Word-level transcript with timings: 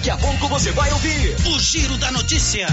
Daqui 0.00 0.08
a 0.08 0.16
pouco 0.16 0.48
você 0.48 0.72
vai 0.72 0.90
ouvir 0.94 1.36
o 1.46 1.60
Giro 1.60 1.98
da 1.98 2.10
Notícia. 2.10 2.66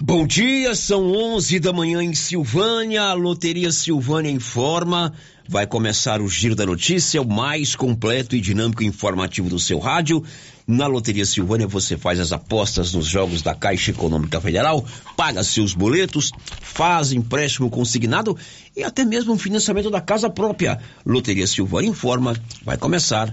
Bom 0.00 0.26
dia, 0.26 0.74
são 0.74 1.12
11 1.12 1.60
da 1.60 1.72
manhã 1.72 2.02
em 2.02 2.12
Silvânia. 2.12 3.02
A 3.02 3.12
Loteria 3.12 3.70
Silvânia 3.70 4.32
informa. 4.32 5.14
Vai 5.48 5.64
começar 5.64 6.20
o 6.20 6.26
Giro 6.26 6.56
da 6.56 6.66
Notícia, 6.66 7.22
o 7.22 7.24
mais 7.24 7.76
completo 7.76 8.34
e 8.34 8.40
dinâmico 8.40 8.82
informativo 8.82 9.48
do 9.48 9.60
seu 9.60 9.78
rádio. 9.78 10.24
Na 10.66 10.88
Loteria 10.88 11.24
Silvânia 11.24 11.68
você 11.68 11.96
faz 11.96 12.18
as 12.18 12.32
apostas 12.32 12.92
nos 12.92 13.06
jogos 13.06 13.42
da 13.42 13.54
Caixa 13.54 13.92
Econômica 13.92 14.40
Federal, 14.40 14.84
paga 15.16 15.44
seus 15.44 15.72
boletos, 15.72 16.32
faz 16.60 17.12
empréstimo 17.12 17.70
consignado 17.70 18.36
e 18.76 18.82
até 18.82 19.04
mesmo 19.04 19.32
um 19.32 19.38
financiamento 19.38 19.88
da 19.88 20.00
casa 20.00 20.28
própria. 20.28 20.80
Loteria 21.06 21.46
Silvânia 21.46 21.90
informa. 21.90 22.34
Vai 22.64 22.76
começar 22.76 23.32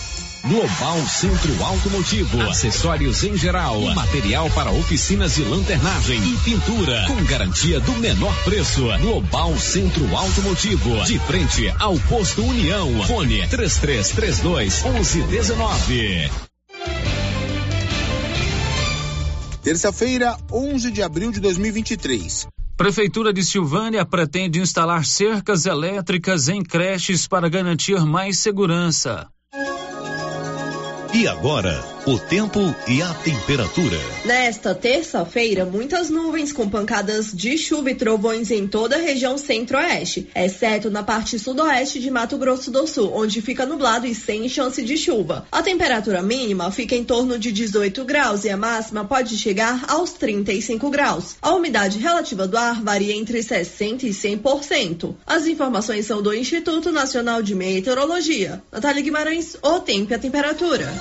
Global 0.43 0.97
Centro 1.07 1.63
Automotivo, 1.63 2.41
acessórios 2.41 3.23
em 3.23 3.37
geral, 3.37 3.79
material 3.93 4.49
para 4.49 4.71
oficinas 4.71 5.35
de 5.35 5.43
lanternagem 5.43 6.17
e 6.17 6.37
pintura, 6.37 7.05
com 7.05 7.23
garantia 7.25 7.79
do 7.79 7.91
menor 7.93 8.35
preço. 8.43 8.81
Global 9.01 9.55
Centro 9.59 10.03
Automotivo, 10.15 11.03
de 11.05 11.19
frente 11.19 11.71
ao 11.77 11.95
posto 11.99 12.43
União. 12.43 13.03
Fone 13.03 13.47
3332 13.47 14.83
1119. 14.83 16.31
Terça-feira, 19.61 20.35
11 20.51 20.91
de 20.91 21.03
abril 21.03 21.31
de 21.31 21.39
2023. 21.39 22.47
Prefeitura 22.75 23.31
de 23.31 23.43
Silvânia 23.43 24.03
pretende 24.03 24.59
instalar 24.59 25.05
cercas 25.05 25.67
elétricas 25.67 26.49
em 26.49 26.63
creches 26.63 27.27
para 27.27 27.47
garantir 27.47 28.03
mais 28.03 28.39
segurança. 28.39 29.27
E 31.13 31.27
agora, 31.27 31.90
o 32.05 32.17
tempo 32.17 32.59
e 32.87 33.01
a 33.01 33.13
temperatura. 33.13 33.97
Nesta 34.25 34.73
terça-feira, 34.73 35.65
muitas 35.65 36.09
nuvens 36.09 36.51
com 36.51 36.67
pancadas 36.67 37.31
de 37.31 37.57
chuva 37.59 37.91
e 37.91 37.95
trovões 37.95 38.49
em 38.49 38.67
toda 38.67 38.95
a 38.95 38.99
região 38.99 39.37
centro-oeste, 39.37 40.27
exceto 40.33 40.89
na 40.89 41.03
parte 41.03 41.37
sudoeste 41.37 41.99
de 41.99 42.09
Mato 42.09 42.37
Grosso 42.39 42.71
do 42.71 42.87
Sul, 42.87 43.11
onde 43.13 43.39
fica 43.41 43.67
nublado 43.67 44.07
e 44.07 44.15
sem 44.15 44.49
chance 44.49 44.81
de 44.81 44.97
chuva. 44.97 45.45
A 45.51 45.61
temperatura 45.61 46.23
mínima 46.23 46.71
fica 46.71 46.95
em 46.95 47.03
torno 47.03 47.37
de 47.37 47.51
18 47.51 48.03
graus 48.03 48.45
e 48.45 48.49
a 48.49 48.57
máxima 48.57 49.05
pode 49.05 49.37
chegar 49.37 49.85
aos 49.87 50.11
35 50.13 50.89
graus. 50.89 51.35
A 51.39 51.53
umidade 51.53 51.99
relativa 51.99 52.47
do 52.47 52.57
ar 52.57 52.81
varia 52.81 53.15
entre 53.15 53.39
60% 53.39 54.03
e 54.03 54.09
100%. 54.09 55.15
As 55.25 55.45
informações 55.45 56.07
são 56.07 56.21
do 56.21 56.33
Instituto 56.33 56.91
Nacional 56.91 57.43
de 57.43 57.53
Meteorologia. 57.53 58.63
Natália 58.71 59.03
Guimarães, 59.03 59.55
o 59.61 59.79
tempo 59.79 60.11
e 60.11 60.15
a 60.15 60.19
temperatura. 60.19 60.91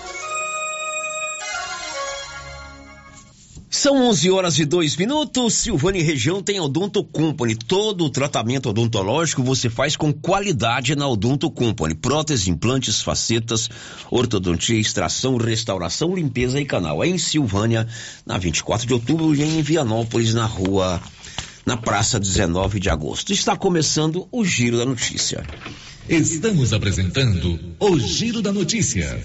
São 3.73 4.09
11 4.09 4.31
horas 4.33 4.59
e 4.59 4.65
dois 4.65 4.97
minutos. 4.97 5.55
Silvânia 5.55 6.03
região 6.03 6.43
tem 6.43 6.59
Odonto 6.59 7.05
Company. 7.05 7.55
Todo 7.55 8.05
o 8.05 8.11
tratamento 8.11 8.71
odontológico 8.71 9.45
você 9.45 9.71
faz 9.71 9.97
com 9.97 10.13
qualidade 10.13 10.97
na 10.97 11.07
Odonto 11.07 11.49
Company. 11.49 11.95
Próteses, 11.95 12.49
implantes, 12.49 13.01
facetas, 13.01 13.71
ortodontia, 14.11 14.77
extração, 14.77 15.37
restauração, 15.37 16.17
limpeza 16.17 16.61
e 16.61 16.65
canal. 16.65 17.05
É 17.05 17.07
em 17.07 17.17
Silvânia, 17.17 17.87
na 18.27 18.37
24 18.39 18.89
de 18.89 18.93
outubro 18.93 19.33
e 19.37 19.41
em 19.41 19.63
Vianópolis, 19.63 20.35
na 20.35 20.47
rua, 20.47 21.01
na 21.65 21.77
praça 21.77 22.19
19 22.19 22.81
de 22.81 22.91
agosto. 22.91 23.33
Está 23.33 23.57
começando 23.57 24.27
o 24.33 24.45
Giro 24.45 24.79
da 24.79 24.85
Notícia. 24.85 25.45
Estamos 26.09 26.73
apresentando 26.73 27.61
o 27.79 28.01
Giro 28.01 28.43
da 28.43 28.53
Notícia. 28.53 29.25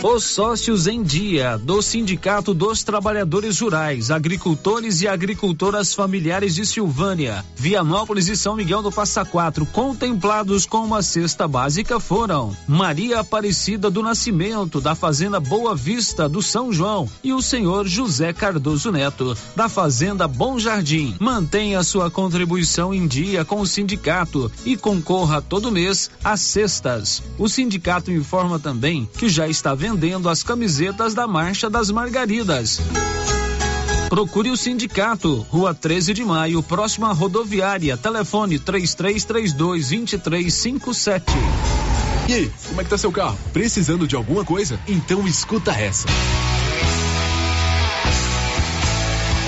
Os 0.00 0.22
sócios 0.22 0.86
em 0.86 1.02
dia 1.02 1.58
do 1.58 1.82
Sindicato 1.82 2.54
dos 2.54 2.84
Trabalhadores 2.84 3.58
Rurais, 3.58 4.12
Agricultores 4.12 5.02
e 5.02 5.08
Agricultoras 5.08 5.92
Familiares 5.92 6.54
de 6.54 6.64
Silvânia, 6.64 7.44
Vianópolis 7.56 8.28
e 8.28 8.36
São 8.36 8.54
Miguel 8.54 8.80
do 8.80 8.92
Passa 8.92 9.24
Quatro, 9.24 9.66
contemplados 9.66 10.64
com 10.64 10.84
uma 10.84 11.02
cesta 11.02 11.48
básica 11.48 11.98
foram 11.98 12.56
Maria 12.68 13.18
Aparecida 13.18 13.90
do 13.90 14.00
Nascimento, 14.00 14.80
da 14.80 14.94
Fazenda 14.94 15.40
Boa 15.40 15.74
Vista 15.74 16.28
do 16.28 16.40
São 16.40 16.72
João, 16.72 17.10
e 17.24 17.32
o 17.32 17.42
senhor 17.42 17.88
José 17.88 18.32
Cardoso 18.32 18.92
Neto, 18.92 19.36
da 19.56 19.68
Fazenda 19.68 20.28
Bom 20.28 20.60
Jardim. 20.60 21.16
Mantenha 21.18 21.82
sua 21.82 22.08
contribuição 22.08 22.94
em 22.94 23.04
dia 23.08 23.44
com 23.44 23.60
o 23.60 23.66
sindicato 23.66 24.50
e 24.64 24.76
concorra 24.76 25.42
todo 25.42 25.72
mês 25.72 26.08
às 26.22 26.40
cestas. 26.40 27.20
O 27.36 27.48
sindicato 27.48 28.12
informa 28.12 28.60
também 28.60 29.08
que 29.18 29.28
já 29.28 29.48
está 29.48 29.74
vendo 29.74 29.87
vendendo 29.88 30.28
as 30.28 30.42
camisetas 30.42 31.14
da 31.14 31.26
Marcha 31.26 31.70
das 31.70 31.90
Margaridas. 31.90 32.78
Procure 34.10 34.50
o 34.50 34.56
sindicato, 34.56 35.46
Rua 35.50 35.74
13 35.74 36.12
de 36.12 36.24
Maio, 36.24 36.62
próxima 36.62 37.08
à 37.08 37.12
rodoviária. 37.12 37.96
Telefone 37.96 38.58
3332 38.58 39.88
2357. 39.88 41.24
E 42.28 42.34
aí, 42.34 42.52
como 42.68 42.80
é 42.80 42.84
que 42.84 42.90
tá 42.90 42.98
seu 42.98 43.10
carro? 43.10 43.38
Precisando 43.52 44.06
de 44.06 44.14
alguma 44.14 44.44
coisa? 44.44 44.78
Então 44.86 45.26
escuta 45.26 45.72
essa. 45.72 46.06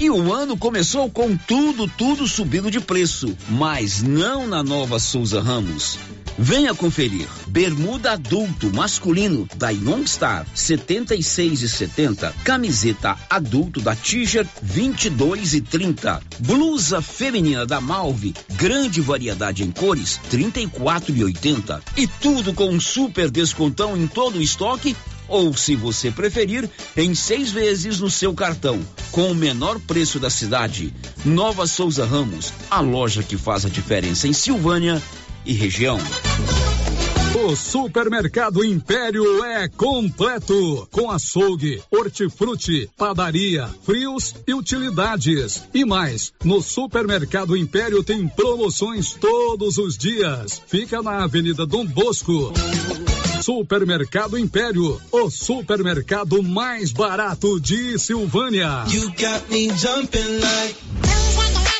E 0.00 0.08
o 0.08 0.32
ano 0.32 0.56
começou 0.56 1.10
com 1.10 1.36
tudo, 1.36 1.88
tudo 1.88 2.28
subindo 2.28 2.70
de 2.70 2.78
preço, 2.78 3.36
mas 3.48 4.00
não 4.00 4.46
na 4.46 4.62
nova 4.62 5.00
Souza 5.00 5.40
Ramos. 5.40 5.98
Venha 6.38 6.72
conferir. 6.72 7.26
Bermuda 7.48 8.12
adulto 8.12 8.72
masculino 8.72 9.48
da 9.56 9.70
Youngstar 9.70 10.46
76 10.54 11.62
e 11.62 11.68
70. 11.68 12.32
Camiseta 12.44 13.16
adulto 13.28 13.80
da 13.80 13.96
Tiger 13.96 14.46
22 14.62 15.54
e 15.54 15.60
30. 15.60 16.22
Blusa 16.38 17.02
feminina 17.02 17.66
da 17.66 17.80
Malve, 17.80 18.34
grande 18.52 19.00
variedade 19.00 19.64
em 19.64 19.72
cores 19.72 20.20
34 20.30 21.12
e 21.12 21.24
80. 21.24 21.82
E 21.96 22.06
tudo 22.06 22.54
com 22.54 22.68
um 22.68 22.78
super 22.78 23.28
descontão 23.32 23.96
em 23.96 24.06
todo 24.06 24.38
o 24.38 24.42
estoque 24.42 24.94
ou, 25.28 25.54
se 25.54 25.76
você 25.76 26.10
preferir, 26.10 26.68
em 26.96 27.14
seis 27.14 27.50
vezes 27.50 28.00
no 28.00 28.10
seu 28.10 28.34
cartão, 28.34 28.80
com 29.12 29.30
o 29.30 29.34
menor 29.34 29.78
preço 29.80 30.18
da 30.18 30.30
cidade. 30.30 30.92
Nova 31.24 31.66
Souza 31.66 32.04
Ramos, 32.04 32.52
a 32.70 32.80
loja 32.80 33.22
que 33.22 33.36
faz 33.36 33.64
a 33.64 33.68
diferença 33.68 34.26
em 34.26 34.32
Silvânia 34.32 35.00
e 35.44 35.52
região. 35.52 35.98
O 37.34 37.54
Supermercado 37.54 38.64
Império 38.64 39.44
é 39.44 39.68
completo, 39.68 40.88
com 40.90 41.10
açougue, 41.10 41.80
hortifruti, 41.90 42.90
padaria, 42.96 43.68
frios 43.84 44.34
e 44.46 44.54
utilidades. 44.54 45.62
E 45.72 45.84
mais, 45.84 46.32
no 46.42 46.60
Supermercado 46.60 47.56
Império 47.56 48.02
tem 48.02 48.26
promoções 48.26 49.12
todos 49.14 49.78
os 49.78 49.96
dias. 49.96 50.60
Fica 50.66 51.02
na 51.02 51.22
Avenida 51.24 51.66
Dom 51.66 51.86
Bosco. 51.86 52.52
Supermercado 53.42 54.38
Império, 54.38 55.00
o 55.10 55.30
supermercado 55.30 56.42
mais 56.42 56.92
barato 56.92 57.60
de 57.60 57.98
Silvânia. 57.98 58.84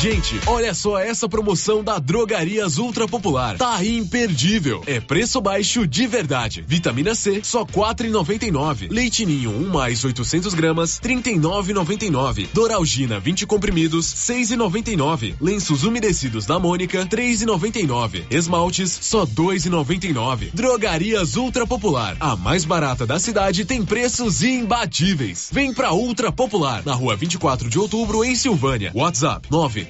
Gente, 0.00 0.40
olha 0.46 0.72
só 0.72 0.98
essa 0.98 1.28
promoção 1.28 1.84
da 1.84 1.98
Drogarias 1.98 2.78
Ultra 2.78 3.06
Popular. 3.06 3.58
Tá 3.58 3.84
imperdível. 3.84 4.82
É 4.86 4.98
preço 4.98 5.42
baixo 5.42 5.86
de 5.86 6.06
verdade. 6.06 6.64
Vitamina 6.66 7.14
C, 7.14 7.42
só 7.44 7.66
quatro 7.66 8.06
e 8.06 8.10
noventa 8.10 8.46
e 8.46 8.50
nove. 8.50 8.88
Leite 8.88 9.26
Ninho, 9.26 9.50
1 9.50 9.62
um 9.62 9.68
mais 9.68 10.02
800 10.02 10.54
gramas, 10.54 10.98
trinta 10.98 11.28
e 11.28 11.38
nove 11.38 11.74
noventa 11.74 12.06
e 12.06 12.10
nove. 12.10 12.48
Doralgina, 12.54 13.20
20 13.20 13.44
comprimidos, 13.44 14.06
seis 14.06 14.50
e 14.50 14.56
noventa 14.56 14.90
e 14.90 14.96
nove. 14.96 15.34
Lenços 15.38 15.84
umedecidos 15.84 16.46
da 16.46 16.58
Mônica, 16.58 17.04
três 17.04 17.42
e 17.42 17.44
noventa 17.44 17.78
e 17.78 17.86
nove. 17.86 18.24
Esmaltes, 18.30 18.90
só 19.02 19.26
dois 19.26 19.66
e 19.66 19.68
noventa 19.68 20.06
e 20.06 20.14
nove. 20.14 20.50
Drogarias 20.54 21.36
Ultra 21.36 21.66
Popular, 21.66 22.16
a 22.20 22.34
mais 22.34 22.64
barata 22.64 23.06
da 23.06 23.18
cidade, 23.18 23.66
tem 23.66 23.84
preços 23.84 24.42
imbatíveis. 24.42 25.50
Vem 25.52 25.74
pra 25.74 25.92
Ultra 25.92 26.32
Popular, 26.32 26.82
na 26.86 26.94
rua 26.94 27.14
24 27.16 27.68
de 27.68 27.78
outubro, 27.78 28.24
em 28.24 28.34
Silvânia. 28.34 28.92
WhatsApp, 28.94 29.46
nove 29.50 29.89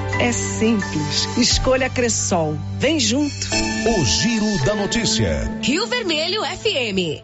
É 0.19 0.31
simples. 0.31 1.27
Escolha 1.37 1.89
Cressol. 1.89 2.57
Vem 2.79 2.99
junto. 2.99 3.47
O 3.87 4.05
Giro 4.05 4.65
da 4.65 4.75
Notícia. 4.75 5.51
Rio 5.61 5.87
Vermelho 5.87 6.41
FM. 6.43 7.23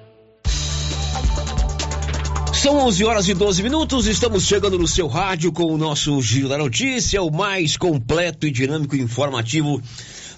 São 2.53 2.79
11 2.79 3.05
horas 3.05 3.29
e 3.29 3.33
12 3.35 3.61
minutos, 3.61 4.07
estamos 4.07 4.45
chegando 4.45 4.79
no 4.79 4.87
seu 4.87 5.07
rádio 5.07 5.51
com 5.51 5.71
o 5.71 5.77
nosso 5.77 6.19
Giro 6.21 6.49
da 6.49 6.57
Notícia, 6.57 7.21
o 7.21 7.31
mais 7.31 7.77
completo 7.77 8.47
e 8.47 8.51
dinâmico 8.51 8.95
e 8.95 8.99
informativo 8.99 9.81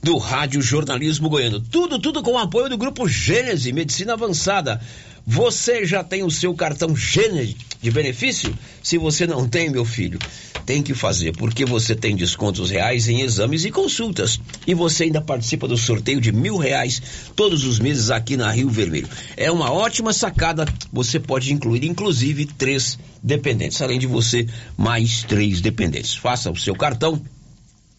do 0.03 0.17
Rádio 0.17 0.61
Jornalismo 0.61 1.29
Goiano. 1.29 1.59
Tudo, 1.59 1.97
tudo 1.97 2.21
com 2.21 2.33
o 2.33 2.37
apoio 2.37 2.69
do 2.69 2.77
Grupo 2.77 3.07
Gênese 3.07 3.71
Medicina 3.71 4.13
Avançada. 4.13 4.81
Você 5.25 5.85
já 5.85 6.03
tem 6.03 6.23
o 6.23 6.31
seu 6.31 6.53
cartão 6.53 6.95
Gênese 6.95 7.55
de 7.81 7.91
benefício? 7.91 8.53
Se 8.83 8.97
você 8.97 9.25
não 9.25 9.47
tem, 9.47 9.69
meu 9.69 9.85
filho, 9.85 10.19
tem 10.65 10.83
que 10.83 10.93
fazer, 10.93 11.31
porque 11.35 11.65
você 11.65 11.95
tem 11.95 12.15
descontos 12.15 12.69
reais 12.69 13.07
em 13.07 13.21
exames 13.21 13.65
e 13.65 13.71
consultas. 13.71 14.39
E 14.67 14.73
você 14.73 15.05
ainda 15.05 15.21
participa 15.21 15.67
do 15.67 15.77
sorteio 15.77 16.21
de 16.21 16.31
mil 16.31 16.57
reais 16.57 17.01
todos 17.35 17.63
os 17.63 17.79
meses 17.79 18.09
aqui 18.09 18.37
na 18.37 18.51
Rio 18.51 18.69
Vermelho. 18.69 19.09
É 19.35 19.51
uma 19.51 19.71
ótima 19.71 20.13
sacada, 20.13 20.65
você 20.91 21.19
pode 21.19 21.53
incluir 21.53 21.85
inclusive 21.85 22.45
três 22.45 22.99
dependentes, 23.23 23.81
além 23.81 23.99
de 23.99 24.07
você, 24.07 24.45
mais 24.77 25.23
três 25.23 25.61
dependentes. 25.61 26.15
Faça 26.15 26.51
o 26.51 26.55
seu 26.55 26.75
cartão 26.75 27.21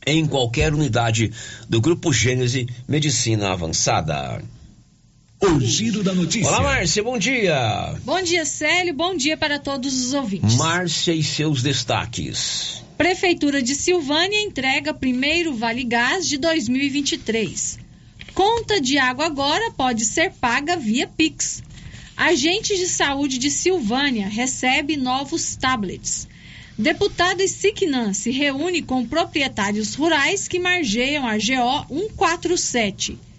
em 0.06 0.26
qualquer 0.26 0.72
unidade 0.72 1.30
do 1.68 1.80
Grupo 1.80 2.12
Gênese 2.12 2.66
Medicina 2.88 3.52
Avançada. 3.52 4.42
O 5.42 5.58
Giro 5.58 6.02
da 6.02 6.12
Notícia. 6.12 6.48
Olá, 6.48 6.60
Márcia, 6.60 7.02
bom 7.02 7.16
dia. 7.16 7.94
Bom 8.04 8.20
dia, 8.20 8.44
Célio, 8.44 8.92
bom 8.92 9.16
dia 9.16 9.38
para 9.38 9.58
todos 9.58 10.04
os 10.04 10.12
ouvintes. 10.12 10.56
Márcia 10.56 11.14
e 11.14 11.22
seus 11.22 11.62
destaques. 11.62 12.82
Prefeitura 12.98 13.62
de 13.62 13.74
Silvânia 13.74 14.38
entrega 14.42 14.92
primeiro 14.92 15.54
Vale 15.54 15.82
Gás 15.84 16.28
de 16.28 16.36
2023. 16.36 17.78
Conta 18.34 18.82
de 18.82 18.98
água 18.98 19.24
agora 19.24 19.70
pode 19.70 20.04
ser 20.04 20.30
paga 20.32 20.76
via 20.76 21.06
Pix. 21.08 21.62
Agentes 22.14 22.78
de 22.78 22.86
saúde 22.86 23.38
de 23.38 23.50
Silvânia 23.50 24.28
recebe 24.28 24.94
novos 24.98 25.56
tablets. 25.56 26.28
Deputado 26.76 27.48
Siquenan 27.48 28.12
se 28.12 28.30
reúne 28.30 28.82
com 28.82 29.06
proprietários 29.06 29.94
rurais 29.94 30.46
que 30.46 30.58
margeiam 30.58 31.26
a 31.26 31.38
GO 31.38 31.86
147. 31.88 33.29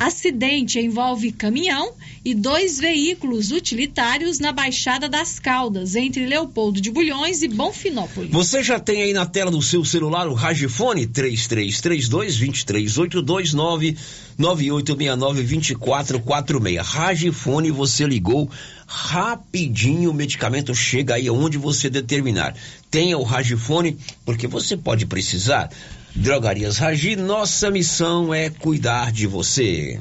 Acidente 0.00 0.80
envolve 0.80 1.30
caminhão 1.30 1.92
e 2.24 2.32
dois 2.32 2.78
veículos 2.78 3.52
utilitários 3.52 4.38
na 4.38 4.50
Baixada 4.50 5.10
das 5.10 5.38
Caldas, 5.38 5.94
entre 5.94 6.24
Leopoldo 6.24 6.80
de 6.80 6.90
Bulhões 6.90 7.42
e 7.42 7.48
Bonfinópolis. 7.48 8.30
Você 8.30 8.62
já 8.62 8.80
tem 8.80 9.02
aí 9.02 9.12
na 9.12 9.26
tela 9.26 9.50
do 9.50 9.60
seu 9.60 9.84
celular 9.84 10.26
o 10.26 10.32
Ragifone 10.32 11.06
3332-2382 11.06 13.98
99869-2446. 14.38 16.82
Ragifone, 16.82 17.70
você 17.70 18.06
ligou 18.06 18.50
rapidinho, 18.86 20.12
o 20.12 20.14
medicamento 20.14 20.74
chega 20.74 21.16
aí 21.16 21.28
onde 21.28 21.58
você 21.58 21.90
determinar. 21.90 22.54
Tenha 22.90 23.18
o 23.18 23.22
Ragifone, 23.22 23.98
porque 24.24 24.46
você 24.46 24.78
pode 24.78 25.04
precisar. 25.04 25.68
Drogarias 26.14 26.78
Ragi, 26.78 27.16
nossa 27.16 27.70
missão 27.70 28.34
é 28.34 28.50
cuidar 28.50 29.12
de 29.12 29.26
você. 29.26 29.98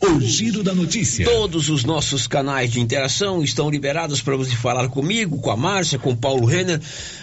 O 0.00 0.20
Giro 0.20 0.64
da 0.64 0.74
Notícia. 0.74 1.24
Todos 1.24 1.68
os 1.68 1.84
nossos 1.84 2.26
canais 2.26 2.72
de 2.72 2.80
interação 2.80 3.40
estão 3.40 3.70
liberados 3.70 4.20
para 4.20 4.36
você 4.36 4.56
falar 4.56 4.88
comigo, 4.88 5.38
com 5.38 5.48
a 5.48 5.56
Márcia, 5.56 5.96
com 5.96 6.10
o 6.10 6.16
Paulo 6.16 6.44
Renner, 6.44 6.80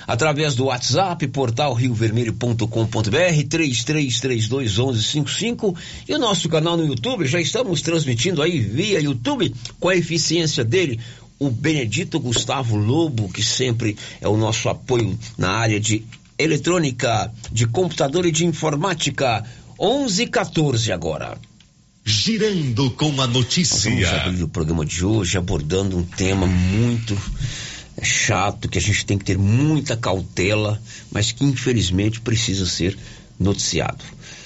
através 0.08 0.56
do 0.56 0.64
WhatsApp, 0.66 1.28
portal 1.28 1.74
riovermelho.com.br, 1.74 3.44
33321155 3.50 5.76
e 6.08 6.14
o 6.14 6.20
nosso 6.20 6.48
canal 6.48 6.78
no 6.78 6.86
YouTube. 6.86 7.26
Já 7.26 7.42
estamos 7.42 7.82
transmitindo 7.82 8.42
aí 8.42 8.60
via 8.60 9.02
YouTube 9.02 9.54
com 9.78 9.90
a 9.90 9.96
eficiência 9.98 10.64
dele. 10.64 11.02
O 11.38 11.50
Benedito 11.50 12.18
Gustavo 12.20 12.78
Lobo, 12.78 13.28
que 13.30 13.44
sempre 13.44 13.98
é 14.22 14.28
o 14.28 14.38
nosso 14.38 14.70
apoio 14.70 15.20
na 15.38 15.52
área 15.52 15.80
de 15.80 16.06
eletrônica, 16.40 17.32
de 17.52 17.68
computador 17.68 18.26
e 18.26 18.32
de 18.32 18.46
informática. 18.46 19.44
11:14 19.78 20.92
agora. 20.92 21.38
Girando 22.06 22.90
com 22.92 23.22
a 23.22 23.28
notícia. 23.28 23.92
Vamos 23.92 24.08
abrir 24.08 24.44
o 24.44 24.48
programa 24.48 24.86
de 24.86 25.06
hoje 25.06 25.38
abordando 25.38 25.98
um 25.98 26.04
tema 26.04 26.48
muito 26.48 27.16
chato 28.02 28.70
que 28.70 28.78
a 28.78 28.82
gente 28.82 29.06
tem 29.06 29.18
que 29.18 29.26
ter 29.26 29.38
muita 29.38 29.98
cautela, 29.98 30.82
mas 31.12 31.32
que 31.34 31.44
infelizmente 31.44 32.22
precisa 32.22 32.66
ser 32.66 32.98
noticiado. 33.38 34.04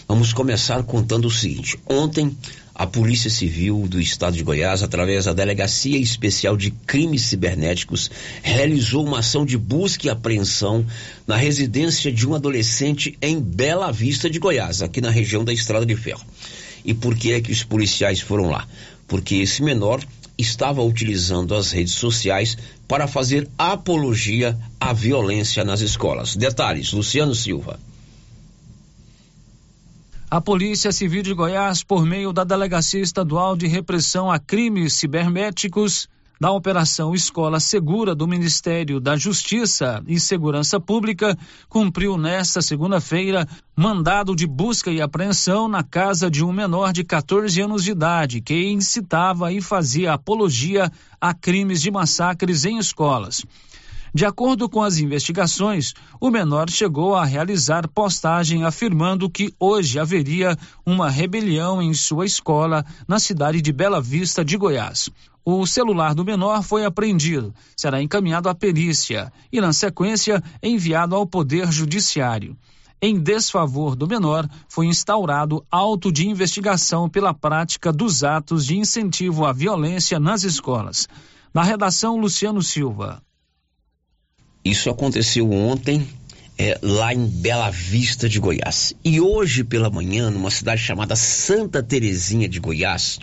Vamos 0.07 0.33
começar 0.33 0.83
contando 0.83 1.25
o 1.25 1.31
seguinte: 1.31 1.79
ontem 1.87 2.35
a 2.75 2.87
Polícia 2.87 3.29
Civil 3.29 3.87
do 3.87 4.01
Estado 4.01 4.35
de 4.35 4.43
Goiás, 4.43 4.81
através 4.81 5.25
da 5.25 5.33
Delegacia 5.33 5.97
Especial 5.97 6.57
de 6.57 6.71
Crimes 6.71 7.21
Cibernéticos, 7.23 8.09
realizou 8.41 9.05
uma 9.05 9.19
ação 9.19 9.45
de 9.45 9.57
busca 9.57 10.07
e 10.07 10.09
apreensão 10.09 10.83
na 11.27 11.35
residência 11.35 12.11
de 12.11 12.27
um 12.27 12.33
adolescente 12.33 13.15
em 13.21 13.39
Bela 13.39 13.91
Vista 13.91 14.29
de 14.29 14.39
Goiás, 14.39 14.81
aqui 14.81 15.01
na 15.01 15.11
região 15.11 15.43
da 15.43 15.53
Estrada 15.53 15.85
de 15.85 15.95
Ferro. 15.95 16.25
E 16.83 16.93
por 16.93 17.15
que 17.15 17.33
é 17.33 17.41
que 17.41 17.51
os 17.51 17.63
policiais 17.63 18.19
foram 18.19 18.49
lá? 18.49 18.67
Porque 19.07 19.35
esse 19.35 19.61
menor 19.61 20.03
estava 20.35 20.81
utilizando 20.81 21.53
as 21.53 21.71
redes 21.71 21.93
sociais 21.93 22.57
para 22.87 23.07
fazer 23.07 23.47
apologia 23.55 24.57
à 24.79 24.91
violência 24.91 25.63
nas 25.63 25.81
escolas. 25.81 26.35
Detalhes, 26.35 26.91
Luciano 26.91 27.35
Silva. 27.35 27.79
A 30.33 30.41
Polícia 30.41 30.91
Civil 30.91 31.21
de 31.21 31.31
Goiás, 31.31 31.83
por 31.83 32.03
meio 32.07 32.33
da 32.33 32.43
Delegacia 32.43 32.99
Estadual 32.99 33.55
de 33.55 33.67
Repressão 33.67 34.31
a 34.31 34.39
Crimes 34.39 34.95
Cibernéticos, 34.95 36.09
da 36.41 36.49
Operação 36.49 37.13
Escola 37.13 37.59
Segura 37.59 38.15
do 38.15 38.27
Ministério 38.27 38.99
da 38.99 39.15
Justiça 39.15 40.03
e 40.07 40.19
Segurança 40.19 40.79
Pública 40.79 41.37
cumpriu 41.69 42.17
nesta 42.17 42.63
segunda-feira 42.63 43.47
mandado 43.75 44.35
de 44.35 44.47
busca 44.47 44.89
e 44.89 45.03
apreensão 45.03 45.67
na 45.67 45.83
casa 45.83 46.31
de 46.31 46.43
um 46.43 46.51
menor 46.51 46.91
de 46.93 47.03
14 47.03 47.61
anos 47.61 47.83
de 47.83 47.91
idade 47.91 48.41
que 48.41 48.71
incitava 48.71 49.53
e 49.53 49.61
fazia 49.61 50.13
apologia 50.13 50.91
a 51.21 51.31
crimes 51.31 51.79
de 51.79 51.91
massacres 51.91 52.65
em 52.65 52.79
escolas. 52.79 53.45
De 54.15 54.25
acordo 54.25 54.69
com 54.69 54.83
as 54.83 54.99
investigações, 54.99 55.95
o 56.21 56.29
menor 56.29 56.69
chegou 56.69 57.15
a 57.15 57.25
realizar 57.25 57.87
postagem 57.87 58.63
afirmando 58.63 59.27
que 59.27 59.55
hoje 59.59 59.97
haveria 59.97 60.55
uma 60.85 61.09
rebelião 61.09 61.81
em 61.81 61.95
sua 61.95 62.23
escola 62.23 62.85
na 63.07 63.17
cidade 63.17 63.59
de 63.59 63.73
Bela 63.73 63.99
Vista 63.99 64.45
de 64.45 64.55
Goiás. 64.55 65.09
O 65.43 65.65
celular 65.65 66.13
do 66.13 66.23
menor 66.23 66.61
foi 66.61 66.85
apreendido, 66.85 67.55
será 67.75 68.03
encaminhado 68.03 68.47
à 68.47 68.53
perícia 68.53 69.33
e, 69.51 69.59
na 69.59 69.73
sequência, 69.73 70.43
enviado 70.61 71.15
ao 71.15 71.25
Poder 71.25 71.71
Judiciário. 71.71 72.55
Em 73.01 73.19
desfavor 73.19 73.95
do 73.95 74.07
menor, 74.07 74.47
foi 74.69 74.85
instaurado 74.85 75.65
auto 75.71 76.11
de 76.11 76.27
investigação 76.27 77.09
pela 77.09 77.33
prática 77.33 77.91
dos 77.91 78.23
atos 78.23 78.67
de 78.67 78.77
incentivo 78.77 79.43
à 79.43 79.51
violência 79.51 80.19
nas 80.19 80.43
escolas. 80.43 81.07
Na 81.51 81.63
redação, 81.63 82.15
Luciano 82.15 82.61
Silva. 82.61 83.19
Isso 84.63 84.89
aconteceu 84.89 85.51
ontem 85.51 86.07
é, 86.57 86.77
lá 86.81 87.13
em 87.13 87.25
Bela 87.25 87.69
Vista 87.69 88.29
de 88.29 88.39
Goiás. 88.39 88.93
E 89.03 89.19
hoje 89.19 89.63
pela 89.63 89.89
manhã, 89.89 90.29
numa 90.29 90.49
cidade 90.49 90.81
chamada 90.81 91.15
Santa 91.15 91.83
Terezinha 91.83 92.47
de 92.47 92.59
Goiás, 92.59 93.19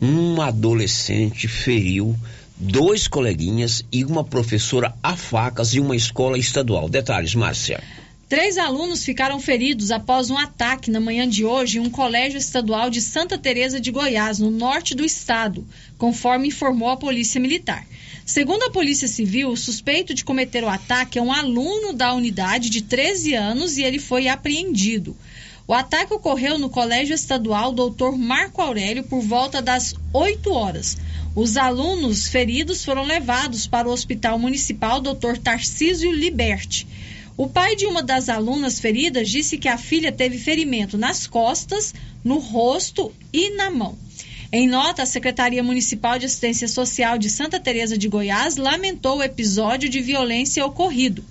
um 0.00 0.40
adolescente 0.40 1.46
feriu 1.46 2.16
dois 2.56 3.06
coleguinhas 3.06 3.84
e 3.92 4.04
uma 4.04 4.24
professora 4.24 4.94
a 5.02 5.16
facas 5.16 5.74
em 5.74 5.80
uma 5.80 5.94
escola 5.94 6.38
estadual. 6.38 6.88
Detalhes, 6.88 7.34
Márcia. 7.34 7.82
Três 8.28 8.58
alunos 8.58 9.06
ficaram 9.06 9.40
feridos 9.40 9.90
após 9.90 10.28
um 10.28 10.36
ataque 10.36 10.90
na 10.90 11.00
manhã 11.00 11.26
de 11.26 11.46
hoje 11.46 11.78
em 11.78 11.80
um 11.80 11.88
colégio 11.88 12.36
estadual 12.36 12.90
de 12.90 13.00
Santa 13.00 13.38
Teresa 13.38 13.80
de 13.80 13.90
Goiás, 13.90 14.38
no 14.38 14.50
norte 14.50 14.94
do 14.94 15.02
estado, 15.02 15.66
conforme 15.96 16.48
informou 16.48 16.90
a 16.90 16.96
Polícia 16.98 17.40
Militar. 17.40 17.86
Segundo 18.26 18.64
a 18.64 18.70
Polícia 18.70 19.08
Civil, 19.08 19.48
o 19.48 19.56
suspeito 19.56 20.12
de 20.12 20.24
cometer 20.24 20.62
o 20.62 20.68
ataque 20.68 21.18
é 21.18 21.22
um 21.22 21.32
aluno 21.32 21.94
da 21.94 22.12
unidade 22.12 22.68
de 22.68 22.82
13 22.82 23.32
anos 23.32 23.78
e 23.78 23.82
ele 23.82 23.98
foi 23.98 24.28
apreendido. 24.28 25.16
O 25.66 25.72
ataque 25.72 26.12
ocorreu 26.12 26.58
no 26.58 26.68
Colégio 26.68 27.14
Estadual 27.14 27.72
Dr. 27.72 28.12
Marco 28.18 28.60
Aurélio 28.60 29.04
por 29.04 29.22
volta 29.22 29.62
das 29.62 29.94
8 30.12 30.52
horas. 30.52 30.98
Os 31.34 31.56
alunos 31.56 32.28
feridos 32.28 32.84
foram 32.84 33.04
levados 33.04 33.66
para 33.66 33.88
o 33.88 33.92
Hospital 33.92 34.38
Municipal 34.38 35.00
Dr. 35.00 35.38
Tarcísio 35.42 36.12
Liberti. 36.12 36.86
O 37.38 37.46
pai 37.46 37.76
de 37.76 37.86
uma 37.86 38.02
das 38.02 38.28
alunas 38.28 38.80
feridas 38.80 39.30
disse 39.30 39.56
que 39.56 39.68
a 39.68 39.78
filha 39.78 40.10
teve 40.10 40.36
ferimento 40.36 40.98
nas 40.98 41.24
costas, 41.24 41.94
no 42.24 42.38
rosto 42.38 43.14
e 43.32 43.50
na 43.50 43.70
mão. 43.70 43.96
Em 44.50 44.66
nota, 44.66 45.04
a 45.04 45.06
Secretaria 45.06 45.62
Municipal 45.62 46.18
de 46.18 46.26
Assistência 46.26 46.66
Social 46.66 47.16
de 47.16 47.30
Santa 47.30 47.60
Teresa 47.60 47.96
de 47.96 48.08
Goiás 48.08 48.56
lamentou 48.56 49.18
o 49.18 49.22
episódio 49.22 49.88
de 49.88 50.00
violência 50.00 50.66
ocorrido. 50.66 51.24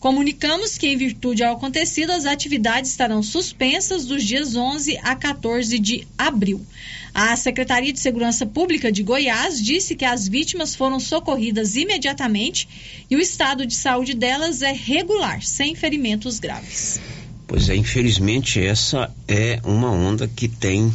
Comunicamos 0.00 0.76
que, 0.76 0.88
em 0.88 0.96
virtude 0.96 1.44
ao 1.44 1.54
acontecido, 1.54 2.10
as 2.10 2.26
atividades 2.26 2.90
estarão 2.90 3.22
suspensas 3.22 4.06
dos 4.06 4.24
dias 4.24 4.56
11 4.56 4.98
a 5.04 5.14
14 5.14 5.78
de 5.78 6.04
abril. 6.18 6.66
A 7.14 7.36
Secretaria 7.36 7.92
de 7.92 8.00
Segurança 8.00 8.44
Pública 8.44 8.90
de 8.90 9.04
Goiás 9.04 9.62
disse 9.62 9.94
que 9.94 10.04
as 10.04 10.26
vítimas 10.26 10.74
foram 10.74 10.98
socorridas 10.98 11.76
imediatamente 11.76 12.68
e 13.08 13.14
o 13.14 13.20
estado 13.20 13.64
de 13.64 13.74
saúde 13.74 14.14
delas 14.14 14.62
é 14.62 14.72
regular, 14.72 15.40
sem 15.40 15.76
ferimentos 15.76 16.40
graves. 16.40 17.00
Pois 17.46 17.68
é, 17.68 17.76
infelizmente 17.76 18.60
essa 18.60 19.14
é 19.28 19.60
uma 19.62 19.92
onda 19.92 20.26
que 20.26 20.48
tem 20.48 20.92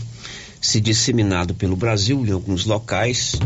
se 0.60 0.82
disseminado 0.82 1.56
pelo 1.56 1.78
Brasil 1.78 2.26
em 2.26 2.32
alguns 2.32 2.66
locais 2.66 3.40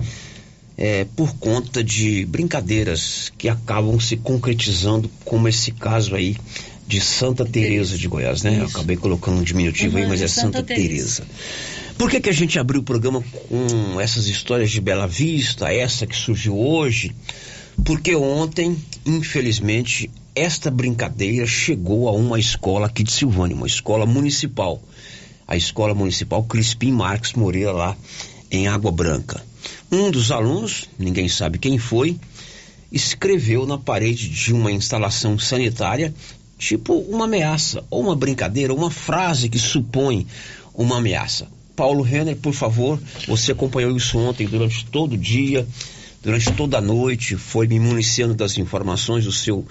é, 0.75 1.05
por 1.15 1.35
conta 1.35 1.83
de 1.83 2.25
brincadeiras 2.25 3.31
que 3.37 3.47
acabam 3.47 3.99
se 3.99 4.17
concretizando, 4.17 5.11
como 5.23 5.47
esse 5.47 5.71
caso 5.71 6.15
aí 6.15 6.35
de 6.87 6.99
Santa 6.99 7.45
Teresa 7.45 7.97
de 7.97 8.07
Goiás, 8.07 8.41
né? 8.41 8.65
Acabei 8.67 8.97
colocando 8.97 9.37
um 9.37 9.43
diminutivo 9.43 9.95
uhum, 9.95 10.03
aí, 10.03 10.09
mas 10.09 10.21
é 10.21 10.27
Santa, 10.27 10.57
Santa 10.57 10.63
Teresa. 10.63 11.23
Por 11.97 12.09
que, 12.09 12.19
que 12.19 12.29
a 12.29 12.33
gente 12.33 12.59
abriu 12.59 12.81
o 12.81 12.83
programa 12.83 13.23
com 13.49 13.99
essas 13.99 14.27
histórias 14.27 14.71
de 14.71 14.81
Bela 14.81 15.07
Vista, 15.07 15.71
essa 15.71 16.05
que 16.05 16.15
surgiu 16.15 16.57
hoje? 16.57 17.15
Porque 17.85 18.15
ontem, 18.15 18.77
infelizmente, 19.05 20.09
esta 20.35 20.69
brincadeira 20.69 21.45
chegou 21.47 22.07
a 22.07 22.11
uma 22.11 22.39
escola 22.39 22.87
aqui 22.87 23.03
de 23.03 23.11
Silvânia, 23.11 23.55
uma 23.55 23.67
escola 23.67 24.05
municipal 24.05 24.81
a 25.47 25.55
Escola 25.55 25.93
Municipal 25.93 26.43
Crispim 26.43 26.91
Marques 26.91 27.33
Moreira, 27.33 27.71
lá 27.71 27.97
em 28.49 28.67
Água 28.67 28.91
Branca. 28.91 29.43
Um 29.91 30.09
dos 30.09 30.31
alunos, 30.31 30.89
ninguém 30.97 31.27
sabe 31.27 31.59
quem 31.59 31.77
foi, 31.77 32.17
escreveu 32.91 33.65
na 33.65 33.77
parede 33.77 34.29
de 34.29 34.53
uma 34.53 34.71
instalação 34.71 35.37
sanitária 35.37 36.13
tipo 36.57 36.93
uma 36.93 37.25
ameaça, 37.25 37.83
ou 37.89 38.01
uma 38.01 38.15
brincadeira, 38.15 38.73
uma 38.73 38.89
frase 38.89 39.49
que 39.49 39.59
supõe 39.59 40.25
uma 40.73 40.97
ameaça. 40.97 41.47
Paulo 41.75 42.03
Renner, 42.03 42.35
por 42.37 42.53
favor, 42.53 42.99
você 43.27 43.51
acompanhou 43.51 43.95
isso 43.95 44.17
ontem 44.17 44.47
durante 44.47 44.85
todo 44.85 45.13
o 45.13 45.17
dia, 45.17 45.67
durante 46.21 46.51
toda 46.53 46.77
a 46.77 46.81
noite, 46.81 47.35
foi 47.35 47.67
me 47.67 47.79
municiando 47.79 48.33
das 48.33 48.57
informações 48.57 49.25
do 49.25 49.31
seu 49.31 49.65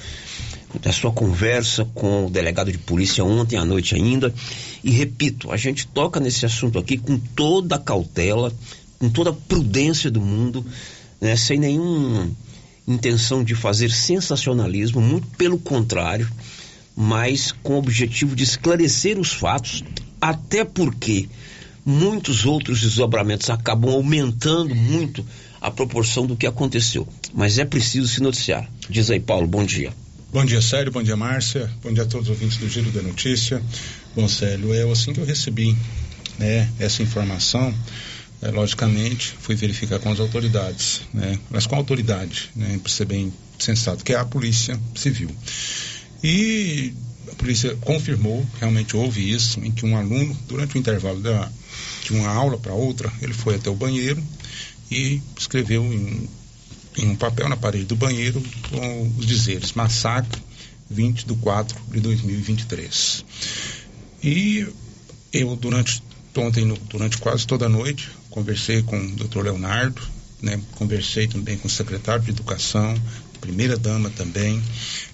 da 0.81 0.91
sua 0.91 1.13
conversa 1.13 1.85
com 1.95 2.27
o 2.27 2.31
delegado 2.31 2.73
de 2.73 2.79
polícia 2.79 3.23
ontem 3.23 3.59
à 3.59 3.65
noite 3.65 3.95
ainda. 3.95 4.35
E 4.83 4.91
repito, 4.91 5.53
a 5.53 5.57
gente 5.57 5.87
toca 5.87 6.19
nesse 6.19 6.47
assunto 6.47 6.79
aqui 6.79 6.97
com 6.97 7.19
toda 7.19 7.77
a 7.77 7.79
cautela, 7.79 8.51
com 8.99 9.11
toda 9.11 9.31
a 9.31 9.35
prudência 9.35 10.11
do 10.11 10.21
mundo, 10.21 10.65
né, 11.21 11.37
sem 11.37 11.59
nenhuma 11.59 12.31
intenção 12.89 13.45
de 13.45 13.55
fazer 13.55 13.91
sensacionalismo, 13.91 15.01
muito 15.01 15.27
pelo 15.37 15.59
contrário, 15.59 16.29
mas 16.97 17.53
com 17.63 17.75
o 17.75 17.79
objetivo 17.79 18.35
de 18.35 18.45
esclarecer 18.45 19.19
os 19.19 19.33
fatos, 19.33 19.85
até 20.21 20.65
porque 20.65 21.29
muitos 21.85 22.45
outros 22.45 22.81
desdobramentos 22.81 23.51
acabam 23.51 23.93
aumentando 23.93 24.75
muito 24.75 25.25
a 25.61 25.71
proporção 25.71 26.27
do 26.27 26.37
que 26.37 26.47
aconteceu. 26.47 27.07
Mas 27.33 27.59
é 27.59 27.65
preciso 27.65 28.09
se 28.09 28.21
noticiar. 28.21 28.69
Diz 28.89 29.11
aí, 29.11 29.21
Paulo, 29.21 29.47
bom 29.47 29.65
dia. 29.65 29.93
Bom 30.33 30.45
dia, 30.45 30.63
Célio. 30.63 30.91
Bom 30.91 31.03
dia, 31.03 31.17
Márcia. 31.17 31.71
Bom 31.83 31.93
dia 31.93 32.05
a 32.05 32.07
todos 32.07 32.29
os 32.29 32.35
ouvintes 32.35 32.57
do 32.57 32.69
Giro 32.69 32.91
da 32.91 33.03
Notícia. 33.03 33.63
Bom, 34.17 34.27
Célio, 34.27 34.73
é 34.73 34.91
assim 34.91 35.13
que 35.13 35.21
eu 35.21 35.27
recebi 35.27 35.77
né, 36.39 36.69
essa 36.79 37.03
informação, 37.03 37.75
é, 38.41 38.51
logicamente, 38.51 39.35
fui 39.41 39.55
verificar 39.55 39.99
com 39.99 40.11
as 40.11 40.19
autoridades, 40.19 41.03
né, 41.13 41.39
mas 41.51 41.67
com 41.67 41.75
a 41.75 41.79
autoridade, 41.79 42.51
né, 42.57 42.79
para 42.83 42.91
ser 42.91 43.05
bem 43.05 43.33
sensato, 43.59 44.05
que 44.05 44.13
é 44.13 44.17
a 44.17 44.25
Polícia 44.25 44.79
Civil. 44.95 45.31
E 46.25 46.93
a 47.31 47.35
polícia 47.35 47.77
confirmou, 47.83 48.45
realmente 48.59 48.97
houve 48.97 49.31
isso, 49.31 49.61
em 49.61 49.71
que 49.71 49.85
um 49.85 49.97
aluno, 49.97 50.37
durante 50.49 50.77
o 50.77 50.79
intervalo 50.79 51.21
da, 51.21 51.51
de 52.03 52.13
uma 52.13 52.29
aula 52.29 52.59
para 52.59 52.73
outra, 52.73 53.13
ele 53.21 53.33
foi 53.33 53.57
até 53.57 53.71
o 53.71 53.75
banheiro 53.75 54.23
e 54.91 55.21
escreveu 55.39 55.83
em 55.85 56.29
em 56.97 57.09
um 57.09 57.17
papel 57.17 57.49
na 57.49 57.57
parede 57.57 57.87
do 57.87 57.97
banheiro 57.97 58.43
com 58.69 59.13
os 59.19 59.27
dizeres 59.27 59.73
Massacre 59.73 60.41
20 60.91 61.27
de 61.27 61.35
4 61.35 61.81
de 61.91 62.01
2023. 62.01 63.25
E 64.23 64.67
eu, 65.33 65.57
durante 65.57 66.03
ontem, 66.37 66.67
durante 66.89 67.19
quase 67.19 67.47
toda 67.47 67.67
a 67.67 67.69
noite, 67.69 68.11
conversei 68.31 68.83
com 68.83 68.99
o 68.99 69.11
doutor 69.13 69.45
Leonardo, 69.45 70.03
né, 70.41 70.61
conversei 70.73 71.27
também 71.27 71.57
com 71.57 71.67
o 71.67 71.71
secretário 71.71 72.23
de 72.25 72.31
Educação, 72.31 72.95
primeira 73.41 73.77
dama 73.77 74.11
também, 74.11 74.63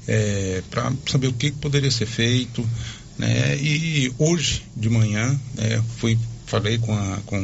é, 0.06 0.62
para 0.70 0.92
saber 1.06 1.28
o 1.28 1.32
que, 1.32 1.50
poderia 1.52 1.90
ser 1.90 2.06
feito. 2.06 2.68
Né, 3.16 3.56
e 3.56 4.12
hoje 4.18 4.64
de 4.76 4.88
manhã 4.88 5.38
né, 5.54 5.82
fui, 5.96 6.18
falei 6.48 6.78
com, 6.78 6.92
a, 6.92 7.18
com 7.26 7.38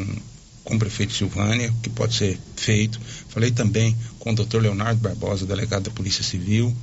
com 0.65 0.77
o 0.77 0.79
prefeito 0.79 1.13
Silvânia, 1.13 1.73
que 1.83 1.91
pode 1.91 2.15
ser 2.15 2.39
feito. 2.57 2.99
Falei 3.29 3.51
também 3.51 3.95
com 4.19 4.33
o 4.33 4.35
doutor 4.35 4.63
Leonardo 4.63 5.01
Barbosa, 5.01 5.47
delegado 5.47 5.85
da 5.85 5.91
Polícia 5.91 6.25
Civil. 6.25 6.75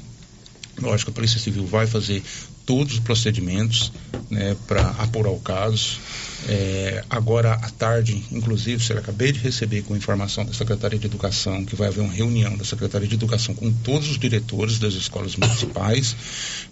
Lógico, 0.80 1.12
a 1.12 1.14
Polícia 1.14 1.40
Civil 1.40 1.66
vai 1.66 1.88
fazer 1.88 2.24
todos 2.65 2.93
os 2.93 3.00
procedimentos 3.00 3.91
né, 4.30 4.56
para 4.67 4.82
apurar 4.91 5.32
o 5.32 5.39
caso. 5.39 6.00
É, 6.47 7.04
agora 7.10 7.54
à 7.54 7.69
tarde, 7.69 8.24
inclusive, 8.32 8.84
se 8.84 8.93
acabei 8.93 9.32
de 9.32 9.39
receber 9.39 9.84
com 9.84 9.95
informação 9.95 10.43
da 10.43 10.54
Secretaria 10.54 10.97
de 10.97 11.06
Educação 11.06 11.63
que 11.63 11.76
vai 11.76 11.88
haver 11.88 12.02
uma 12.02 12.13
reunião 12.13 12.58
da 12.58 12.63
Secretaria 12.63 13.08
de 13.08 13.13
Educação 13.13 13.54
com 13.54 13.71
todos 13.71 14.10
os 14.10 14.17
diretores 14.17 14.80
das 14.80 14.93
escolas 14.93 15.36
municipais 15.36 16.15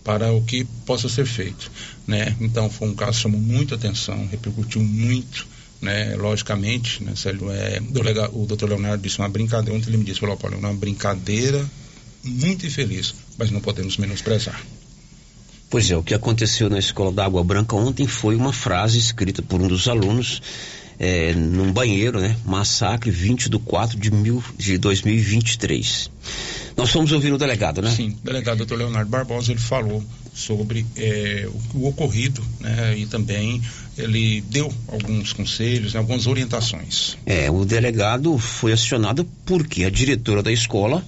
para 0.03 0.31
o 0.31 0.41
que 0.41 0.63
possa 0.85 1.07
ser 1.07 1.25
feito. 1.25 1.71
Né? 2.07 2.35
Então, 2.39 2.69
foi 2.69 2.87
um 2.87 2.95
caso 2.95 3.11
que 3.11 3.23
chamou 3.23 3.39
muita 3.39 3.75
atenção, 3.75 4.27
repercutiu 4.31 4.81
muito 4.81 5.45
né, 5.81 6.15
logicamente, 6.15 7.03
né, 7.03 7.13
Célio, 7.15 7.49
é, 7.51 7.79
o 8.33 8.45
doutor 8.45 8.69
Leonardo 8.69 9.01
disse 9.01 9.19
uma 9.19 9.29
brincadeira, 9.29 9.77
ontem 9.77 9.89
ele 9.89 9.97
me 9.97 10.03
disse, 10.03 10.19
falou, 10.19 10.35
Paulo, 10.35 10.57
é 10.57 10.59
uma 10.59 10.73
brincadeira 10.73 11.65
muito 12.23 12.65
infeliz, 12.65 13.15
mas 13.37 13.49
não 13.49 13.61
podemos 13.61 13.97
menosprezar. 13.97 14.61
Pois 15.69 15.91
é, 15.91 15.95
o 15.95 16.01
que 16.01 16.15
aconteceu 16.15 16.69
na 16.69 16.79
escola 16.79 17.11
da 17.11 17.25
Água 17.25 17.43
Branca 17.43 17.75
ontem 17.75 18.07
foi 18.07 18.35
uma 18.35 18.51
frase 18.51 18.97
escrita 18.97 19.41
por 19.41 19.61
um 19.61 19.67
dos 19.67 19.87
alunos 19.87 20.41
é, 20.97 21.33
num 21.33 21.71
banheiro, 21.71 22.19
né? 22.19 22.35
Massacre 22.43 23.11
20 23.11 23.49
de 23.49 23.59
4 23.59 23.97
de, 23.97 24.11
mil, 24.11 24.43
de 24.57 24.77
2023. 24.77 26.09
Nós 26.75 26.89
fomos 26.91 27.11
ouvir 27.11 27.31
o 27.31 27.37
delegado, 27.37 27.81
né? 27.81 27.91
Sim, 27.91 28.17
o 28.21 28.25
delegado 28.25 28.57
doutor 28.57 28.79
Leonardo 28.79 29.09
Barbosa, 29.09 29.51
ele 29.51 29.59
falou 29.59 30.03
sobre 30.33 30.85
é, 30.95 31.47
o, 31.73 31.79
o, 31.79 31.87
ocorrido, 31.87 32.43
né? 32.59 32.97
E 32.97 33.05
também 33.05 33.61
ele 33.97 34.41
deu 34.49 34.73
alguns 34.87 35.33
conselhos, 35.33 35.93
né? 35.93 35.99
algumas 35.99 36.25
orientações. 36.25 37.17
É, 37.25 37.51
o 37.51 37.63
delegado 37.63 38.37
foi 38.37 38.73
acionado 38.73 39.27
porque 39.45 39.83
a 39.83 39.89
diretora 39.89 40.41
da 40.41 40.51
escola 40.51 41.03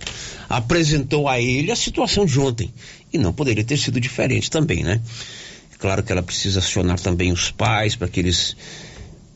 apresentou 0.51 1.29
a 1.29 1.39
ele 1.39 1.71
a 1.71 1.75
situação 1.75 2.25
de 2.25 2.39
ontem. 2.39 2.73
E 3.11 3.17
não 3.17 3.31
poderia 3.31 3.63
ter 3.63 3.77
sido 3.77 3.99
diferente 3.99 4.51
também, 4.51 4.83
né? 4.83 5.01
Claro 5.79 6.03
que 6.03 6.11
ela 6.11 6.21
precisa 6.21 6.59
acionar 6.59 6.99
também 6.99 7.31
os 7.31 7.49
pais 7.49 7.95
para 7.95 8.07
que 8.07 8.19
eles 8.19 8.55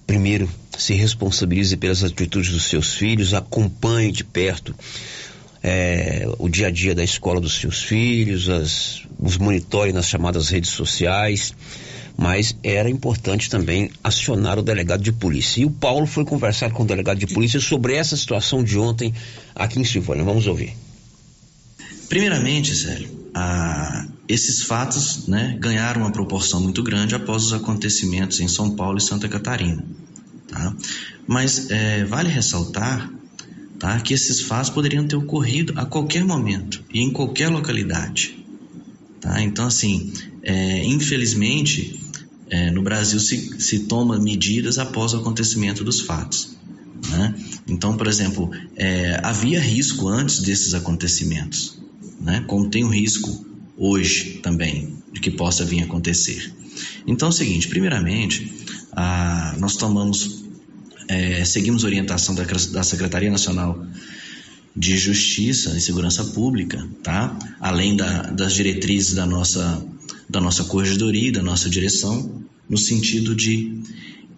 primeiro 0.06 0.48
se 0.78 0.94
responsabilize 0.94 1.76
pelas 1.78 2.04
atitudes 2.04 2.52
dos 2.52 2.66
seus 2.66 2.94
filhos, 2.94 3.34
acompanhe 3.34 4.12
de 4.12 4.24
perto 4.24 4.76
é, 5.64 6.28
o 6.38 6.48
dia 6.48 6.68
a 6.68 6.72
dia 6.72 6.94
da 6.94 7.04
escola 7.04 7.42
dos 7.42 7.56
seus 7.56 7.82
filhos, 7.82 8.50
as, 8.50 9.02
os 9.18 9.38
monitore 9.38 9.92
nas 9.92 10.08
chamadas 10.08 10.50
redes 10.50 10.70
sociais, 10.70 11.54
mas 12.16 12.56
era 12.62 12.90
importante 12.90 13.50
também 13.50 13.90
acionar 14.04 14.60
o 14.60 14.62
delegado 14.62 15.02
de 15.02 15.12
polícia. 15.12 15.62
E 15.62 15.66
o 15.66 15.72
Paulo 15.72 16.06
foi 16.06 16.24
conversar 16.24 16.72
com 16.72 16.84
o 16.84 16.86
delegado 16.86 17.18
de 17.18 17.26
polícia 17.26 17.60
sobre 17.60 17.96
essa 17.96 18.16
situação 18.16 18.64
de 18.64 18.78
ontem 18.78 19.12
aqui 19.56 19.80
em 19.80 19.84
Silvânia. 19.84 20.24
Vamos 20.24 20.46
ouvir. 20.46 20.85
Primeiramente, 22.08 22.76
Célio, 22.76 23.30
a, 23.34 24.08
esses 24.28 24.64
fatos 24.64 25.28
né, 25.28 25.58
ganharam 25.60 26.02
uma 26.02 26.12
proporção 26.12 26.62
muito 26.62 26.82
grande 26.82 27.16
após 27.16 27.44
os 27.44 27.54
acontecimentos 27.54 28.40
em 28.40 28.48
São 28.48 28.76
Paulo 28.76 28.98
e 28.98 29.02
Santa 29.02 29.28
Catarina. 29.28 29.86
Tá? 30.48 30.76
Mas 31.28 31.70
é, 31.70 32.06
vale 32.06 32.30
ressaltar 32.30 33.12
tá, 33.80 34.00
que 34.00 34.14
esses 34.14 34.42
fatos 34.42 34.70
poderiam 34.70 35.06
ter 35.08 35.16
ocorrido 35.16 35.74
a 35.78 35.86
qualquer 35.86 36.24
momento 36.24 36.84
e 36.94 37.02
em 37.02 37.12
qualquer 37.12 37.50
localidade. 37.50 38.38
Tá? 39.20 39.42
Então, 39.42 39.68
assim, 39.68 40.12
é, 40.44 40.84
infelizmente, 40.86 42.00
é, 42.50 42.72
no 42.72 42.82
Brasil 42.82 43.20
se, 43.20 43.60
se 43.60 43.80
toma 43.80 44.20
medidas 44.20 44.78
após 44.78 45.14
o 45.14 45.18
acontecimento 45.18 45.84
dos 45.84 46.02
fatos. 46.02 46.56
Né? 47.10 47.36
Então, 47.68 47.98
por 47.98 48.08
exemplo, 48.08 48.52
é, 48.76 49.20
havia 49.24 49.60
risco 49.60 50.08
antes 50.08 50.40
desses 50.40 50.74
acontecimentos, 50.74 51.80
né? 52.20 52.44
como 52.48 52.70
tem 52.70 52.84
o 52.84 52.90
risco 52.90 53.46
hoje 53.78 54.40
também 54.42 54.96
de 55.12 55.20
que 55.20 55.32
possa 55.32 55.64
vir 55.64 55.82
a 55.82 55.86
acontecer. 55.86 56.54
Então 57.08 57.28
é 57.28 57.30
o 57.30 57.34
seguinte, 57.34 57.68
primeiramente, 57.68 58.52
a, 58.92 59.56
nós 59.60 59.78
tomamos, 59.78 60.44
é, 61.08 61.44
seguimos 61.46 61.84
orientação 61.84 62.36
da, 62.36 62.44
da 62.44 62.84
Secretaria 62.84 63.32
Nacional 63.32 63.86
de 64.76 64.98
Justiça 64.98 65.78
e 65.78 65.82
Segurança 65.82 66.24
Pública, 66.26 66.86
tá? 67.02 67.38
além 67.62 67.96
da, 67.96 68.24
das 68.24 68.54
diretrizes 68.54 69.16
da 69.16 69.26
nossa, 69.26 69.86
da 70.30 70.42
nossa 70.42 70.66
corregedoria, 70.66 71.32
da 71.32 71.42
nossa 71.42 71.70
direção, 71.70 72.44
no 72.70 72.78
sentido 72.78 73.34
de, 73.34 73.80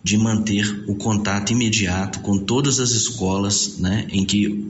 de 0.04 0.18
manter 0.18 0.84
o 0.88 0.96
contato 0.96 1.52
imediato 1.54 2.20
com 2.20 2.38
todas 2.38 2.80
as 2.80 2.92
escolas 2.92 3.80
né, 3.80 4.06
em 4.12 4.24
que 4.24 4.68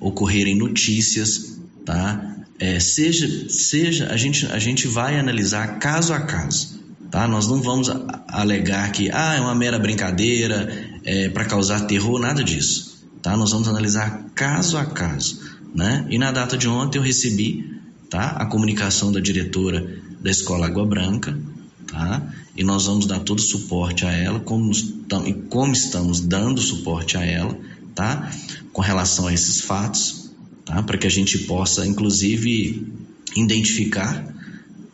ocorrerem 0.00 0.56
notícias 0.56 1.54
tá? 1.84 2.33
É, 2.58 2.78
seja, 2.78 3.48
seja 3.48 4.08
a, 4.12 4.16
gente, 4.16 4.46
a 4.46 4.58
gente 4.58 4.86
vai 4.86 5.18
analisar 5.18 5.78
caso 5.78 6.12
a 6.12 6.20
caso. 6.20 6.82
Tá? 7.10 7.28
Nós 7.28 7.46
não 7.46 7.62
vamos 7.62 7.88
alegar 8.28 8.90
que 8.90 9.10
ah, 9.12 9.34
é 9.36 9.40
uma 9.40 9.54
mera 9.54 9.78
brincadeira 9.78 10.68
é, 11.04 11.28
para 11.28 11.44
causar 11.44 11.86
terror, 11.86 12.18
nada 12.20 12.42
disso. 12.42 13.06
Tá? 13.22 13.36
Nós 13.36 13.52
vamos 13.52 13.68
analisar 13.68 14.24
caso 14.34 14.76
a 14.76 14.84
caso. 14.84 15.40
Né? 15.74 16.06
E 16.10 16.18
na 16.18 16.32
data 16.32 16.56
de 16.56 16.68
ontem 16.68 16.98
eu 16.98 17.02
recebi 17.02 17.80
tá, 18.10 18.30
a 18.30 18.46
comunicação 18.46 19.12
da 19.12 19.20
diretora 19.20 20.02
da 20.20 20.30
Escola 20.30 20.66
Água 20.66 20.86
Branca, 20.86 21.36
tá? 21.86 22.22
e 22.56 22.62
nós 22.64 22.86
vamos 22.86 23.06
dar 23.06 23.20
todo 23.20 23.38
o 23.38 23.42
suporte 23.42 24.06
a 24.06 24.12
ela, 24.12 24.40
como, 24.40 24.72
e 24.72 25.34
como 25.48 25.72
estamos 25.72 26.20
dando 26.20 26.60
suporte 26.60 27.16
a 27.16 27.24
ela, 27.24 27.56
tá? 27.94 28.30
com 28.72 28.80
relação 28.80 29.26
a 29.26 29.34
esses 29.34 29.60
fatos, 29.60 30.23
tá? 30.64 30.82
para 30.82 30.98
que 30.98 31.06
a 31.06 31.10
gente 31.10 31.38
possa, 31.38 31.86
inclusive, 31.86 32.86
identificar 33.36 34.34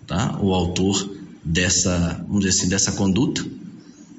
tá? 0.06 0.38
o 0.40 0.52
autor 0.52 1.16
dessa, 1.44 2.24
vamos 2.26 2.44
dizer 2.44 2.59
assim, 2.59 2.68
dessa 2.68 2.92
conduta, 2.92 3.44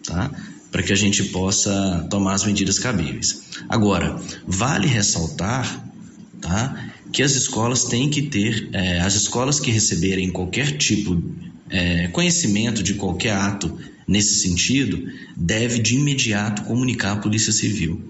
tá? 0.06 0.32
para 0.72 0.82
que 0.82 0.94
a 0.94 0.96
gente 0.96 1.26
possa 1.26 2.08
tomar 2.10 2.34
as 2.34 2.46
medidas 2.46 2.80
cabíveis. 2.80 3.44
Agora, 3.68 4.20
vale 4.48 4.88
ressaltar 4.88 5.86
tá? 6.40 6.92
que 7.12 7.22
as 7.22 7.36
escolas 7.36 7.84
têm 7.84 8.10
que 8.10 8.22
ter, 8.24 8.70
é, 8.72 9.02
as 9.02 9.16
escolas 9.16 9.60
que 9.60 9.70
receberem 9.70 10.32
qualquer 10.32 10.78
tipo 10.78 11.22
é, 11.70 12.08
conhecimento 12.08 12.82
de 12.82 12.94
qualquer 12.94 13.34
ato 13.34 13.78
nesse 14.08 14.42
sentido, 14.42 15.08
deve 15.38 15.80
de 15.80 15.96
imediato 15.96 16.64
comunicar 16.64 17.14
à 17.14 17.16
Polícia 17.18 17.52
Civil 17.52 18.02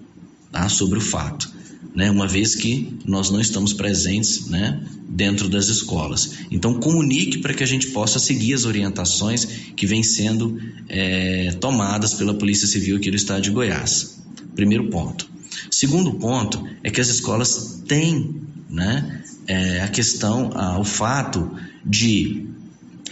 tá? 0.52 0.70
sobre 0.70 0.98
o 0.98 1.02
fato 1.02 1.61
né, 1.96 2.10
uma 2.10 2.28
vez 2.28 2.56
que 2.56 2.98
nós 3.06 3.30
não 3.30 3.40
estamos 3.40 3.74
presentes 3.74 4.48
né, 4.48 4.82
dentro 5.10 5.50
das 5.50 5.68
escolas. 5.68 6.32
Então, 6.50 6.80
comunique 6.80 7.40
para 7.40 7.54
que 7.54 7.64
a 7.64 7.68
gente 7.68 7.88
possa 7.88 8.18
seguir 8.18 8.54
as 8.54 8.66
orientações 8.66 9.46
que 9.76 9.86
vêm 9.86 10.04
sendo 10.04 10.60
é, 10.88 11.52
tomadas 11.60 12.14
pela 12.14 12.34
Polícia 12.34 12.68
Civil 12.68 12.98
aqui 12.98 13.10
do 13.10 13.18
Estado 13.18 13.42
de 13.42 13.52
Goiás. 13.52 14.22
Primeiro 14.56 14.90
ponto. 14.90 15.30
Segundo 15.70 16.14
ponto 16.14 16.66
é 16.84 16.90
que 16.90 17.02
as 17.02 17.10
escolas 17.10 17.82
têm 17.88 18.42
né, 18.70 19.22
é, 19.48 19.82
a 19.82 19.88
questão, 19.90 20.50
a, 20.54 20.80
o 20.80 20.86
fato 20.86 21.52
de 21.86 22.46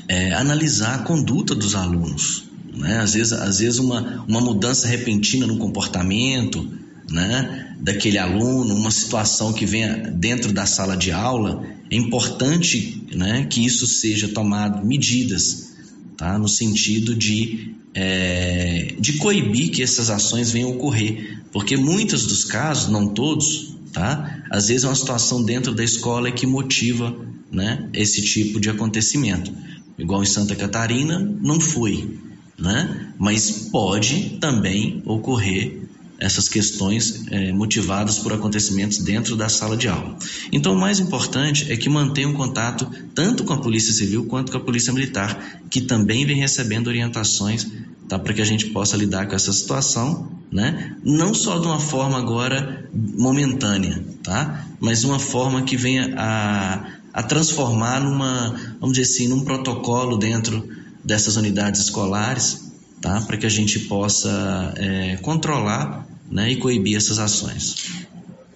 é, 0.07 0.33
analisar 0.33 0.95
a 0.95 0.99
conduta 0.99 1.53
dos 1.53 1.75
alunos. 1.75 2.45
Né? 2.73 2.99
Às 2.99 3.13
vezes, 3.13 3.33
às 3.33 3.59
vezes 3.59 3.79
uma, 3.79 4.23
uma 4.27 4.39
mudança 4.39 4.87
repentina 4.87 5.45
no 5.45 5.57
comportamento, 5.57 6.65
né, 7.09 7.68
daquele 7.79 8.17
aluno, 8.17 8.75
uma 8.75 8.91
situação 8.91 9.53
que 9.53 9.65
venha 9.65 10.11
dentro 10.11 10.51
da 10.51 10.65
sala 10.65 10.97
de 10.97 11.11
aula, 11.11 11.65
é 11.89 11.95
importante 11.95 13.03
né, 13.15 13.47
que 13.49 13.65
isso 13.65 13.87
seja 13.87 14.27
tomado 14.27 14.85
medidas, 14.85 15.73
tá, 16.17 16.37
no 16.37 16.47
sentido 16.47 17.15
de, 17.15 17.73
é, 17.93 18.95
de 18.99 19.13
coibir 19.13 19.71
que 19.71 19.81
essas 19.81 20.09
ações 20.09 20.51
venham 20.51 20.71
ocorrer, 20.71 21.41
porque 21.51 21.77
muitos 21.77 22.25
dos 22.27 22.43
casos, 22.43 22.91
não 22.91 23.07
todos, 23.07 23.75
tá, 23.93 24.43
às 24.51 24.67
vezes 24.67 24.83
é 24.83 24.87
uma 24.87 24.95
situação 24.95 25.43
dentro 25.43 25.73
da 25.73 25.83
escola 25.83 26.31
que 26.31 26.45
motiva 26.45 27.15
né, 27.51 27.89
esse 27.93 28.21
tipo 28.21 28.59
de 28.59 28.69
acontecimento. 28.69 29.51
Igual 29.97 30.21
em 30.21 30.27
Santa 30.27 30.55
Catarina, 30.55 31.19
não 31.41 31.59
foi, 31.59 32.17
né? 32.57 33.13
mas 33.17 33.69
pode 33.71 34.37
também 34.39 35.01
ocorrer 35.05 35.88
essas 36.19 36.49
questões 36.49 37.23
é, 37.31 37.51
motivadas 37.53 38.19
por 38.19 38.33
acontecimentos 38.33 38.97
dentro 38.97 39.35
da 39.35 39.47
sala 39.47 39.77
de 39.77 39.87
aula. 39.87 40.17
Então, 40.51 40.73
o 40.73 40.79
mais 40.79 40.99
importante 40.99 41.71
é 41.71 41.77
que 41.77 41.89
mantenha 41.89 42.27
um 42.27 42.33
contato 42.33 42.89
tanto 43.15 43.43
com 43.45 43.53
a 43.53 43.57
Polícia 43.57 43.93
Civil 43.93 44.25
quanto 44.25 44.51
com 44.51 44.57
a 44.57 44.61
Polícia 44.61 44.91
Militar, 44.91 45.61
que 45.69 45.81
também 45.81 46.25
vem 46.25 46.35
recebendo 46.35 46.87
orientações 46.87 47.67
tá, 48.09 48.19
para 48.19 48.33
que 48.33 48.41
a 48.41 48.45
gente 48.45 48.65
possa 48.67 48.97
lidar 48.97 49.27
com 49.27 49.35
essa 49.35 49.53
situação, 49.53 50.29
né? 50.51 50.97
não 51.03 51.33
só 51.33 51.57
de 51.59 51.67
uma 51.67 51.79
forma 51.79 52.17
agora 52.17 52.89
momentânea, 52.93 54.03
tá? 54.21 54.65
mas 54.79 55.03
uma 55.05 55.19
forma 55.19 55.61
que 55.61 55.77
venha 55.77 56.13
a, 56.17 56.85
a 57.13 57.23
transformar 57.23 58.01
numa, 58.01 58.55
vamos 58.79 58.97
dizer 58.97 59.13
assim, 59.13 59.27
num 59.27 59.45
protocolo 59.45 60.17
dentro 60.17 60.67
dessas 61.03 61.37
unidades 61.37 61.81
escolares, 61.81 62.71
tá? 62.99 63.21
para 63.21 63.37
que 63.37 63.45
a 63.45 63.49
gente 63.49 63.79
possa 63.81 64.73
é, 64.75 65.17
controlar 65.17 66.08
né, 66.31 66.51
e 66.51 66.57
coibir 66.57 66.97
essas 66.97 67.19
ações. 67.19 68.07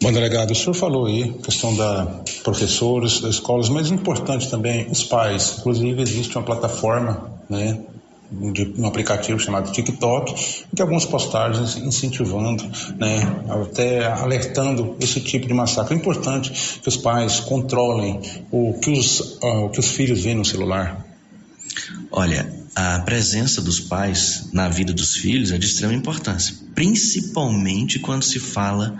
Bom, 0.01 0.11
delegado, 0.11 0.51
o 0.51 0.55
senhor 0.55 0.73
falou 0.73 1.05
aí, 1.05 1.31
questão 1.43 1.73
da 1.75 2.21
professores, 2.43 3.21
das 3.21 3.35
escolas, 3.35 3.69
mas 3.69 3.89
importante 3.89 4.49
também 4.49 4.85
os 4.91 5.03
pais. 5.03 5.55
Inclusive, 5.59 6.01
existe 6.01 6.37
uma 6.37 6.43
plataforma, 6.43 7.31
né, 7.49 7.79
de 8.51 8.73
um 8.77 8.85
aplicativo 8.85 9.39
chamado 9.39 9.71
TikTok, 9.71 10.65
que 10.75 10.81
algumas 10.81 11.05
postagens 11.05 11.77
incentivando, 11.77 12.63
né, 12.97 13.21
até 13.49 14.05
alertando 14.07 14.95
esse 14.99 15.21
tipo 15.21 15.47
de 15.47 15.53
massacre. 15.53 15.95
É 15.95 15.97
importante 15.97 16.79
que 16.81 16.89
os 16.89 16.97
pais 16.97 17.39
controlem 17.39 18.19
o 18.51 18.73
que 18.79 18.91
os, 18.91 19.37
uh, 19.41 19.65
o 19.65 19.69
que 19.69 19.79
os 19.79 19.89
filhos 19.91 20.21
veem 20.21 20.35
no 20.35 20.43
celular. 20.43 21.05
Olha, 22.11 22.62
a 22.75 22.99
presença 22.99 23.61
dos 23.61 23.79
pais 23.79 24.49
na 24.51 24.67
vida 24.67 24.93
dos 24.93 25.15
filhos 25.15 25.51
é 25.51 25.57
de 25.57 25.65
extrema 25.65 25.93
importância, 25.93 26.55
principalmente 26.73 27.99
quando 27.99 28.23
se 28.23 28.39
fala 28.39 28.97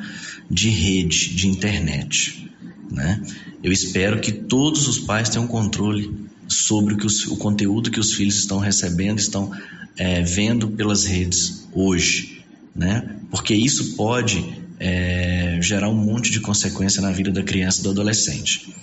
de 0.50 0.70
rede, 0.70 1.34
de 1.34 1.48
internet. 1.48 2.52
Né? 2.92 3.22
Eu 3.64 3.72
espero 3.72 4.20
que 4.22 4.32
todos 4.32 4.88
os 4.88 5.00
pais 5.00 5.30
tenham 5.30 5.48
controle 5.48 6.14
sobre 6.48 6.94
o, 6.94 6.98
que 6.98 7.06
os, 7.06 7.26
o 7.28 7.38
conteúdo 7.38 7.90
que 7.90 8.00
os 8.00 8.14
filhos 8.14 8.36
estão 8.36 8.60
recebendo, 8.60 9.18
estão 9.18 9.52
é, 9.98 10.22
vendo 10.22 10.68
pelas 10.68 11.06
redes 11.06 11.68
hoje, 11.74 12.44
né? 12.76 13.18
Porque 13.32 13.54
isso 13.54 13.96
pode 13.96 14.63
é, 14.86 15.60
gerar 15.62 15.88
um 15.88 15.96
monte 15.96 16.30
de 16.30 16.42
consequência 16.42 17.02
na 17.02 17.10
vida 17.10 17.32
da 17.32 17.42
criança 17.42 17.80
e 17.80 17.84
do 17.84 17.92
adolescente. 17.92 18.76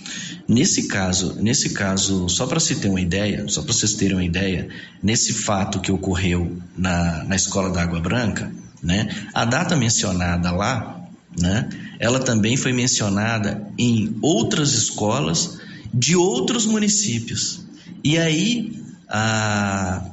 Nesse 0.47 0.87
caso, 0.87 1.35
nesse 1.39 1.69
caso, 1.69 2.27
só 2.27 2.47
para 2.47 2.59
se 2.59 2.77
ter 2.77 2.89
uma 2.89 2.99
ideia, 2.99 3.45
só 3.47 3.61
para 3.61 3.71
vocês 3.71 3.93
terem 3.93 4.17
uma 4.17 4.25
ideia, 4.25 4.67
nesse 5.01 5.31
fato 5.31 5.79
que 5.79 5.91
ocorreu 5.91 6.57
na, 6.75 7.23
na 7.25 7.35
escola 7.35 7.69
da 7.69 7.83
Água 7.83 7.99
Branca, 7.99 8.51
né? 8.81 9.09
A 9.31 9.45
data 9.45 9.75
mencionada 9.75 10.49
lá, 10.49 11.05
né? 11.39 11.69
Ela 11.99 12.19
também 12.19 12.57
foi 12.57 12.73
mencionada 12.73 13.63
em 13.77 14.17
outras 14.23 14.73
escolas 14.73 15.59
de 15.93 16.15
outros 16.15 16.65
municípios. 16.65 17.63
E 18.03 18.17
aí 18.17 18.75
a 19.07 20.10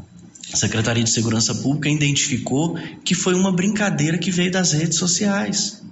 Secretaria 0.56 1.04
de 1.04 1.10
Segurança 1.10 1.54
Pública 1.54 1.88
identificou 1.88 2.76
que 3.04 3.14
foi 3.14 3.34
uma 3.34 3.52
brincadeira 3.52 4.16
que 4.18 4.30
veio 4.30 4.50
das 4.50 4.72
redes 4.72 4.98
sociais, 4.98 5.82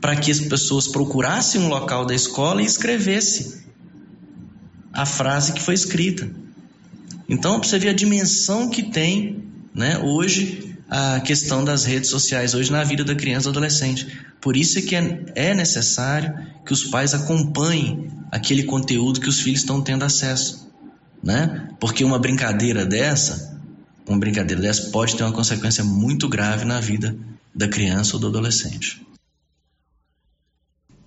para 0.00 0.16
que 0.16 0.30
as 0.30 0.40
pessoas 0.40 0.88
procurassem 0.88 1.60
um 1.60 1.68
local 1.68 2.04
da 2.04 2.14
escola 2.14 2.62
e 2.62 2.66
escrevessem 2.66 3.64
a 4.92 5.04
frase 5.04 5.52
que 5.52 5.60
foi 5.60 5.74
escrita. 5.74 6.30
Então, 7.28 7.58
para 7.58 7.68
você 7.68 7.78
ver 7.78 7.88
a 7.88 7.94
dimensão 7.94 8.68
que 8.68 8.82
tem, 8.82 9.44
né, 9.74 9.98
hoje 9.98 10.74
a 10.88 11.20
questão 11.20 11.64
das 11.64 11.84
redes 11.84 12.10
sociais 12.10 12.54
hoje 12.54 12.70
na 12.70 12.84
vida 12.84 13.02
da 13.02 13.14
criança 13.14 13.48
e 13.48 13.52
do 13.52 13.58
adolescente. 13.58 14.06
Por 14.40 14.56
isso 14.56 14.78
é 14.78 14.82
que 14.82 14.94
é, 14.94 15.24
é 15.34 15.54
necessário 15.54 16.32
que 16.64 16.72
os 16.72 16.84
pais 16.84 17.14
acompanhem 17.14 18.10
aquele 18.30 18.64
conteúdo 18.64 19.20
que 19.20 19.28
os 19.28 19.40
filhos 19.40 19.60
estão 19.60 19.80
tendo 19.80 20.04
acesso, 20.04 20.70
né? 21.22 21.68
Porque 21.80 22.04
uma 22.04 22.18
brincadeira 22.18 22.84
dessa, 22.84 23.53
uma 24.06 24.18
brincadeira 24.18 24.60
dessa 24.60 24.90
pode 24.90 25.16
ter 25.16 25.22
uma 25.22 25.32
consequência 25.32 25.82
muito 25.82 26.28
grave 26.28 26.64
na 26.64 26.80
vida 26.80 27.16
da 27.54 27.68
criança 27.68 28.16
ou 28.16 28.20
do 28.20 28.28
adolescente. 28.28 29.00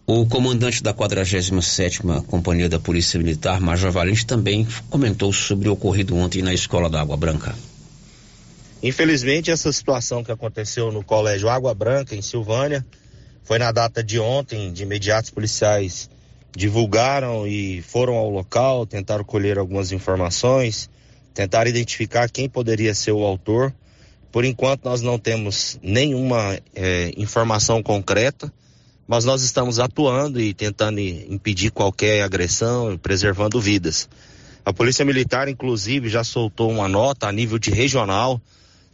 O 0.09 0.25
comandante 0.25 0.81
da 0.81 0.93
47ª 0.93 2.25
Companhia 2.25 2.69
da 2.69 2.79
Polícia 2.79 3.17
Militar, 3.17 3.59
Major 3.59 3.91
Valente, 3.91 4.25
também 4.25 4.65
comentou 4.89 5.33
sobre 5.33 5.67
o 5.67 5.73
ocorrido 5.73 6.15
ontem 6.15 6.41
na 6.41 6.53
Escola 6.53 6.89
da 6.89 7.01
Água 7.01 7.17
Branca. 7.17 7.53
Infelizmente, 8.81 9.51
essa 9.51 9.71
situação 9.73 10.23
que 10.23 10.31
aconteceu 10.31 10.91
no 10.93 11.03
Colégio 11.03 11.49
Água 11.49 11.73
Branca, 11.73 12.15
em 12.15 12.21
Silvânia, 12.21 12.85
foi 13.43 13.59
na 13.59 13.71
data 13.71 14.01
de 14.01 14.17
ontem, 14.17 14.71
de 14.71 14.83
imediato, 14.83 15.33
policiais 15.33 16.09
divulgaram 16.55 17.45
e 17.45 17.81
foram 17.81 18.15
ao 18.15 18.29
local, 18.29 18.85
tentaram 18.85 19.23
colher 19.23 19.57
algumas 19.57 19.91
informações, 19.91 20.89
tentaram 21.37 21.69
identificar 21.69 22.29
quem 22.29 22.49
poderia 22.49 22.93
ser 22.93 23.11
o 23.11 23.23
autor. 23.23 23.73
Por 24.31 24.43
enquanto, 24.43 24.85
nós 24.85 25.01
não 25.01 25.17
temos 25.17 25.79
nenhuma 25.81 26.59
é, 26.75 27.11
informação 27.15 27.81
concreta 27.81 28.51
mas 29.07 29.23
nós 29.23 29.41
estamos 29.41 29.79
atuando 29.79 30.39
e 30.41 30.53
tentando 30.53 30.99
impedir 30.99 31.71
qualquer 31.71 32.21
agressão, 32.23 32.97
preservando 32.97 33.59
vidas. 33.59 34.09
A 34.65 34.73
Polícia 34.73 35.05
Militar, 35.05 35.47
inclusive, 35.47 36.09
já 36.09 36.25
soltou 36.25 36.69
uma 36.69 36.89
nota 36.89 37.27
a 37.27 37.31
nível 37.31 37.57
de 37.57 37.71
regional, 37.71 38.41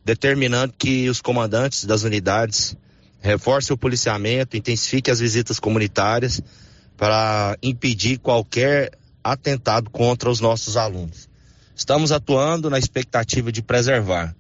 determinando 0.06 0.72
que 0.78 1.10
os 1.10 1.20
comandantes 1.20 1.86
das 1.86 2.04
unidades 2.04 2.78
reforcem 3.22 3.74
o 3.74 3.78
policiamento, 3.78 4.56
intensifiquem 4.56 5.12
as 5.12 5.20
visitas 5.20 5.60
comunitárias 5.60 6.40
para 6.96 7.58
impedir 7.64 8.20
qualquer 8.20 8.92
atentado 9.24 9.90
contra 9.90 10.30
os 10.30 10.40
nossos 10.40 10.78
alunos. 10.78 11.28
Estamos 11.76 12.12
atuando 12.12 12.70
na 12.70 12.78
expectativa 12.78 13.52
de 13.52 13.62
preservar. 13.62 14.36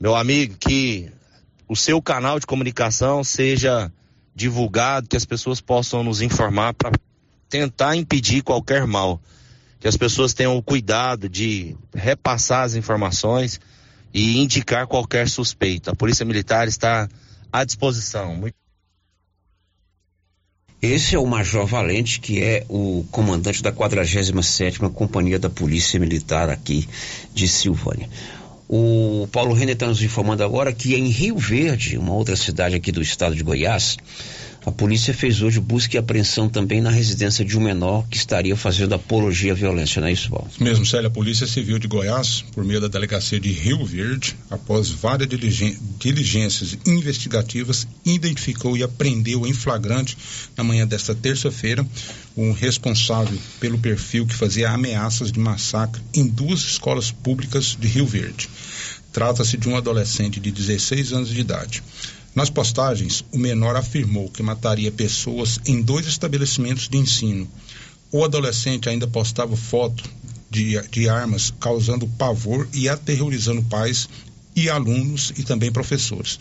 Meu 0.00 0.14
amigo, 0.14 0.56
que 0.58 1.10
o 1.68 1.76
seu 1.76 2.00
canal 2.00 2.38
de 2.38 2.46
comunicação 2.46 3.24
seja 3.24 3.92
divulgado, 4.34 5.08
que 5.08 5.16
as 5.16 5.24
pessoas 5.24 5.60
possam 5.60 6.04
nos 6.04 6.20
informar 6.20 6.74
para 6.74 6.92
tentar 7.48 7.96
impedir 7.96 8.42
qualquer 8.42 8.86
mal. 8.86 9.20
Que 9.80 9.88
as 9.88 9.96
pessoas 9.96 10.32
tenham 10.32 10.56
o 10.56 10.62
cuidado 10.62 11.28
de 11.28 11.76
repassar 11.92 12.64
as 12.64 12.74
informações 12.74 13.60
e 14.14 14.38
indicar 14.38 14.86
qualquer 14.86 15.28
suspeita. 15.28 15.90
A 15.90 15.96
Polícia 15.96 16.24
Militar 16.24 16.68
está 16.68 17.08
à 17.52 17.64
disposição. 17.64 18.36
Muito... 18.36 18.61
Esse 20.82 21.14
é 21.14 21.18
o 21.18 21.24
Major 21.24 21.64
Valente, 21.64 22.18
que 22.18 22.42
é 22.42 22.66
o 22.68 23.04
comandante 23.08 23.62
da 23.62 23.70
47ª 23.70 24.92
Companhia 24.92 25.38
da 25.38 25.48
Polícia 25.48 26.00
Militar 26.00 26.50
aqui 26.50 26.88
de 27.32 27.46
Silvânia. 27.46 28.10
O 28.68 29.28
Paulo 29.30 29.54
Renner 29.54 29.74
está 29.74 29.86
nos 29.86 30.02
informando 30.02 30.42
agora 30.42 30.72
que 30.72 30.96
em 30.96 31.06
Rio 31.06 31.38
Verde, 31.38 31.96
uma 31.96 32.12
outra 32.12 32.34
cidade 32.34 32.74
aqui 32.74 32.90
do 32.90 33.00
estado 33.00 33.36
de 33.36 33.44
Goiás, 33.44 33.96
a 34.64 34.70
polícia 34.70 35.12
fez 35.12 35.42
hoje 35.42 35.58
busca 35.58 35.96
e 35.96 35.98
apreensão 35.98 36.48
também 36.48 36.80
na 36.80 36.90
residência 36.90 37.44
de 37.44 37.58
um 37.58 37.60
menor 37.60 38.06
que 38.08 38.16
estaria 38.16 38.56
fazendo 38.56 38.94
apologia 38.94 39.52
à 39.52 39.54
violência, 39.54 40.00
não 40.00 40.08
é 40.08 40.12
isso, 40.12 40.30
Paulo? 40.30 40.48
Mesmo, 40.60 40.86
Célia, 40.86 41.08
a 41.08 41.10
Polícia 41.10 41.46
Civil 41.46 41.78
de 41.78 41.88
Goiás, 41.88 42.44
por 42.52 42.64
meio 42.64 42.80
da 42.80 42.88
delegacia 42.88 43.40
de 43.40 43.50
Rio 43.50 43.84
Verde, 43.84 44.36
após 44.50 44.88
várias 44.88 45.28
diligências 45.98 46.78
investigativas, 46.86 47.86
identificou 48.04 48.76
e 48.76 48.82
apreendeu 48.82 49.46
em 49.46 49.52
flagrante, 49.52 50.16
na 50.56 50.62
manhã 50.62 50.86
desta 50.86 51.14
terça-feira, 51.14 51.84
um 52.36 52.52
responsável 52.52 53.38
pelo 53.58 53.78
perfil 53.78 54.26
que 54.26 54.34
fazia 54.34 54.70
ameaças 54.70 55.32
de 55.32 55.38
massacre 55.40 56.00
em 56.14 56.26
duas 56.26 56.60
escolas 56.60 57.10
públicas 57.10 57.76
de 57.78 57.88
Rio 57.88 58.06
Verde. 58.06 58.48
Trata-se 59.12 59.58
de 59.58 59.68
um 59.68 59.76
adolescente 59.76 60.40
de 60.40 60.50
16 60.50 61.12
anos 61.12 61.28
de 61.28 61.40
idade. 61.40 61.82
Nas 62.34 62.48
postagens, 62.48 63.24
o 63.30 63.38
menor 63.38 63.76
afirmou 63.76 64.28
que 64.28 64.42
mataria 64.42 64.90
pessoas 64.90 65.60
em 65.66 65.82
dois 65.82 66.06
estabelecimentos 66.06 66.88
de 66.88 66.96
ensino. 66.96 67.46
O 68.10 68.24
adolescente 68.24 68.88
ainda 68.88 69.06
postava 69.06 69.56
foto 69.56 70.02
de, 70.50 70.80
de 70.88 71.08
armas, 71.08 71.52
causando 71.60 72.06
pavor 72.06 72.68
e 72.72 72.88
aterrorizando 72.88 73.62
pais 73.62 74.08
e 74.54 74.68
alunos 74.68 75.32
e 75.38 75.42
também 75.42 75.72
professores, 75.72 76.38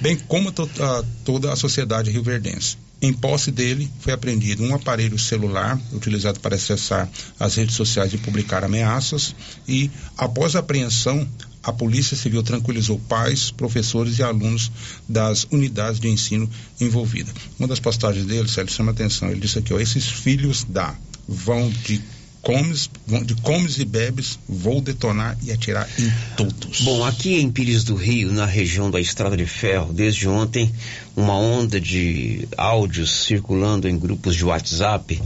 bem 0.00 0.16
como 0.16 0.52
to 0.52 0.68
a, 0.80 1.04
toda 1.24 1.52
a 1.52 1.56
sociedade 1.56 2.10
rioverdense. 2.10 2.76
Em 3.00 3.12
posse 3.12 3.52
dele 3.52 3.88
foi 4.00 4.12
apreendido 4.12 4.64
um 4.64 4.74
aparelho 4.74 5.18
celular 5.18 5.80
utilizado 5.92 6.40
para 6.40 6.56
acessar 6.56 7.08
as 7.38 7.54
redes 7.54 7.76
sociais 7.76 8.12
e 8.12 8.18
publicar 8.18 8.64
ameaças 8.64 9.34
e, 9.68 9.88
após 10.16 10.56
a 10.56 10.58
apreensão, 10.58 11.26
a 11.68 11.72
Polícia 11.72 12.16
Civil 12.16 12.42
tranquilizou 12.42 12.98
pais, 12.98 13.50
professores 13.50 14.18
e 14.18 14.22
alunos 14.22 14.72
das 15.06 15.46
unidades 15.50 16.00
de 16.00 16.08
ensino 16.08 16.48
envolvidas. 16.80 17.34
Uma 17.58 17.68
das 17.68 17.78
postagens 17.78 18.24
dele, 18.24 18.48
Sérgio, 18.48 18.74
chama 18.74 18.92
atenção. 18.92 19.30
Ele 19.30 19.40
disse 19.40 19.58
aqui, 19.58 19.74
ó, 19.74 19.78
esses 19.78 20.06
filhos 20.06 20.64
da 20.64 20.94
vão 21.28 21.68
de 21.68 22.00
comes, 22.40 22.88
de 23.26 23.34
comes 23.34 23.78
e 23.78 23.84
bebes, 23.84 24.38
vou 24.48 24.80
detonar 24.80 25.36
e 25.42 25.52
atirar 25.52 25.86
em 25.98 26.10
todos. 26.36 26.80
Bom, 26.80 27.04
aqui 27.04 27.34
em 27.34 27.50
Pires 27.50 27.84
do 27.84 27.94
Rio, 27.94 28.32
na 28.32 28.46
região 28.46 28.90
da 28.90 28.98
Estrada 28.98 29.36
de 29.36 29.44
Ferro, 29.44 29.92
desde 29.92 30.26
ontem, 30.26 30.72
uma 31.18 31.36
onda 31.36 31.80
de 31.80 32.46
áudios 32.56 33.24
circulando 33.24 33.88
em 33.88 33.98
grupos 33.98 34.36
de 34.36 34.44
WhatsApp 34.44 35.20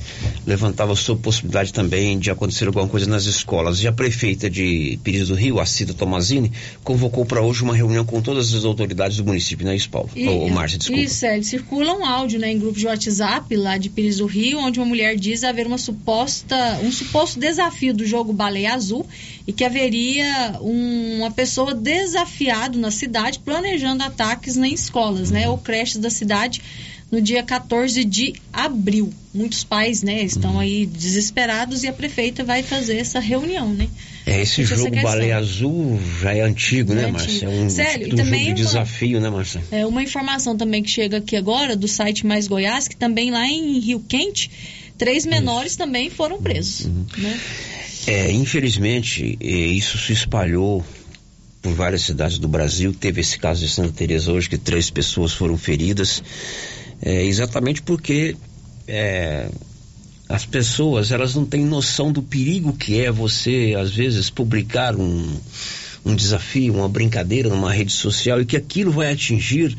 levantava 0.47 0.97
sobre 0.97 1.23
possibilidade 1.23 1.71
também 1.71 2.19
de 2.19 2.31
acontecer 2.31 2.67
alguma 2.67 2.89
coisa 2.89 3.07
nas 3.07 3.27
escolas. 3.27 3.83
E 3.83 3.87
a 3.87 3.93
prefeita 3.93 4.49
de 4.49 4.99
Pires 5.05 5.29
do 5.29 5.35
Rio, 5.35 5.61
a 5.61 5.67
Cida 5.67 5.93
Tomazini, 5.93 6.51
convocou 6.83 7.27
para 7.27 7.43
hoje 7.43 7.63
uma 7.63 7.77
reunião 7.77 8.07
com 8.07 8.23
todas 8.23 8.55
as 8.55 8.65
autoridades 8.65 9.19
do 9.19 9.25
município, 9.25 9.69
é 9.69 9.77
Paulo? 9.91 10.09
E, 10.17 10.27
Ou, 10.27 10.49
Márcia, 10.49 10.79
desculpa. 10.79 11.03
Isso, 11.03 11.27
é, 11.27 11.43
circula 11.43 11.93
um 11.93 12.07
áudio 12.07 12.41
né, 12.41 12.51
em 12.51 12.59
grupos 12.59 12.81
de 12.81 12.87
WhatsApp 12.87 13.55
lá 13.55 13.77
de 13.77 13.91
Pires 13.91 14.17
do 14.17 14.25
Rio, 14.25 14.61
onde 14.61 14.81
uma 14.81 14.87
mulher 14.87 15.15
diz 15.15 15.45
haver 15.45 15.67
uma 15.67 15.77
suposta, 15.77 16.81
um 16.83 16.91
suposto 16.91 17.39
desafio 17.39 17.93
do 17.93 18.07
jogo 18.07 18.33
Baleia 18.33 18.73
Azul 18.73 19.07
e 19.47 19.53
que 19.53 19.65
haveria 19.65 20.59
um, 20.61 21.19
uma 21.19 21.31
pessoa 21.31 21.75
desafiado 21.75 22.79
na 22.79 22.91
cidade 22.91 23.39
planejando 23.41 24.03
ataques 24.03 24.57
em 24.57 24.73
escolas, 24.73 25.31
né? 25.31 25.49
Ou 25.49 25.59
creches 25.59 25.99
da 25.99 26.11
cidade 26.11 26.63
no 27.13 27.21
dia 27.21 27.43
14 27.43 28.05
de 28.07 28.35
abril. 28.51 29.13
Muitos 29.35 29.65
pais, 29.65 30.03
né, 30.03 30.23
estão 30.23 30.59
aí 30.59 30.87
desesperados 30.87 31.85
e 31.85 31.89
a 31.89 31.93
prefeita 31.93 32.43
vai 32.43 32.63
fazer 32.63 32.97
essa 32.97 33.21
reunião, 33.21 33.69
né? 33.73 33.89
É, 34.27 34.41
esse 34.41 34.65
jogo 34.65 34.91
Baleia 35.03 35.37
Azul 35.37 35.99
já 36.21 36.35
é 36.35 36.41
antigo, 36.41 36.95
né, 36.95 37.05
é 37.05 37.11
Márcia? 37.11 37.47
É 37.47 37.49
um, 37.49 37.69
Sério, 37.69 38.05
tipo, 38.09 38.15
um 38.15 38.25
também 38.25 38.45
jogo 38.45 38.55
de 38.55 38.63
uma, 38.63 38.69
desafio, 38.69 39.21
né, 39.21 39.31
Márcia? 39.31 39.63
É 39.71 39.87
uma 39.87 40.03
informação 40.03 40.57
também 40.57 40.83
que 40.83 40.91
chega 40.91 41.19
aqui 41.19 41.37
agora 41.37 41.77
do 41.77 41.89
site 41.89 42.27
Mais 42.27 42.47
Goiás, 42.47 42.89
que 42.89 42.97
também 42.97 43.31
lá 43.31 43.47
em 43.47 43.79
Rio 43.79 44.01
Quente, 44.01 44.51
três 44.97 45.27
menores 45.27 45.73
Isso. 45.73 45.79
também 45.79 46.09
foram 46.09 46.41
presos, 46.41 46.87
uhum. 46.87 47.05
né? 47.19 47.41
É, 48.07 48.31
infelizmente, 48.33 49.39
eh, 49.41 49.47
isso 49.47 49.97
se 49.99 50.13
espalhou 50.13 50.85
por 51.63 51.73
várias 51.73 52.03
cidades 52.03 52.39
do 52.39 52.49
Brasil. 52.49 52.93
Teve 52.93 53.21
esse 53.21 53.39
caso 53.39 53.61
de 53.61 53.69
Santa 53.69 53.93
Teresa 53.93 54.33
hoje 54.33 54.49
que 54.49 54.59
três 54.59 54.91
pessoas 54.91 55.33
foram 55.33 55.57
feridas, 55.57 56.23
é, 57.01 57.25
exatamente 57.25 57.81
porque 57.83 58.37
é, 58.89 59.49
as 60.29 60.45
pessoas 60.45 61.13
elas 61.13 61.35
não 61.35 61.47
têm 61.47 61.65
noção 61.65 62.11
do 62.11 62.23
perigo 62.23 62.73
que 62.73 63.01
é 63.01 63.11
você 63.11 63.75
às 63.79 63.93
vezes 63.93 64.31
publicar 64.31 64.97
um, 64.97 65.37
um 66.05 66.17
desafio, 66.17 66.75
uma 66.75 66.89
brincadeira 66.89 67.49
numa 67.49 67.73
rede 67.73 67.93
social 67.93 68.41
e 68.41 68.45
que 68.45 68.57
aquilo 68.57 68.91
vai 68.91 69.13
atingir 69.13 69.77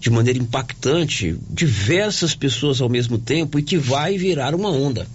de 0.00 0.10
maneira 0.10 0.38
impactante 0.38 1.36
diversas 1.50 2.34
pessoas 2.34 2.80
ao 2.80 2.88
mesmo 2.88 3.18
tempo 3.18 3.58
e 3.58 3.62
que 3.62 3.76
vai 3.76 4.16
virar 4.16 4.54
uma 4.54 4.70
onda. 4.70 5.06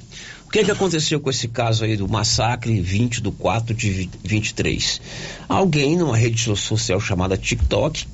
O 0.47 0.49
que, 0.49 0.63
que 0.63 0.71
aconteceu 0.71 1.19
com 1.19 1.29
esse 1.29 1.49
caso 1.49 1.83
aí 1.83 1.97
do 1.97 2.07
massacre 2.07 2.79
20 2.79 3.21
do 3.21 3.33
4 3.33 3.75
de 3.75 4.09
23? 4.23 5.01
Alguém 5.47 5.97
numa 5.97 6.15
rede 6.15 6.41
social 6.55 7.01
chamada 7.01 7.37
TikTok 7.37 8.07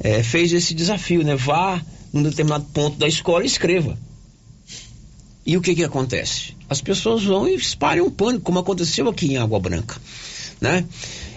é, 0.00 0.22
fez 0.22 0.50
esse 0.54 0.72
desafio, 0.72 1.22
né? 1.22 1.36
Vá 1.36 1.78
num 2.10 2.22
determinado 2.22 2.64
ponto 2.72 2.96
da 2.96 3.06
escola 3.06 3.44
e 3.44 3.46
escreva. 3.46 3.98
E 5.44 5.58
o 5.58 5.60
que 5.60 5.74
que 5.74 5.84
acontece? 5.84 6.56
As 6.70 6.80
pessoas 6.80 7.24
vão 7.24 7.46
e 7.46 7.54
espalham 7.54 8.06
um 8.06 8.10
pânico, 8.10 8.44
como 8.44 8.58
aconteceu 8.58 9.06
aqui 9.06 9.26
em 9.26 9.36
Água 9.36 9.60
Branca, 9.60 9.96
né? 10.58 10.86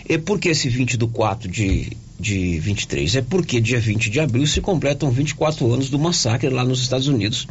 E 0.08 0.18
por 0.18 0.40
que 0.40 0.48
esse 0.48 0.70
20 0.70 0.96
do 0.96 1.10
4 1.10 1.50
de, 1.50 1.92
de 2.18 2.58
23? 2.58 3.18
É 3.18 3.22
porque 3.22 3.60
dia 3.60 3.82
20 3.82 4.10
de 4.10 4.20
abril 4.22 4.48
se 4.48 4.62
completam 4.62 5.12
24 5.12 5.74
anos 5.74 5.90
do 5.90 6.00
massacre 6.00 6.50
lá 6.50 6.64
nos 6.64 6.82
Estados 6.82 7.08
Unidos 7.08 7.46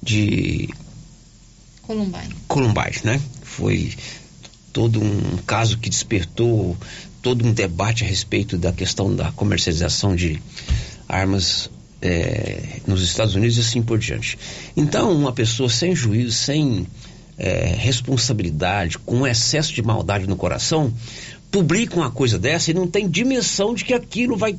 de 0.00 0.68
Columbine. 1.86 2.34
Columbine, 2.48 3.00
né? 3.04 3.20
Foi 3.42 3.92
todo 4.72 5.00
um 5.00 5.36
caso 5.46 5.78
que 5.78 5.88
despertou 5.88 6.76
todo 7.22 7.46
um 7.46 7.52
debate 7.52 8.04
a 8.04 8.06
respeito 8.06 8.58
da 8.58 8.72
questão 8.72 9.14
da 9.14 9.30
comercialização 9.32 10.14
de 10.14 10.40
armas 11.08 11.70
é, 12.02 12.80
nos 12.86 13.02
Estados 13.02 13.34
Unidos 13.34 13.56
e 13.56 13.60
assim 13.60 13.82
por 13.82 13.98
diante. 13.98 14.38
Então, 14.76 15.12
uma 15.12 15.32
pessoa 15.32 15.68
sem 15.68 15.94
juízo, 15.94 16.32
sem 16.32 16.86
é, 17.38 17.74
responsabilidade, 17.78 18.98
com 18.98 19.26
excesso 19.26 19.72
de 19.72 19.82
maldade 19.82 20.26
no 20.26 20.36
coração, 20.36 20.92
publica 21.50 21.96
uma 21.96 22.10
coisa 22.10 22.38
dessa 22.38 22.70
e 22.70 22.74
não 22.74 22.86
tem 22.86 23.08
dimensão 23.08 23.74
de 23.74 23.84
que 23.84 23.94
aquilo 23.94 24.36
vai 24.36 24.58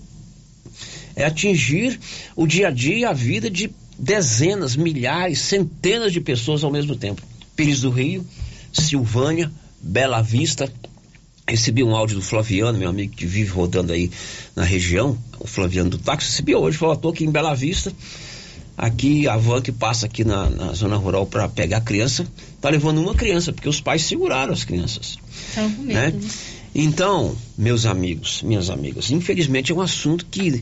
é, 1.16 1.26
atingir 1.26 2.00
o 2.36 2.48
dia 2.48 2.70
a 2.70 2.72
dia, 2.72 3.10
a 3.10 3.14
vida 3.14 3.50
de 3.50 3.70
dezenas, 3.98 4.76
milhares, 4.76 5.40
centenas 5.40 6.12
de 6.12 6.22
pessoas 6.22 6.64
ao 6.64 6.72
mesmo 6.72 6.96
tempo. 6.96 7.22
Pires 7.56 7.82
do 7.82 7.90
Rio, 7.90 8.26
Silvânia, 8.74 9.52
Bela 9.82 10.22
Vista. 10.22 10.72
Recebi 11.48 11.84
um 11.84 11.96
áudio 11.96 12.16
do 12.16 12.22
Flaviano, 12.22 12.78
meu 12.78 12.90
amigo 12.90 13.16
que 13.16 13.26
vive 13.26 13.52
rodando 13.52 13.94
aí 13.94 14.10
na 14.56 14.64
região, 14.64 15.18
o 15.40 15.48
Flaviano 15.48 15.92
do 15.92 15.98
táxi. 15.98 16.32
Recebi 16.32 16.56
hoje, 16.56 16.78
falou: 16.78 16.96
estou 16.96 17.12
aqui 17.12 17.24
em 17.24 17.32
Bela 17.32 17.54
Vista. 17.54 17.94
Aqui, 18.78 19.26
a 19.26 19.38
van 19.38 19.62
que 19.62 19.72
passa 19.72 20.06
aqui 20.06 20.26
na, 20.26 20.50
na 20.50 20.74
zona 20.74 20.98
rural 20.98 21.26
para 21.26 21.48
pegar 21.48 21.78
a 21.78 21.82
criança, 21.82 22.28
tá 22.60 22.70
levando 22.70 23.00
uma 23.00 23.16
criança, 23.16 23.54
porque 23.54 23.70
os 23.70 23.80
pais 23.80 24.04
seguraram 24.04 24.52
as 24.52 24.66
crianças. 24.66 25.18
Então, 25.52 25.72
com 25.72 25.82
medo, 25.84 25.94
né? 25.94 26.12
né? 26.12 26.30
Então, 26.76 27.38
meus 27.58 27.86
amigos, 27.86 28.44
minhas 28.44 28.70
amigas, 28.70 29.10
infelizmente 29.10 29.72
é 29.72 29.76
um 29.76 29.80
assunto 29.80 30.26
que 30.26 30.62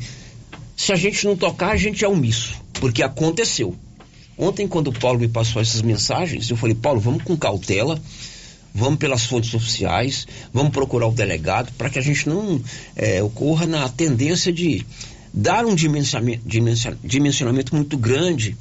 se 0.75 0.91
a 0.91 0.95
gente 0.95 1.25
não 1.25 1.35
tocar, 1.35 1.71
a 1.71 1.77
gente 1.77 2.03
é 2.03 2.07
omisso, 2.07 2.55
porque 2.73 3.03
aconteceu. 3.03 3.75
Ontem, 4.37 4.67
quando 4.67 4.87
o 4.87 4.99
Paulo 4.99 5.19
me 5.19 5.27
passou 5.27 5.61
essas 5.61 5.81
mensagens, 5.81 6.49
eu 6.49 6.57
falei, 6.57 6.75
Paulo, 6.75 6.99
vamos 6.99 7.23
com 7.23 7.37
cautela, 7.37 8.01
vamos 8.73 8.97
pelas 8.97 9.25
fontes 9.25 9.53
oficiais, 9.53 10.27
vamos 10.51 10.71
procurar 10.71 11.07
o 11.07 11.11
delegado, 11.11 11.71
para 11.77 11.89
que 11.89 11.99
a 11.99 12.01
gente 12.01 12.27
não 12.27 12.59
é, 12.95 13.21
ocorra 13.21 13.67
na 13.67 13.87
tendência 13.87 14.51
de 14.51 14.83
dar 15.31 15.65
um 15.65 15.75
dimensionamento, 15.75 16.43
dimensionamento 17.03 17.75
muito 17.75 17.97
grande 17.97 18.57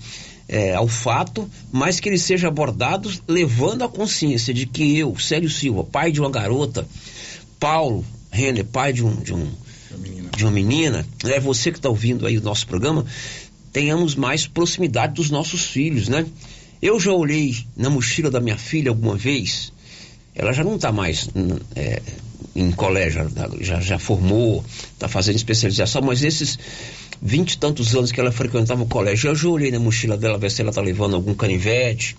é, 0.49 0.75
ao 0.75 0.89
fato, 0.89 1.49
mas 1.71 1.99
que 1.99 2.09
ele 2.09 2.19
seja 2.19 2.49
abordado 2.49 3.11
levando 3.27 3.83
a 3.83 3.89
consciência 3.89 4.53
de 4.53 4.67
que 4.67 4.99
eu, 4.99 5.19
Célio 5.19 5.49
Silva, 5.49 5.85
pai 5.85 6.13
de 6.13 6.21
uma 6.21 6.31
garota, 6.31 6.87
Paulo 7.59 8.05
Renner, 8.31 8.65
pai 8.65 8.93
de 8.93 9.05
um, 9.05 9.15
de 9.17 9.33
um 9.33 9.51
de 10.37 10.45
uma 10.45 10.51
menina, 10.51 11.07
é 11.25 11.39
você 11.39 11.71
que 11.71 11.79
está 11.79 11.89
ouvindo 11.89 12.27
aí 12.27 12.39
o 12.39 12.43
nosso 12.43 12.67
programa, 12.67 13.05
tenhamos 13.73 14.15
mais 14.15 14.47
proximidade 14.47 15.15
dos 15.15 15.31
nossos 15.31 15.65
filhos, 15.65 16.09
né? 16.09 16.27
Eu 16.81 16.99
já 16.99 17.13
olhei 17.13 17.57
na 17.77 17.89
mochila 17.89 18.31
da 18.31 18.41
minha 18.41 18.59
filha 18.59 18.91
alguma 18.91 19.17
vez, 19.17 19.73
ela 20.35 20.53
já 20.53 20.65
não 20.65 20.77
está 20.77 20.91
mais 20.91 21.29
é, 21.77 22.03
em 22.55 22.71
colégio, 22.73 23.31
já, 23.61 23.81
já 23.81 23.99
formou, 23.99 24.65
está 24.93 25.09
fazendo 25.09 25.37
especialização, 25.37 26.03
mas 26.03 26.23
esses 26.23 26.59
vinte 27.21 27.53
e 27.53 27.59
tantos 27.59 27.95
anos 27.95 28.11
que 28.11 28.19
ela 28.19 28.33
frequentava 28.33 28.83
o 28.83 28.87
colégio, 28.87 29.31
eu 29.31 29.35
já 29.37 29.49
olhei 29.49 29.71
na 29.71 29.79
mochila 29.79 30.17
dela 30.17 30.39
ver 30.39 30.51
se 30.51 30.61
ela 30.61 30.71
está 30.71 30.81
levando 30.81 31.15
algum 31.15 31.35
canivete, 31.35 32.17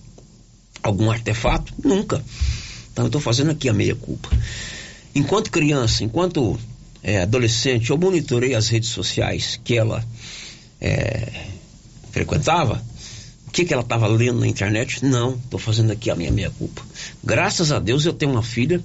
algum 0.81 1.11
artefato, 1.11 1.73
nunca. 1.83 2.23
Então 2.91 3.05
eu 3.05 3.07
estou 3.07 3.21
fazendo 3.21 3.51
aqui 3.51 3.67
a 3.67 3.73
meia 3.73 3.95
culpa. 3.95 4.29
Enquanto 5.13 5.51
criança, 5.51 6.03
enquanto 6.03 6.57
é, 7.03 7.21
adolescente, 7.21 7.89
eu 7.89 7.97
monitorei 7.97 8.55
as 8.55 8.69
redes 8.69 8.89
sociais 8.89 9.59
que 9.63 9.77
ela 9.77 10.03
é, 10.79 11.47
frequentava. 12.11 12.81
O 13.47 13.51
que, 13.51 13.65
que 13.65 13.73
ela 13.73 13.83
estava 13.83 14.07
lendo 14.07 14.39
na 14.39 14.47
internet? 14.47 15.05
Não, 15.05 15.35
estou 15.35 15.59
fazendo 15.59 15.91
aqui 15.91 16.09
a 16.09 16.15
minha 16.15 16.31
meia 16.31 16.49
culpa. 16.49 16.81
Graças 17.23 17.71
a 17.71 17.79
Deus 17.79 18.05
eu 18.05 18.13
tenho 18.13 18.31
uma 18.31 18.41
filha 18.41 18.81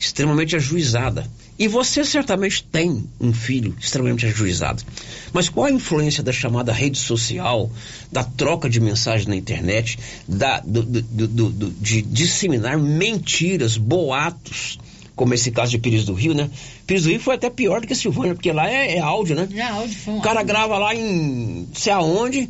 extremamente 0.00 0.56
ajuizada. 0.56 1.28
E 1.58 1.68
você 1.68 2.02
certamente 2.02 2.64
tem 2.64 3.04
um 3.20 3.34
filho 3.34 3.76
extremamente 3.78 4.24
ajuizado. 4.24 4.82
Mas 5.30 5.50
qual 5.50 5.66
a 5.66 5.70
influência 5.70 6.22
da 6.22 6.32
chamada 6.32 6.72
rede 6.72 6.98
social, 6.98 7.70
da 8.10 8.24
troca 8.24 8.68
de 8.68 8.80
mensagens 8.80 9.26
na 9.26 9.36
internet, 9.36 9.98
da, 10.26 10.60
do, 10.60 10.82
do, 10.82 11.02
do, 11.28 11.70
de 11.72 12.00
disseminar 12.00 12.78
mentiras, 12.78 13.76
boatos? 13.76 14.78
Como 15.20 15.34
esse 15.34 15.50
caso 15.50 15.70
de 15.70 15.76
Pires 15.76 16.06
do 16.06 16.14
Rio, 16.14 16.32
né? 16.32 16.48
Pires 16.86 17.02
do 17.02 17.10
Rio 17.10 17.20
foi 17.20 17.34
até 17.34 17.50
pior 17.50 17.82
do 17.82 17.86
que 17.86 17.94
Silvânia, 17.94 18.34
porque 18.34 18.50
lá 18.52 18.70
é, 18.70 18.96
é 18.96 19.00
áudio, 19.00 19.36
né? 19.36 19.46
É 19.54 19.60
áudio, 19.60 19.94
foi 19.98 20.14
um 20.14 20.16
O 20.16 20.22
cara 20.22 20.38
áudio. 20.38 20.48
grava 20.48 20.78
lá 20.78 20.94
em 20.94 21.68
sei 21.74 21.92
aonde, 21.92 22.48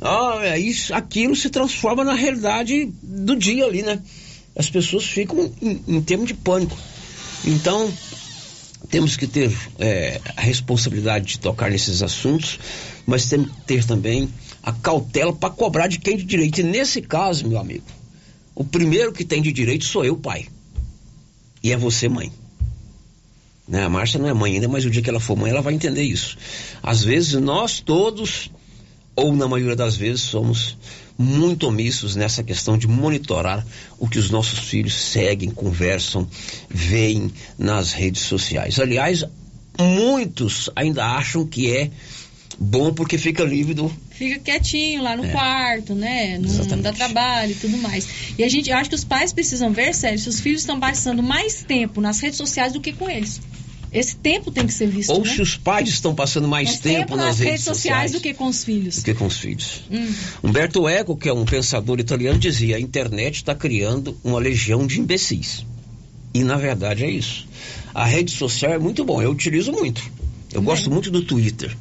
ah, 0.00 0.38
é 0.42 0.58
isso, 0.58 0.94
aquilo 0.94 1.36
se 1.36 1.50
transforma 1.50 2.02
na 2.02 2.14
realidade 2.14 2.90
do 3.02 3.36
dia 3.36 3.66
ali, 3.66 3.82
né? 3.82 4.00
As 4.56 4.70
pessoas 4.70 5.04
ficam 5.04 5.52
em, 5.60 5.82
em 5.86 6.00
termos 6.00 6.28
de 6.28 6.32
pânico. 6.32 6.74
Então, 7.44 7.92
temos 8.88 9.14
que 9.14 9.26
ter 9.26 9.54
é, 9.78 10.18
a 10.34 10.40
responsabilidade 10.40 11.26
de 11.26 11.40
tocar 11.40 11.70
nesses 11.70 12.02
assuntos, 12.02 12.58
mas 13.04 13.28
temos 13.28 13.50
que 13.50 13.60
ter 13.66 13.84
também 13.84 14.30
a 14.62 14.72
cautela 14.72 15.34
para 15.34 15.50
cobrar 15.50 15.88
de 15.88 15.98
quem 15.98 16.16
de 16.16 16.24
direito. 16.24 16.62
E 16.62 16.62
nesse 16.62 17.02
caso, 17.02 17.46
meu 17.46 17.58
amigo, 17.58 17.84
o 18.54 18.64
primeiro 18.64 19.12
que 19.12 19.26
tem 19.26 19.42
de 19.42 19.52
direito 19.52 19.84
sou 19.84 20.06
eu, 20.06 20.16
pai. 20.16 20.46
E 21.62 21.72
é 21.72 21.76
você, 21.76 22.08
mãe. 22.08 22.32
Né? 23.66 23.84
A 23.84 23.88
Márcia 23.88 24.18
não 24.18 24.28
é 24.28 24.34
mãe 24.34 24.54
ainda, 24.54 24.68
mas 24.68 24.84
o 24.84 24.90
dia 24.90 25.02
que 25.02 25.08
ela 25.08 25.20
for 25.20 25.36
mãe, 25.36 25.50
ela 25.50 25.62
vai 25.62 25.74
entender 25.74 26.02
isso. 26.02 26.36
Às 26.82 27.02
vezes, 27.04 27.34
nós 27.34 27.80
todos, 27.80 28.50
ou 29.14 29.34
na 29.34 29.46
maioria 29.46 29.76
das 29.76 29.96
vezes, 29.96 30.22
somos 30.22 30.76
muito 31.16 31.68
omissos 31.68 32.16
nessa 32.16 32.42
questão 32.42 32.76
de 32.76 32.88
monitorar 32.88 33.64
o 33.98 34.08
que 34.08 34.18
os 34.18 34.30
nossos 34.30 34.58
filhos 34.58 34.94
seguem, 34.94 35.50
conversam, 35.50 36.26
veem 36.68 37.32
nas 37.58 37.92
redes 37.92 38.22
sociais. 38.22 38.78
Aliás, 38.78 39.24
muitos 39.78 40.68
ainda 40.74 41.06
acham 41.06 41.46
que 41.46 41.70
é 41.70 41.90
bom 42.58 42.92
porque 42.92 43.16
fica 43.18 43.44
livre 43.44 43.74
do. 43.74 43.90
Fica 44.14 44.38
quietinho 44.38 45.02
lá 45.02 45.16
no 45.16 45.24
É. 45.24 45.28
quarto, 45.30 45.94
né? 45.94 46.38
Não, 46.38 46.48
Exatamente. 46.48 46.82
dá 46.82 46.92
trabalho 46.92 47.52
e 47.52 47.54
tudo 47.54 47.76
mais. 47.78 48.06
E 48.38 48.44
a 48.44 48.48
gente, 48.48 48.70
eu 48.70 48.76
acho 48.76 48.88
que 48.90 48.96
os 48.96 49.04
pais 49.04 49.32
precisam 49.32 49.72
ver, 49.72 49.94
sério, 49.94 50.18
se 50.18 50.28
os 50.28 50.40
filhos 50.40 50.60
estão 50.60 50.78
passando 50.78 51.22
mais 51.22 51.62
tempo 51.62 52.00
nas 52.00 52.20
redes 52.20 52.36
sociais 52.36 52.72
do 52.72 52.80
que 52.80 52.92
com 52.92 53.08
eles. 53.08 53.40
Esse 53.92 54.16
tempo 54.16 54.50
tem 54.50 54.66
que 54.66 54.72
ser 54.72 54.88
visto. 54.88 55.10
Ou 55.10 55.22
né? 55.22 55.30
se 55.30 55.42
os 55.42 55.56
pais 55.56 55.86
estão 55.88 56.14
passando 56.14 56.48
mais 56.48 56.68
Mais 56.68 56.80
tempo, 56.80 57.14
nas, 57.14 57.38
redes 57.38 57.62
sociais 57.62 58.12
do 58.12 58.20
que 58.20 58.32
com 58.32 58.46
os 58.46 58.64
filhos. 58.64 58.96
do 58.96 59.02
que 59.04 59.12
com 59.12 59.26
os 59.26 59.36
filhos. 59.36 59.82
Hum. 59.90 60.10
Humberto 60.42 60.88
Eco, 60.88 61.14
que 61.14 61.28
é 61.28 61.32
um 61.32 61.44
pensador 61.44 62.00
italiano, 62.00 62.38
dizia: 62.38 62.76
a 62.76 62.80
internet 62.80 63.36
está 63.36 63.54
criando 63.54 64.16
uma 64.24 64.38
legião 64.38 64.86
de 64.86 64.98
imbecis. 64.98 65.66
E 66.32 66.42
na 66.42 66.56
verdade 66.56 67.04
é 67.04 67.10
isso. 67.10 67.46
A 67.94 68.06
rede 68.06 68.32
social 68.32 68.72
é 68.72 68.78
muito 68.78 69.04
bom, 69.04 69.20
eu 69.20 69.30
utilizo 69.30 69.70
muito. 69.72 70.02
Eu 70.50 70.62
gosto 70.62 70.90
muito 70.90 71.10
do 71.10 71.22
Twitter. 71.22 71.76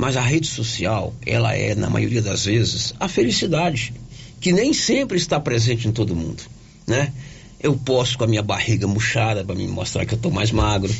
Mas 0.00 0.16
a 0.16 0.22
rede 0.22 0.46
social, 0.46 1.14
ela 1.26 1.54
é, 1.54 1.74
na 1.74 1.90
maioria 1.90 2.22
das 2.22 2.46
vezes, 2.46 2.94
a 2.98 3.06
felicidade, 3.06 3.92
que 4.40 4.50
nem 4.50 4.72
sempre 4.72 5.18
está 5.18 5.38
presente 5.38 5.86
em 5.86 5.92
todo 5.92 6.16
mundo, 6.16 6.42
né? 6.86 7.12
Eu 7.62 7.76
posto 7.76 8.16
com 8.16 8.24
a 8.24 8.26
minha 8.26 8.42
barriga 8.42 8.86
murchada 8.86 9.44
para 9.44 9.54
me 9.54 9.68
mostrar 9.68 10.06
que 10.06 10.14
eu 10.14 10.16
estou 10.16 10.30
mais 10.32 10.50
magro. 10.50 10.90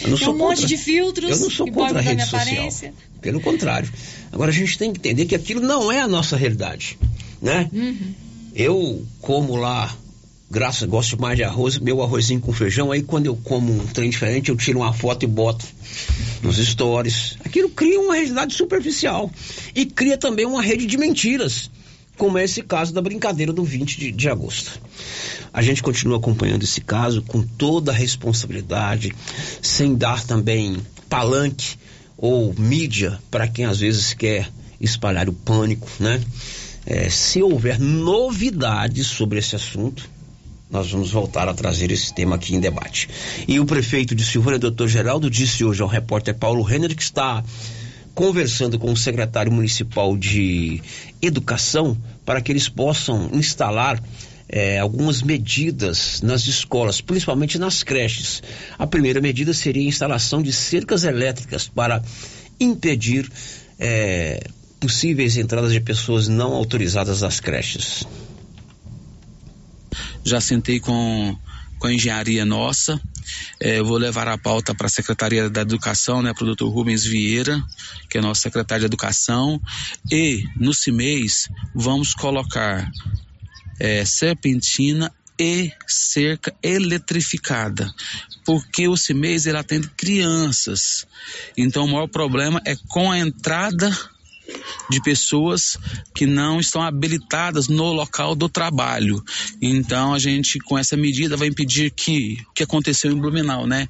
Eu 0.00 0.08
não 0.08 0.16
Tem 0.16 0.24
sou 0.26 0.34
um 0.34 0.38
monte 0.38 0.56
contra- 0.62 0.66
de 0.66 0.76
filtros 0.76 1.30
Eu 1.30 1.38
não 1.38 1.50
sou 1.50 1.70
contra 1.70 2.00
a 2.00 2.02
rede 2.02 2.22
social. 2.24 2.40
aparência. 2.40 2.92
Pelo 3.20 3.40
contrário. 3.40 3.88
Agora 4.32 4.50
a 4.50 4.54
gente 4.54 4.76
tem 4.76 4.92
que 4.92 4.98
entender 4.98 5.26
que 5.26 5.36
aquilo 5.36 5.60
não 5.60 5.92
é 5.92 6.00
a 6.00 6.08
nossa 6.08 6.36
realidade, 6.36 6.98
né? 7.40 7.70
Uhum. 7.72 8.12
Eu 8.56 9.06
como 9.20 9.54
lá 9.54 9.96
graças, 10.52 10.86
gosto 10.86 11.18
mais 11.18 11.34
de 11.34 11.42
arroz, 11.42 11.78
meu 11.78 12.02
arrozinho 12.02 12.38
com 12.38 12.52
feijão, 12.52 12.92
aí 12.92 13.02
quando 13.02 13.24
eu 13.24 13.34
como 13.34 13.72
um 13.72 13.86
trem 13.86 14.10
diferente, 14.10 14.50
eu 14.50 14.56
tiro 14.56 14.80
uma 14.80 14.92
foto 14.92 15.22
e 15.22 15.26
boto 15.26 15.64
nos 16.42 16.58
stories. 16.58 17.38
Aquilo 17.42 17.70
cria 17.70 17.98
uma 17.98 18.14
realidade 18.14 18.54
superficial 18.54 19.30
e 19.74 19.86
cria 19.86 20.18
também 20.18 20.44
uma 20.44 20.60
rede 20.60 20.84
de 20.84 20.98
mentiras, 20.98 21.70
como 22.18 22.36
é 22.36 22.44
esse 22.44 22.60
caso 22.60 22.92
da 22.92 23.00
brincadeira 23.00 23.50
do 23.50 23.64
20 23.64 23.98
de, 23.98 24.12
de 24.12 24.28
agosto. 24.28 24.78
A 25.54 25.62
gente 25.62 25.82
continua 25.82 26.18
acompanhando 26.18 26.64
esse 26.64 26.82
caso 26.82 27.22
com 27.22 27.42
toda 27.42 27.90
a 27.90 27.94
responsabilidade, 27.94 29.10
sem 29.62 29.94
dar 29.94 30.22
também 30.22 30.76
palanque 31.08 31.76
ou 32.18 32.54
mídia 32.58 33.18
para 33.30 33.48
quem 33.48 33.64
às 33.64 33.80
vezes 33.80 34.12
quer 34.12 34.50
espalhar 34.78 35.30
o 35.30 35.32
pânico, 35.32 35.88
né? 35.98 36.20
É, 36.84 37.08
se 37.08 37.40
houver 37.40 37.78
novidades 37.78 39.06
sobre 39.06 39.38
esse 39.38 39.54
assunto, 39.54 40.10
nós 40.72 40.90
vamos 40.90 41.10
voltar 41.10 41.48
a 41.48 41.54
trazer 41.54 41.92
esse 41.92 42.14
tema 42.14 42.36
aqui 42.36 42.56
em 42.56 42.60
debate. 42.60 43.08
E 43.46 43.60
o 43.60 43.66
prefeito 43.66 44.14
de 44.14 44.24
Silvânia, 44.24 44.58
doutor 44.58 44.88
Geraldo, 44.88 45.30
disse 45.30 45.62
hoje 45.62 45.82
ao 45.82 45.88
repórter 45.88 46.34
Paulo 46.34 46.62
Renner 46.62 46.96
que 46.96 47.02
está 47.02 47.44
conversando 48.14 48.78
com 48.78 48.90
o 48.90 48.96
secretário 48.96 49.52
municipal 49.52 50.16
de 50.16 50.82
Educação 51.20 51.96
para 52.24 52.40
que 52.40 52.50
eles 52.50 52.68
possam 52.68 53.30
instalar 53.32 54.02
é, 54.48 54.78
algumas 54.78 55.22
medidas 55.22 56.20
nas 56.22 56.46
escolas, 56.46 57.00
principalmente 57.00 57.58
nas 57.58 57.82
creches. 57.82 58.42
A 58.78 58.86
primeira 58.86 59.20
medida 59.20 59.52
seria 59.52 59.82
a 59.82 59.86
instalação 59.86 60.42
de 60.42 60.52
cercas 60.52 61.04
elétricas 61.04 61.68
para 61.68 62.02
impedir 62.58 63.30
é, 63.78 64.42
possíveis 64.80 65.36
entradas 65.36 65.72
de 65.72 65.80
pessoas 65.80 66.28
não 66.28 66.54
autorizadas 66.54 67.22
às 67.22 67.40
creches. 67.40 68.04
Já 70.24 70.40
sentei 70.40 70.80
com, 70.80 71.36
com 71.78 71.86
a 71.86 71.92
engenharia 71.92 72.44
nossa, 72.44 73.00
é, 73.60 73.82
vou 73.82 73.96
levar 73.96 74.28
a 74.28 74.38
pauta 74.38 74.74
para 74.74 74.86
a 74.86 74.90
Secretaria 74.90 75.48
da 75.48 75.62
Educação, 75.62 76.22
né, 76.22 76.32
para 76.32 76.42
o 76.44 76.46
doutor 76.46 76.68
Rubens 76.68 77.04
Vieira, 77.04 77.62
que 78.08 78.18
é 78.18 78.20
nosso 78.20 78.42
secretário 78.42 78.82
de 78.82 78.86
Educação, 78.86 79.60
e 80.10 80.44
no 80.56 80.72
CIMEIS 80.72 81.48
vamos 81.74 82.14
colocar 82.14 82.90
é, 83.78 84.04
serpentina 84.04 85.12
e 85.38 85.72
cerca 85.86 86.54
eletrificada, 86.62 87.92
porque 88.44 88.86
o 88.86 88.96
CIMEIS 88.96 89.46
ele 89.46 89.58
atende 89.58 89.88
crianças, 89.88 91.06
então 91.56 91.84
o 91.84 91.88
maior 91.88 92.08
problema 92.08 92.60
é 92.64 92.76
com 92.88 93.10
a 93.10 93.18
entrada 93.18 93.90
de 94.90 95.00
pessoas 95.02 95.78
que 96.14 96.26
não 96.26 96.60
estão 96.60 96.82
habilitadas 96.82 97.68
no 97.68 97.92
local 97.92 98.34
do 98.34 98.48
trabalho. 98.48 99.22
Então 99.60 100.14
a 100.14 100.18
gente 100.18 100.58
com 100.58 100.78
essa 100.78 100.96
medida 100.96 101.36
vai 101.36 101.48
impedir 101.48 101.90
que 101.90 102.38
o 102.48 102.52
que 102.52 102.62
aconteceu 102.62 103.10
em 103.10 103.16
Blumenau, 103.16 103.66
né? 103.66 103.88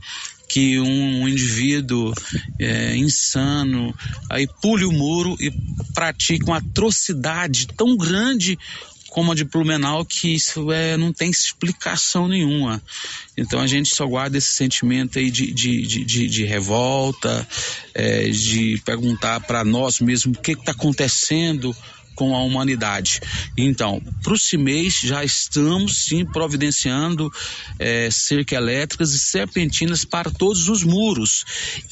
que 0.52 0.78
um, 0.78 1.26
indivíduo 1.26 2.12
é, 2.58 2.94
insano 2.94 3.94
aí 4.28 4.46
pule 4.60 4.84
o 4.84 4.92
muro 4.92 5.34
e 5.40 5.50
pratique 5.94 6.44
uma 6.44 6.58
atrocidade 6.58 7.68
tão 7.68 7.96
grande 7.96 8.58
como 9.12 9.30
a 9.30 9.34
de 9.34 9.44
Blumenau, 9.44 10.06
que 10.06 10.34
isso 10.34 10.72
é, 10.72 10.96
não 10.96 11.12
tem 11.12 11.30
explicação 11.30 12.26
nenhuma. 12.26 12.82
Então 13.36 13.60
a 13.60 13.66
gente 13.66 13.94
só 13.94 14.06
guarda 14.06 14.38
esse 14.38 14.54
sentimento 14.54 15.18
aí 15.18 15.30
de, 15.30 15.52
de, 15.52 15.82
de, 15.82 16.04
de, 16.04 16.26
de 16.28 16.44
revolta, 16.44 17.46
é, 17.94 18.30
de 18.30 18.80
perguntar 18.86 19.40
para 19.40 19.64
nós 19.64 20.00
mesmos 20.00 20.38
o 20.38 20.40
que 20.40 20.52
está 20.52 20.72
acontecendo 20.72 21.76
com 22.14 22.34
a 22.34 22.42
humanidade. 22.42 23.20
Então, 23.56 24.02
para 24.22 24.32
o 24.32 24.38
CIMEIS 24.38 25.00
já 25.00 25.22
estamos 25.22 26.06
sim 26.06 26.24
providenciando 26.24 27.30
é, 27.78 28.10
cerca 28.10 28.54
elétricas 28.54 29.12
e 29.12 29.18
serpentinas 29.18 30.06
para 30.06 30.30
todos 30.30 30.70
os 30.70 30.82
muros 30.82 31.44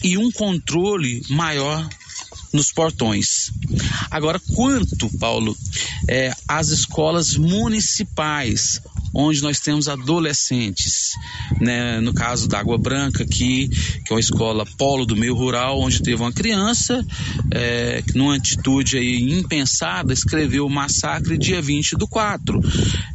e 0.02 0.16
um 0.16 0.30
controle 0.30 1.22
maior 1.28 1.86
nos 2.52 2.72
portões. 2.72 3.50
Agora, 4.10 4.40
quanto, 4.54 5.10
Paulo, 5.18 5.56
é, 6.08 6.32
escolas 6.70 7.36
municipais, 7.36 8.80
onde 9.14 9.42
nós 9.42 9.60
temos 9.60 9.88
adolescentes, 9.88 11.12
né? 11.60 12.00
No 12.00 12.12
caso 12.12 12.48
da 12.48 12.58
Água 12.58 12.78
Branca 12.78 13.24
aqui, 13.24 13.68
que 13.68 14.12
é 14.12 14.14
uma 14.14 14.20
escola 14.20 14.64
polo 14.78 15.04
do 15.04 15.16
meio 15.16 15.34
rural, 15.34 15.80
onde 15.80 16.02
teve 16.02 16.20
uma 16.20 16.32
criança 16.32 17.04
é, 17.50 18.02
que 18.06 18.16
numa 18.16 18.36
atitude 18.36 18.98
aí 18.98 19.32
impensada 19.32 20.12
escreveu 20.12 20.66
o 20.66 20.70
massacre 20.70 21.36
dia 21.36 21.60
20 21.60 21.96
do 21.96 22.06
4. 22.06 22.60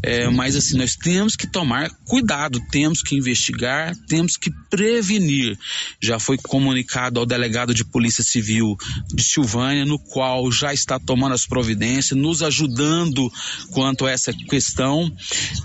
É, 0.04 0.30
mas 0.30 0.56
assim, 0.56 0.78
nós 0.78 0.96
temos 0.96 1.36
que 1.36 1.48
tomar 1.48 1.89
cuidado, 2.06 2.60
temos 2.72 3.02
que 3.02 3.16
investigar, 3.16 3.96
temos 4.08 4.38
que 4.38 4.52
prevenir. 4.70 5.58
Já 6.02 6.20
foi 6.20 6.38
comunicado 6.38 7.20
ao 7.20 7.26
delegado 7.26 7.74
de 7.74 7.84
Polícia 7.86 8.24
Civil 8.24 8.76
de 9.14 9.24
Silvânia, 9.24 9.86
no 9.86 9.98
qual 9.98 10.52
já 10.52 10.74
está 10.74 11.00
tomando 11.00 11.34
as 11.34 11.46
providências, 11.46 12.18
nos 12.18 12.41
ajudando 12.41 13.32
quanto 13.72 14.06
a 14.06 14.12
essa 14.12 14.34
questão. 14.34 15.12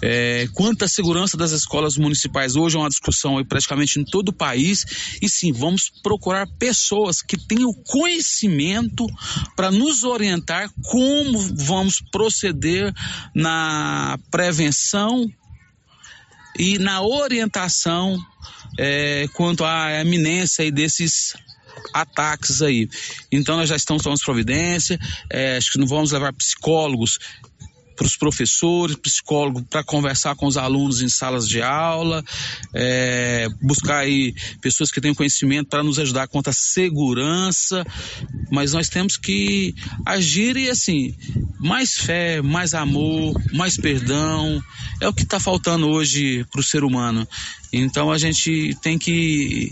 É, 0.03 0.20
quanto 0.55 0.85
à 0.85 0.89
segurança 0.89 1.37
das 1.37 1.53
escolas 1.53 1.97
municipais, 1.97 2.57
hoje 2.57 2.77
é 2.77 2.79
uma 2.81 2.89
discussão 2.89 3.43
praticamente 3.45 4.01
em 4.01 4.05
todo 4.05 4.31
o 4.31 4.33
país. 4.33 4.85
E 5.21 5.29
sim, 5.29 5.53
vamos 5.53 5.91
procurar 6.03 6.47
pessoas 6.59 7.23
que 7.23 7.37
tenham 7.37 7.73
conhecimento 7.87 9.07
para 9.57 9.71
nos 9.71 10.05
orientar 10.05 10.71
como 10.85 11.39
vamos 11.57 12.01
proceder 12.11 12.93
na 13.35 14.19
prevenção 14.31 15.27
e 16.59 16.79
na 16.79 17.03
orientação 17.03 18.19
é, 18.79 19.29
quanto 19.33 19.65
à 19.65 20.01
eminência 20.01 20.71
desses 20.71 21.35
ataques 21.93 22.63
aí. 22.63 22.89
Então 23.31 23.57
nós 23.57 23.69
já 23.69 23.77
estamos 23.77 24.03
tomando 24.03 24.21
providência, 24.21 24.99
é, 25.31 25.57
acho 25.57 25.73
que 25.73 25.79
não 25.79 25.87
vamos 25.87 26.13
levar 26.13 26.33
psicólogos 26.33 27.19
para 28.01 28.07
os 28.07 28.17
professores, 28.17 28.97
psicólogo 28.97 29.63
para 29.63 29.85
conversar 29.85 30.35
com 30.35 30.47
os 30.47 30.57
alunos 30.57 31.03
em 31.03 31.09
salas 31.11 31.47
de 31.47 31.61
aula, 31.61 32.25
é, 32.73 33.47
buscar 33.61 33.99
aí 33.99 34.35
pessoas 34.63 34.91
que 34.91 35.03
tenham 35.03 35.15
conhecimento 35.15 35.69
para 35.69 35.83
nos 35.83 35.99
ajudar 35.99 36.27
contra 36.27 36.51
a 36.51 36.55
segurança, 36.55 37.85
mas 38.51 38.73
nós 38.73 38.89
temos 38.89 39.19
que 39.19 39.75
agir 40.07 40.57
e 40.57 40.71
assim, 40.71 41.15
mais 41.59 41.99
fé, 41.99 42.41
mais 42.41 42.73
amor, 42.73 43.39
mais 43.53 43.77
perdão, 43.77 44.63
é 44.99 45.07
o 45.07 45.13
que 45.13 45.25
está 45.25 45.39
faltando 45.39 45.87
hoje 45.87 46.43
para 46.51 46.61
o 46.63 46.65
ser 46.65 46.85
humano. 46.85 47.29
Então 47.71 48.11
a 48.11 48.17
gente 48.17 48.75
tem 48.81 48.99
que 48.99 49.71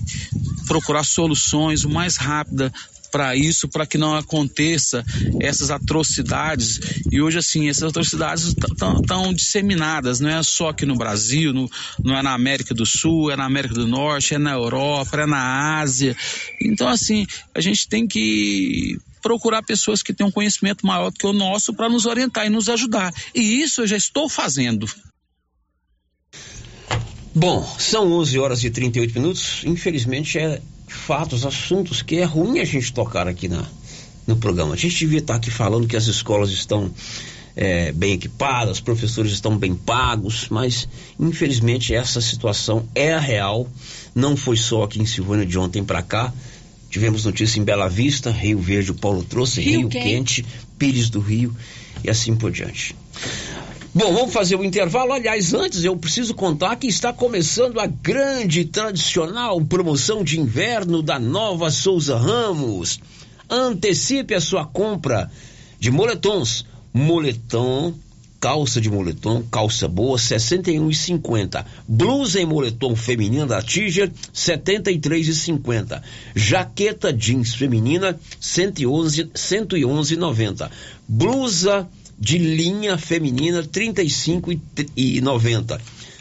procurar 0.67 1.03
soluções 1.03 1.83
o 1.83 1.89
mais 1.89 2.17
rápida 2.17 2.71
para 3.11 3.35
isso, 3.37 3.69
para 3.69 3.87
que 3.87 3.99
não 3.99 4.15
aconteça 4.15 5.05
essas 5.41 5.71
atrocidades. 5.71 6.81
E 7.11 7.21
hoje, 7.21 7.39
assim, 7.39 7.69
essas 7.69 7.85
atrocidades 7.85 8.45
estão 8.45 9.33
disseminadas, 9.33 10.21
não 10.21 10.31
é 10.31 10.43
só 10.43 10.69
aqui 10.69 10.87
no 10.87 10.97
Brasil, 10.97 11.53
no, 11.53 11.71
não 12.03 12.17
é 12.17 12.23
na 12.23 12.33
América 12.33 12.75
do 12.75 12.87
Sul, 12.87 13.31
é 13.31 13.37
na 13.37 13.45
América 13.45 13.75
do 13.75 13.87
Norte, 13.87 14.35
é 14.35 14.39
na 14.39 14.53
Europa, 14.53 15.21
é 15.21 15.27
na 15.27 15.79
Ásia. 15.81 16.17
Então, 16.61 16.89
assim, 16.89 17.27
a 17.55 17.61
gente 17.61 17.89
tem 17.89 18.07
que 18.07 18.99
procurar 19.23 19.63
pessoas 19.63 20.03
que 20.03 20.15
tenham 20.15 20.29
um 20.29 20.33
conhecimento 20.33 20.87
maior 20.87 21.11
do 21.11 21.19
que 21.19 21.27
o 21.27 21.33
nosso 21.33 21.75
para 21.75 21.89
nos 21.89 22.07
orientar 22.07 22.47
e 22.47 22.51
nos 22.51 22.69
ajudar. 22.69 23.13
E 23.35 23.61
isso 23.63 23.83
eu 23.83 23.87
já 23.87 23.97
estou 23.97 24.29
fazendo. 24.29 24.87
Bom, 27.39 27.65
são 27.79 28.15
11 28.15 28.37
horas 28.41 28.65
e 28.65 28.71
38 28.71 29.15
minutos. 29.15 29.63
Infelizmente 29.65 30.37
é 30.41 30.61
fatos, 30.89 31.47
assuntos 31.47 32.03
que 32.03 32.17
é 32.17 32.25
ruim 32.25 32.59
a 32.59 32.65
gente 32.65 32.93
tocar 32.93 33.29
aqui 33.29 33.47
na, 33.47 33.65
no 34.27 34.35
programa. 34.35 34.75
A 34.75 34.77
gente 34.77 34.99
devia 34.99 35.21
estar 35.21 35.37
aqui 35.37 35.49
falando 35.49 35.87
que 35.87 35.97
as 35.97 36.09
escolas 36.09 36.51
estão 36.51 36.91
é, 37.55 37.93
bem 37.93 38.15
equipadas, 38.15 38.79
os 38.79 38.81
professores 38.81 39.31
estão 39.31 39.57
bem 39.57 39.73
pagos, 39.73 40.49
mas 40.51 40.89
infelizmente 41.17 41.95
essa 41.95 42.21
situação 42.21 42.89
é 42.93 43.13
a 43.13 43.21
real. 43.21 43.69
Não 44.17 44.37
foi 44.37 44.57
só 44.57 44.83
aqui 44.83 45.01
em 45.01 45.07
Silvânia 45.07 45.47
de 45.47 45.57
ontem 45.57 45.85
para 45.85 46.03
cá. 46.03 46.35
Tivemos 46.91 47.25
notícia 47.25 47.61
em 47.61 47.63
Bela 47.63 47.89
Vista, 47.89 48.33
Rio 48.33 48.59
Verde, 48.59 48.91
o 48.91 48.95
Paulo 48.95 49.23
trouxe, 49.23 49.61
Rio, 49.61 49.83
Rio 49.83 49.89
Quente, 49.91 50.45
Pires 50.77 51.09
do 51.09 51.21
Rio 51.21 51.55
e 52.03 52.11
assim 52.11 52.35
por 52.35 52.51
diante. 52.51 52.97
Bom, 53.99 54.15
vamos 54.15 54.33
fazer 54.33 54.55
o 54.55 54.65
intervalo. 54.65 55.13
Aliás, 55.13 55.53
antes 55.53 55.83
eu 55.83 55.97
preciso 55.97 56.33
contar 56.33 56.77
que 56.77 56.87
está 56.87 57.13
começando 57.13 57.81
a 57.81 57.87
grande 57.89 58.65
tradicional 58.65 59.61
promoção 59.61 60.23
de 60.23 60.39
inverno 60.39 61.03
da 61.03 61.19
Nova 61.19 61.69
Souza 61.69 62.17
Ramos. 62.17 63.01
Antecipe 63.51 64.37
a 64.37 64.41
sua 64.41 64.65
compra 64.65 65.29
de 65.81 65.91
moletons. 65.91 66.65
Moletom, 66.95 67.93
calça 68.41 68.81
de 68.81 68.89
moletom, 68.89 69.43
calça 69.51 69.89
boa, 69.89 70.17
R$ 70.17 70.23
61,50. 70.23 71.65
Blusa 71.89 72.41
em 72.41 72.47
moletom 72.47 72.95
feminina 72.95 73.47
da 73.47 73.61
Tiger, 73.61 74.07
R$ 74.07 74.13
73,50. 74.33 76.01
Jaqueta 76.37 77.13
jeans 77.13 77.53
feminina, 77.53 78.13
R$ 78.13 78.19
111,90. 78.41 80.71
Blusa 81.09 81.89
de 82.19 82.39
linha 82.39 82.99
feminina 82.99 83.63
35 83.63 84.51
e 84.97 85.21
90. 85.21 85.81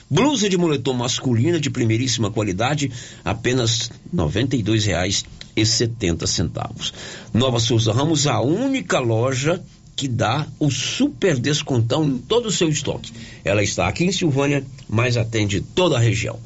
Blusa 0.09 0.47
de 0.47 0.57
moletom 0.57 0.93
masculina 0.93 1.59
de 1.59 1.69
primeiríssima 1.69 2.31
qualidade, 2.31 2.89
apenas 3.25 3.89
R$ 3.89 3.95
92,70. 4.13 6.93
Nova 7.33 7.59
Souza 7.59 7.91
Ramos, 7.91 8.25
a 8.25 8.39
única 8.39 8.99
loja 8.99 9.61
que 9.97 10.07
dá 10.07 10.47
o 10.59 10.69
super 10.69 11.37
descontão 11.37 12.05
em 12.05 12.17
todo 12.19 12.45
o 12.45 12.51
seu 12.51 12.69
estoque. 12.69 13.11
Ela 13.43 13.63
está 13.63 13.87
aqui 13.87 14.05
em 14.05 14.11
Silvânia, 14.11 14.63
mas 14.87 15.17
atende 15.17 15.59
toda 15.59 15.97
a 15.97 15.99
região. 15.99 16.39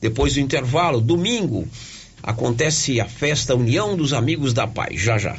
Depois 0.00 0.34
do 0.34 0.40
intervalo, 0.40 1.00
domingo, 1.00 1.66
acontece 2.22 3.00
a 3.00 3.06
festa 3.06 3.54
União 3.54 3.96
dos 3.96 4.12
Amigos 4.12 4.52
da 4.52 4.66
Paz. 4.66 5.00
Já 5.00 5.16
já. 5.16 5.38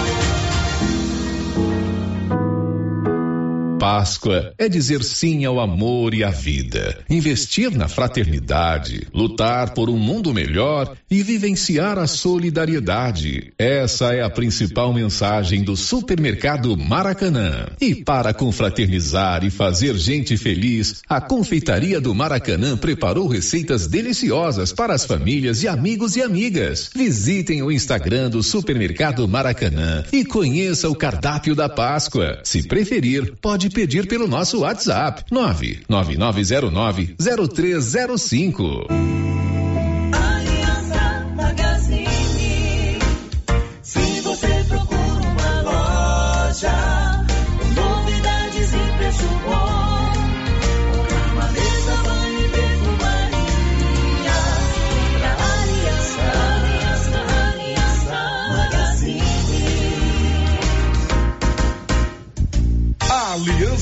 Páscoa 3.81 4.53
é 4.59 4.69
dizer 4.69 5.03
sim 5.03 5.43
ao 5.43 5.59
amor 5.59 6.13
e 6.13 6.23
à 6.23 6.29
vida, 6.29 6.99
investir 7.09 7.71
na 7.71 7.87
fraternidade, 7.87 9.07
lutar 9.11 9.73
por 9.73 9.89
um 9.89 9.97
mundo 9.97 10.31
melhor 10.31 10.95
e 11.09 11.23
vivenciar 11.23 11.97
a 11.97 12.05
solidariedade. 12.05 13.51
Essa 13.57 14.13
é 14.13 14.21
a 14.21 14.29
principal 14.29 14.93
mensagem 14.93 15.63
do 15.63 15.75
Supermercado 15.75 16.77
Maracanã. 16.77 17.69
E 17.81 17.95
para 17.95 18.35
confraternizar 18.35 19.43
e 19.43 19.49
fazer 19.49 19.97
gente 19.97 20.37
feliz, 20.37 21.01
a 21.09 21.19
Confeitaria 21.19 21.99
do 21.99 22.13
Maracanã 22.13 22.77
preparou 22.77 23.27
receitas 23.27 23.87
deliciosas 23.87 24.71
para 24.71 24.93
as 24.93 25.05
famílias 25.05 25.63
e 25.63 25.67
amigos 25.67 26.15
e 26.15 26.21
amigas. 26.21 26.91
Visitem 26.95 27.63
o 27.63 27.71
Instagram 27.71 28.29
do 28.29 28.43
Supermercado 28.43 29.27
Maracanã 29.27 30.03
e 30.13 30.23
conheça 30.23 30.87
o 30.87 30.93
cardápio 30.93 31.55
da 31.55 31.67
Páscoa. 31.67 32.41
Se 32.43 32.61
preferir, 32.67 33.33
pode 33.41 33.70
pedir 33.71 34.07
pelo 34.07 34.27
nosso 34.27 34.59
WhatsApp 34.59 35.23
99909 35.31 37.15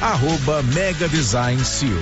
arroba 0.00 0.62
Mega 0.74 1.08
Design 1.08 1.64
Seal. 1.64 1.98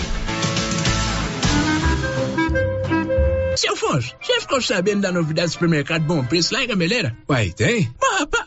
Seu 3.57 3.72
Afonso, 3.72 4.14
você 4.20 4.41
ficou 4.41 4.62
sabendo 4.62 5.01
da 5.01 5.11
novidade 5.11 5.49
do 5.49 5.53
supermercado 5.55 6.03
Bom 6.03 6.24
Preço 6.24 6.55
lá 6.55 6.62
em 6.62 6.68
Gameleira? 6.68 7.16
Uai, 7.29 7.51
tem? 7.51 7.93
Mas, 8.01 8.20
rapaz, 8.20 8.47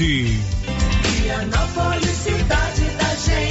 Vianópolis, 0.01 0.41
cidade 2.23 2.85
da 2.97 3.13
gente. 3.23 3.50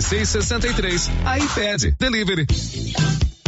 56 0.01 0.47
63. 0.47 1.09
iPad 1.25 1.97
Delivery. 1.97 3.40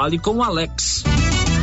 Fale 0.00 0.18
com 0.18 0.38
o 0.38 0.42
Alex. 0.42 1.04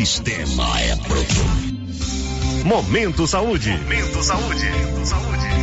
Sistema 0.00 0.80
é 0.80 0.96
pronto. 0.96 1.70
Momento 2.64 3.26
Saúde. 3.26 3.70
Momento 3.70 4.22
Saúde. 4.22 4.66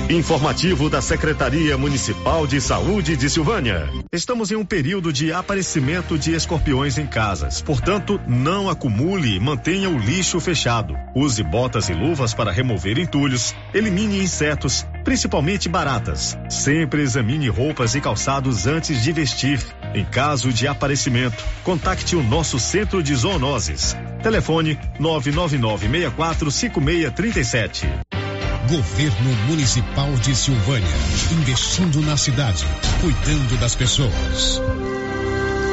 Informativo 0.09 0.91
da 0.91 1.01
Secretaria 1.01 1.75
Municipal 1.75 2.45
de 2.45 2.61
Saúde 2.61 3.17
de 3.17 3.29
Silvânia. 3.29 3.89
Estamos 4.13 4.51
em 4.51 4.55
um 4.55 4.63
período 4.63 5.11
de 5.11 5.33
aparecimento 5.33 6.17
de 6.17 6.33
escorpiões 6.33 6.97
em 6.99 7.07
casas. 7.07 7.61
Portanto, 7.61 8.21
não 8.27 8.69
acumule 8.69 9.35
e 9.35 9.39
mantenha 9.39 9.89
o 9.89 9.97
lixo 9.97 10.39
fechado. 10.39 10.95
Use 11.15 11.43
botas 11.43 11.89
e 11.89 11.93
luvas 11.93 12.33
para 12.33 12.51
remover 12.51 12.99
entulhos. 12.99 13.55
Elimine 13.73 14.23
insetos, 14.23 14.85
principalmente 15.07 15.69
baratas. 15.69 16.37
Sempre 16.49 17.01
examine 17.01 17.47
roupas 17.47 17.95
e 17.95 18.01
calçados 18.01 18.67
antes 18.67 19.01
de 19.01 19.13
vestir. 19.13 19.57
Em 19.93 20.03
caso 20.03 20.51
de 20.51 20.67
aparecimento, 20.67 21.41
contacte 21.63 22.13
o 22.13 22.21
nosso 22.21 22.59
centro 22.59 23.01
de 23.01 23.15
zoonoses. 23.15 23.95
Telefone 24.21 24.77
999 24.99 25.87
5637. 26.51 27.87
Governo 28.67 29.31
Municipal 29.47 30.11
de 30.15 30.35
Silvânia, 30.35 30.97
investindo 31.31 32.01
na 32.01 32.17
cidade, 32.17 32.65
cuidando 32.99 33.57
das 33.61 33.75
pessoas. 33.75 34.61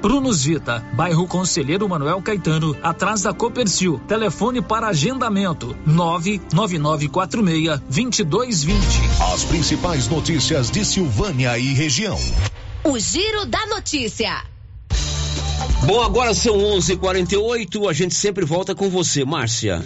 Prunus 0.00 0.44
Vita, 0.44 0.84
bairro 0.92 1.26
Conselheiro 1.26 1.88
Manuel 1.88 2.20
Caetano, 2.22 2.76
atrás 2.82 3.22
da 3.22 3.32
Copercil. 3.32 4.00
Telefone 4.06 4.60
para 4.60 4.88
agendamento: 4.88 5.76
99946 5.86 7.80
2220. 7.88 8.80
As 9.32 9.44
principais 9.44 10.08
notícias 10.08 10.70
de 10.70 10.84
Silvânia 10.84 11.58
e 11.58 11.72
região. 11.72 12.18
O 12.84 12.98
Giro 12.98 13.46
da 13.46 13.66
Notícia. 13.66 14.42
Bom, 15.86 16.02
agora 16.02 16.34
são 16.34 16.56
11:48. 16.56 17.88
A 17.88 17.92
gente 17.92 18.14
sempre 18.14 18.44
volta 18.44 18.74
com 18.74 18.88
você, 18.88 19.24
Márcia. 19.24 19.82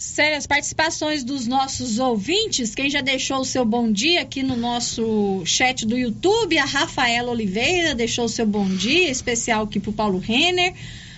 Sério, 0.00 0.38
as 0.38 0.46
participações 0.46 1.22
dos 1.22 1.46
nossos 1.46 1.98
ouvintes, 1.98 2.74
quem 2.74 2.88
já 2.88 3.02
deixou 3.02 3.40
o 3.40 3.44
seu 3.44 3.66
bom 3.66 3.92
dia 3.92 4.22
aqui 4.22 4.42
no 4.42 4.56
nosso 4.56 5.42
chat 5.44 5.84
do 5.84 5.94
YouTube, 5.94 6.56
a 6.56 6.64
Rafaela 6.64 7.30
Oliveira 7.30 7.94
deixou 7.94 8.24
o 8.24 8.28
seu 8.28 8.46
bom 8.46 8.66
dia, 8.66 9.10
especial 9.10 9.64
aqui 9.64 9.78
pro 9.78 9.92
Paulo 9.92 10.16
Renner, 10.16 10.72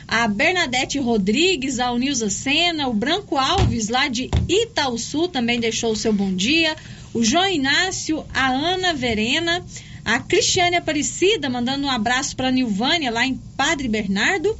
a 0.08 0.26
Bernadette 0.26 0.98
Rodrigues, 0.98 1.78
a 1.78 1.92
Unilza 1.92 2.28
Sena, 2.28 2.88
o 2.88 2.92
Branco 2.92 3.36
Alves, 3.36 3.88
lá 3.88 4.08
de 4.08 4.28
Itaúsu, 4.48 5.28
também 5.28 5.60
deixou 5.60 5.92
o 5.92 5.96
seu 5.96 6.12
bom 6.12 6.34
dia, 6.34 6.74
o 7.14 7.22
João 7.22 7.48
Inácio, 7.48 8.26
a 8.34 8.48
Ana 8.48 8.92
Verena, 8.92 9.64
a 10.04 10.18
Cristiane 10.18 10.74
Aparecida, 10.74 11.48
mandando 11.48 11.86
um 11.86 11.90
abraço 11.90 12.34
para 12.34 12.50
Nilvânia, 12.50 13.12
lá 13.12 13.24
em 13.24 13.40
Padre 13.56 13.86
Bernardo, 13.86 14.58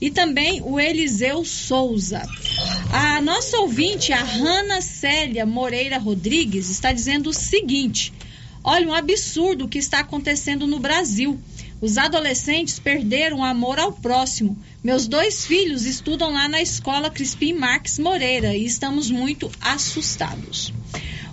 e 0.00 0.10
também 0.10 0.62
o 0.62 0.80
Eliseu 0.80 1.44
Souza. 1.44 2.22
A 2.92 3.20
nossa 3.20 3.58
ouvinte, 3.58 4.12
a 4.12 4.22
Hanna 4.22 4.80
Célia 4.80 5.44
Moreira 5.44 5.98
Rodrigues, 5.98 6.70
está 6.70 6.92
dizendo 6.92 7.30
o 7.30 7.34
seguinte: 7.34 8.12
olha, 8.64 8.88
um 8.88 8.94
absurdo 8.94 9.68
que 9.68 9.78
está 9.78 10.00
acontecendo 10.00 10.66
no 10.66 10.78
Brasil. 10.78 11.38
Os 11.80 11.96
adolescentes 11.96 12.78
perderam 12.78 13.38
o 13.38 13.44
amor 13.44 13.78
ao 13.78 13.90
próximo. 13.90 14.56
Meus 14.84 15.08
dois 15.08 15.46
filhos 15.46 15.86
estudam 15.86 16.30
lá 16.30 16.46
na 16.46 16.60
escola 16.60 17.08
Crispim 17.08 17.54
Marques 17.54 17.98
Moreira 17.98 18.54
e 18.54 18.66
estamos 18.66 19.10
muito 19.10 19.50
assustados. 19.62 20.74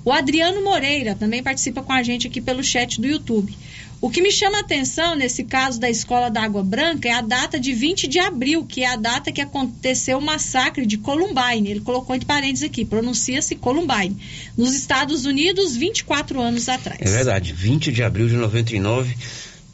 O 0.05 0.11
Adriano 0.11 0.63
Moreira 0.63 1.15
também 1.15 1.43
participa 1.43 1.83
com 1.83 1.91
a 1.91 2.01
gente 2.01 2.27
aqui 2.27 2.39
pelo 2.39 2.63
chat 2.63 3.01
do 3.01 3.07
YouTube. 3.07 3.53
O 3.99 4.11
que 4.11 4.21
me 4.21 4.31
chama 4.31 4.57
a 4.57 4.61
atenção 4.61 5.15
nesse 5.15 5.43
caso 5.43 5.79
da 5.79 5.89
Escola 5.89 6.29
da 6.29 6.43
Água 6.43 6.63
Branca 6.63 7.09
é 7.09 7.13
a 7.13 7.21
data 7.21 7.59
de 7.59 7.73
20 7.73 8.07
de 8.07 8.19
abril, 8.19 8.63
que 8.63 8.83
é 8.83 8.87
a 8.87 8.95
data 8.95 9.31
que 9.31 9.41
aconteceu 9.41 10.19
o 10.19 10.21
massacre 10.21 10.85
de 10.85 10.97
Columbine. 10.97 11.71
Ele 11.71 11.79
colocou 11.79 12.15
entre 12.15 12.27
parênteses 12.27 12.63
aqui, 12.63 12.85
pronuncia-se 12.85 13.55
Columbine. 13.55 14.15
Nos 14.55 14.75
Estados 14.75 15.25
Unidos, 15.25 15.75
24 15.75 16.39
anos 16.39 16.69
atrás. 16.69 17.01
É 17.01 17.09
verdade, 17.09 17.53
20 17.53 17.91
de 17.91 18.03
abril 18.03 18.27
de 18.27 18.35
99. 18.35 19.17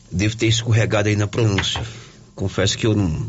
Devo 0.09 0.38
ter 0.38 0.47
escorregado 0.47 1.09
aí 1.09 1.15
na 1.17 1.28
pronúncia. 1.28 1.82
Confesso 2.34 2.78
que 2.78 2.88
eu 2.88 2.95
não, 2.95 3.28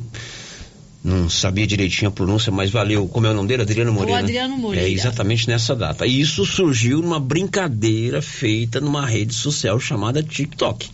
não 1.04 1.28
sabia 1.28 1.66
direitinho 1.66 2.08
a 2.08 2.10
pronúncia, 2.10 2.50
mas 2.50 2.70
valeu. 2.70 3.06
Como 3.06 3.26
é 3.26 3.30
o 3.30 3.34
nome 3.34 3.46
dele? 3.46 3.62
Adriano 3.62 3.92
Moreira. 3.92 4.20
O 4.20 4.24
Adriano 4.24 4.56
Moreira. 4.56 4.88
É 4.88 4.90
exatamente 4.90 5.46
nessa 5.46 5.76
data. 5.76 6.06
E 6.06 6.18
isso 6.18 6.46
surgiu 6.46 7.02
numa 7.02 7.20
brincadeira 7.20 8.22
feita 8.22 8.80
numa 8.80 9.04
rede 9.04 9.34
social 9.34 9.78
chamada 9.78 10.22
TikTok. 10.22 10.88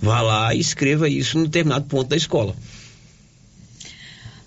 Vá 0.00 0.22
lá 0.22 0.54
e 0.54 0.58
escreva 0.58 1.06
isso 1.06 1.38
em 1.38 1.42
determinado 1.42 1.84
ponto 1.84 2.08
da 2.08 2.16
escola. 2.16 2.56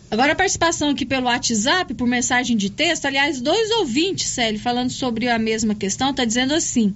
Agora 0.09 0.33
a 0.33 0.35
participação 0.35 0.89
aqui 0.89 1.05
pelo 1.05 1.25
WhatsApp, 1.25 1.93
por 1.93 2.07
mensagem 2.07 2.55
de 2.55 2.69
texto, 2.69 3.05
aliás, 3.05 3.41
dois 3.41 3.71
ouvintes, 3.71 4.27
Célio, 4.27 4.59
falando 4.59 4.91
sobre 4.91 5.27
a 5.27 5.39
mesma 5.39 5.73
questão, 5.73 6.11
está 6.11 6.23
dizendo 6.23 6.53
assim: 6.53 6.93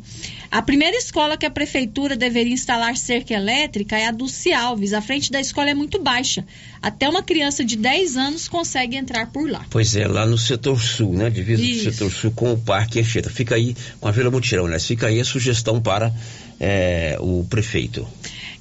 a 0.51 0.62
primeira 0.62 0.97
escola 0.97 1.38
que 1.38 1.45
a 1.45 1.49
prefeitura 1.49 2.16
deveria 2.16 2.53
instalar 2.53 2.95
cerca 2.97 3.34
elétrica 3.34 3.97
é 3.97 4.07
a 4.07 4.12
Dulce 4.12 4.51
Alves. 4.51 4.93
A 4.93 5.01
frente 5.01 5.32
da 5.32 5.39
escola 5.39 5.70
é 5.70 5.74
muito 5.74 6.01
baixa. 6.01 6.45
Até 6.82 7.07
uma 7.10 7.22
criança 7.22 7.64
de 7.64 7.76
10 7.76 8.18
anos 8.18 8.47
consegue 8.47 8.95
entrar 8.95 9.28
por 9.28 9.49
lá. 9.49 9.66
Pois 9.70 9.95
é, 9.95 10.07
lá 10.07 10.26
no 10.26 10.38
setor 10.38 10.82
sul, 10.82 11.14
né? 11.14 11.30
Divisa 11.30 11.62
do 11.62 11.68
Isso. 11.68 11.91
setor 11.91 12.12
sul 12.12 12.32
com 12.32 12.53
o 12.53 12.57
Parque 12.57 12.99
Anchieta. 12.99 13.30
Fica 13.30 13.55
aí 13.55 13.76
com 13.99 14.07
a 14.07 14.12
Vila 14.12 14.32
Mutirão, 14.32 14.68
né? 14.68 14.80
Fica 14.80 15.07
aí 15.07 15.20
a 15.20 15.26
sugestão 15.26 15.82
para 15.82 16.12
é, 16.60 17.18
o 17.20 17.45
prefeito. 17.49 18.07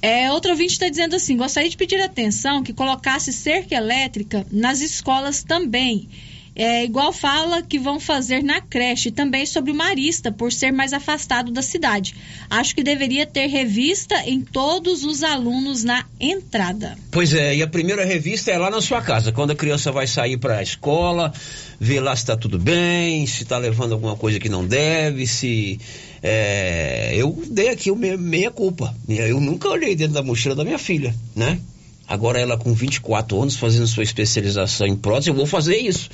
É, 0.01 0.31
outro 0.31 0.51
ouvinte 0.51 0.73
está 0.73 0.89
dizendo 0.89 1.15
assim: 1.15 1.35
gostaria 1.35 1.69
de 1.69 1.77
pedir 1.77 1.99
atenção 2.01 2.63
que 2.63 2.73
colocasse 2.73 3.33
cerca 3.33 3.75
elétrica 3.75 4.45
nas 4.51 4.81
escolas 4.81 5.43
também. 5.43 6.07
É, 6.55 6.83
igual 6.83 7.13
fala 7.13 7.61
que 7.61 7.79
vão 7.79 8.01
fazer 8.01 8.43
na 8.43 8.59
creche, 8.59 9.11
também 9.11 9.45
sobre 9.45 9.71
o 9.71 9.75
Marista, 9.75 10.29
por 10.29 10.51
ser 10.51 10.73
mais 10.73 10.91
afastado 10.91 11.53
da 11.53 11.61
cidade. 11.61 12.13
Acho 12.49 12.75
que 12.75 12.83
deveria 12.83 13.25
ter 13.25 13.47
revista 13.47 14.15
em 14.25 14.41
todos 14.41 15.05
os 15.05 15.23
alunos 15.23 15.85
na 15.85 16.05
entrada. 16.19 16.97
Pois 17.11 17.33
é, 17.33 17.55
e 17.55 17.63
a 17.63 17.67
primeira 17.67 18.03
revista 18.03 18.51
é 18.51 18.57
lá 18.57 18.69
na 18.69 18.81
sua 18.81 19.01
casa, 19.01 19.31
quando 19.31 19.51
a 19.51 19.55
criança 19.55 19.89
vai 19.89 20.05
sair 20.05 20.37
para 20.37 20.57
a 20.57 20.61
escola, 20.61 21.31
ver 21.79 22.01
lá 22.01 22.13
se 22.13 22.23
está 22.23 22.35
tudo 22.35 22.59
bem, 22.59 23.25
se 23.25 23.43
está 23.43 23.57
levando 23.57 23.93
alguma 23.93 24.17
coisa 24.17 24.37
que 24.37 24.49
não 24.49 24.65
deve, 24.65 25.25
se. 25.25 25.79
É, 26.21 27.11
eu 27.15 27.41
dei 27.49 27.69
aqui 27.69 27.91
o 27.91 27.95
me- 27.95 28.17
meia 28.17 28.51
culpa. 28.51 28.95
Eu 29.07 29.39
nunca 29.39 29.69
olhei 29.69 29.95
dentro 29.95 30.13
da 30.13 30.23
mochila 30.23 30.55
da 30.55 30.63
minha 30.63 30.79
filha, 30.79 31.13
né? 31.35 31.59
Agora 32.07 32.39
ela 32.39 32.57
com 32.57 32.73
24 32.73 33.39
anos, 33.41 33.55
fazendo 33.55 33.85
sua 33.87 34.03
especialização 34.03 34.87
em 34.87 34.95
prótese, 34.95 35.29
eu 35.29 35.35
vou 35.35 35.45
fazer 35.45 35.77
isso. 35.77 36.09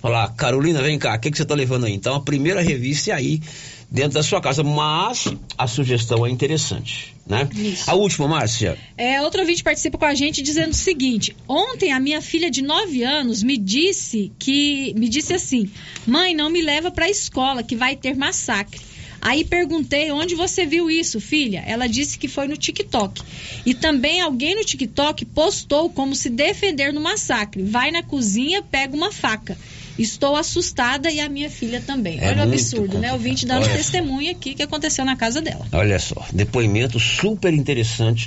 Falar, 0.00 0.28
Carolina, 0.34 0.82
vem 0.82 0.98
cá, 0.98 1.14
o 1.14 1.18
que, 1.18 1.30
que 1.30 1.36
você 1.36 1.42
está 1.44 1.54
levando 1.54 1.84
aí? 1.84 1.92
Então 1.94 2.14
a 2.14 2.20
primeira 2.20 2.60
revista 2.60 3.10
é 3.12 3.14
aí, 3.14 3.40
dentro 3.88 4.14
da 4.14 4.22
sua 4.22 4.40
casa. 4.40 4.64
Mas 4.64 5.28
a 5.56 5.66
sugestão 5.68 6.26
é 6.26 6.30
interessante, 6.30 7.14
né? 7.24 7.48
A 7.86 7.94
última, 7.94 8.26
Márcia. 8.26 8.76
É, 8.96 9.22
outro 9.22 9.40
ouvinte 9.42 9.62
participa 9.62 9.96
com 9.98 10.04
a 10.04 10.14
gente 10.14 10.42
dizendo 10.42 10.70
o 10.72 10.76
seguinte: 10.76 11.36
ontem 11.46 11.92
a 11.92 12.00
minha 12.00 12.20
filha 12.20 12.50
de 12.50 12.62
9 12.62 13.04
anos 13.04 13.44
me 13.44 13.56
disse 13.56 14.32
que 14.40 14.92
me 14.96 15.08
disse 15.08 15.34
assim: 15.34 15.70
"Mãe, 16.04 16.34
não 16.34 16.50
me 16.50 16.62
leva 16.62 16.90
para 16.90 17.04
a 17.06 17.10
escola 17.10 17.62
que 17.62 17.76
vai 17.76 17.94
ter 17.94 18.16
massacre". 18.16 18.80
Aí 19.22 19.44
perguntei 19.44 20.10
onde 20.10 20.34
você 20.34 20.66
viu 20.66 20.90
isso, 20.90 21.20
filha. 21.20 21.62
Ela 21.64 21.86
disse 21.86 22.18
que 22.18 22.26
foi 22.26 22.48
no 22.48 22.56
TikTok. 22.56 23.22
E 23.64 23.72
também 23.72 24.20
alguém 24.20 24.56
no 24.56 24.64
TikTok 24.64 25.24
postou 25.26 25.88
como 25.88 26.16
se 26.16 26.28
defender 26.28 26.92
no 26.92 27.00
massacre. 27.00 27.62
Vai 27.62 27.92
na 27.92 28.02
cozinha, 28.02 28.62
pega 28.62 28.96
uma 28.96 29.12
faca. 29.12 29.56
Estou 29.96 30.34
assustada 30.34 31.08
e 31.08 31.20
a 31.20 31.28
minha 31.28 31.48
filha 31.48 31.80
também. 31.80 32.18
É 32.18 32.30
Olha 32.30 32.40
o 32.40 32.42
absurdo, 32.42 32.98
né? 32.98 33.10
O 33.10 33.14
ouvinte 33.14 33.46
dando 33.46 33.62
Olha 33.62 33.70
só. 33.70 33.76
testemunha 33.76 34.32
aqui 34.32 34.54
que 34.54 34.62
aconteceu 34.64 35.04
na 35.04 35.14
casa 35.14 35.40
dela. 35.40 35.68
Olha 35.70 36.00
só, 36.00 36.26
depoimento 36.32 36.98
super 36.98 37.54
interessante 37.54 38.26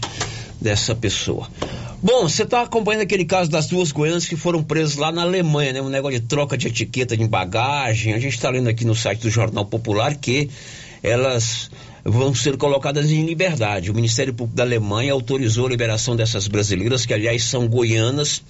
dessa 0.61 0.95
pessoa. 0.95 1.49
Bom, 2.01 2.29
você 2.29 2.43
está 2.43 2.61
acompanhando 2.61 3.01
aquele 3.01 3.25
caso 3.25 3.49
das 3.49 3.67
duas 3.67 3.91
goianas 3.91 4.25
que 4.25 4.37
foram 4.37 4.63
presas 4.63 4.95
lá 4.95 5.11
na 5.11 5.23
Alemanha, 5.23 5.73
né? 5.73 5.81
Um 5.81 5.89
negócio 5.89 6.21
de 6.21 6.25
troca 6.25 6.57
de 6.57 6.67
etiqueta 6.67 7.17
de 7.17 7.27
bagagem. 7.27 8.13
A 8.13 8.19
gente 8.19 8.35
está 8.35 8.49
lendo 8.49 8.69
aqui 8.69 8.85
no 8.85 8.95
site 8.95 9.21
do 9.21 9.29
Jornal 9.29 9.65
Popular 9.65 10.15
que 10.15 10.49
elas 11.05 11.69
vão 12.03 12.33
ser 12.33 12.57
colocadas 12.57 13.09
em 13.11 13.25
liberdade. 13.25 13.91
O 13.91 13.95
Ministério 13.95 14.33
Público 14.33 14.57
da 14.57 14.63
Alemanha 14.63 15.13
autorizou 15.13 15.67
a 15.67 15.69
liberação 15.69 16.15
dessas 16.15 16.47
brasileiras, 16.47 17.05
que 17.05 17.13
aliás 17.13 17.43
são 17.43 17.67
goianas, 17.67 18.41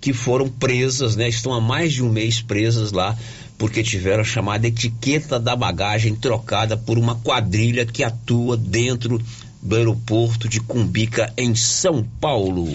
que 0.00 0.12
foram 0.12 0.48
presas, 0.48 1.16
né? 1.16 1.28
Estão 1.28 1.52
há 1.52 1.60
mais 1.60 1.92
de 1.92 2.02
um 2.02 2.10
mês 2.10 2.40
presas 2.40 2.92
lá 2.92 3.16
porque 3.56 3.82
tiveram 3.82 4.22
a 4.22 4.24
chamada 4.24 4.66
etiqueta 4.66 5.38
da 5.38 5.54
bagagem 5.54 6.14
trocada 6.14 6.76
por 6.76 6.98
uma 6.98 7.14
quadrilha 7.16 7.86
que 7.86 8.02
atua 8.02 8.56
dentro 8.56 9.20
do 9.62 9.76
aeroporto 9.76 10.48
de 10.48 10.60
Cumbica, 10.60 11.32
em 11.38 11.54
São 11.54 12.04
Paulo. 12.20 12.68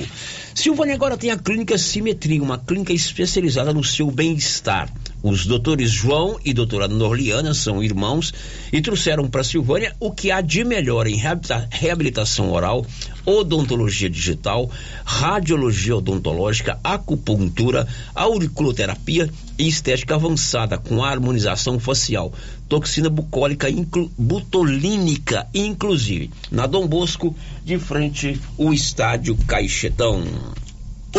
Silvânia 0.55 0.95
agora 0.95 1.17
tem 1.17 1.29
a 1.29 1.37
clínica 1.37 1.77
Simetria, 1.77 2.41
uma 2.41 2.57
clínica 2.57 2.93
especializada 2.93 3.73
no 3.73 3.83
seu 3.83 4.09
bem-estar. 4.09 4.91
Os 5.21 5.45
doutores 5.45 5.91
João 5.91 6.39
e 6.45 6.53
doutora 6.53 6.87
Norliana 6.87 7.53
são 7.53 7.83
irmãos 7.83 8.33
e 8.71 8.81
trouxeram 8.81 9.27
para 9.27 9.43
Silvânia 9.43 9.93
o 9.99 10.11
que 10.11 10.31
há 10.31 10.39
de 10.39 10.63
melhor 10.63 11.07
em 11.07 11.15
reabilita- 11.17 11.67
reabilitação 11.69 12.51
oral, 12.51 12.85
odontologia 13.25 14.09
digital, 14.09 14.71
radiologia 15.03 15.97
odontológica, 15.97 16.79
acupuntura, 16.83 17.85
auriculoterapia 18.15 19.29
e 19.57 19.67
estética 19.67 20.15
avançada 20.15 20.77
com 20.77 21.03
harmonização 21.03 21.79
facial, 21.79 22.31
toxina 22.69 23.09
bucólica 23.09 23.69
inclu- 23.69 24.09
butolínica, 24.17 25.47
inclusive. 25.53 26.31
Na 26.49 26.65
Dom 26.65 26.87
Bosco, 26.87 27.35
de 27.65 27.77
frente 27.77 28.39
o 28.57 28.73
estádio 28.73 29.35
Caixetão. 29.45 30.23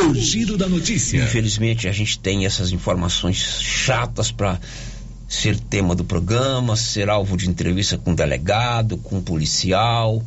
O 0.08 0.14
giro 0.14 0.56
da 0.56 0.68
notícia. 0.68 1.22
Infelizmente 1.22 1.86
a 1.86 1.92
gente 1.92 2.18
tem 2.18 2.46
essas 2.46 2.72
informações 2.72 3.36
chatas 3.36 4.32
para 4.32 4.58
ser 5.28 5.58
tema 5.58 5.94
do 5.94 6.04
programa, 6.04 6.74
ser 6.74 7.08
alvo 7.08 7.36
de 7.36 7.48
entrevista 7.48 7.96
com 7.96 8.14
delegado, 8.14 8.96
com 8.96 9.20
policial, 9.20 10.22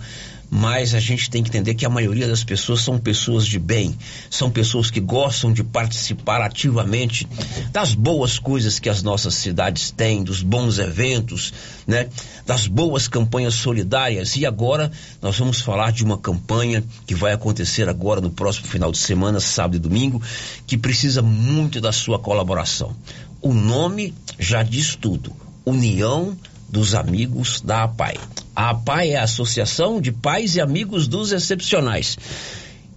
mas 0.56 0.94
a 0.94 1.00
gente 1.00 1.32
tem 1.32 1.42
que 1.42 1.50
entender 1.50 1.74
que 1.74 1.84
a 1.84 1.90
maioria 1.90 2.28
das 2.28 2.44
pessoas 2.44 2.82
são 2.82 3.00
pessoas 3.00 3.44
de 3.44 3.58
bem, 3.58 3.98
são 4.30 4.52
pessoas 4.52 4.92
que 4.92 5.00
gostam 5.00 5.52
de 5.52 5.64
participar 5.64 6.42
ativamente 6.42 7.28
das 7.72 7.96
boas 7.96 8.38
coisas 8.38 8.78
que 8.78 8.88
as 8.88 9.02
nossas 9.02 9.34
cidades 9.34 9.90
têm, 9.90 10.24
dos 10.24 10.44
bons 10.44 10.78
eventos, 10.78 11.52
né? 11.88 12.08
Das 12.46 12.68
boas 12.68 13.08
campanhas 13.08 13.56
solidárias. 13.56 14.36
E 14.36 14.46
agora 14.46 14.92
nós 15.20 15.40
vamos 15.40 15.60
falar 15.60 15.92
de 15.92 16.04
uma 16.04 16.20
campanha 16.20 16.84
que 17.08 17.16
vai 17.16 17.34
acontecer 17.34 17.90
agora 17.90 18.22
no 18.22 18.30
próximo 18.30 18.68
final 18.68 18.92
de 18.92 19.00
semana, 19.00 19.40
sábado 19.40 19.78
e 19.78 19.80
domingo, 19.80 20.22
que 20.68 20.78
precisa 20.78 21.24
muito 21.24 21.82
da 21.82 21.92
sua 21.92 22.20
colaboração. 22.20 22.96
O 23.42 23.56
nome 23.56 24.14
já 24.38 24.62
diz 24.62 24.96
tudo. 24.96 25.36
União 25.66 26.38
dos 26.74 26.96
Amigos 26.96 27.62
da 27.62 27.84
APAI. 27.84 28.16
A 28.56 28.72
APAI 28.72 29.12
é 29.12 29.18
a 29.18 29.26
Associação 29.26 30.02
de 30.02 30.12
Pais 30.12 30.56
e 30.56 30.60
Amigos 30.60 31.08
dos 31.08 31.32
Excepcionais. 31.32 32.18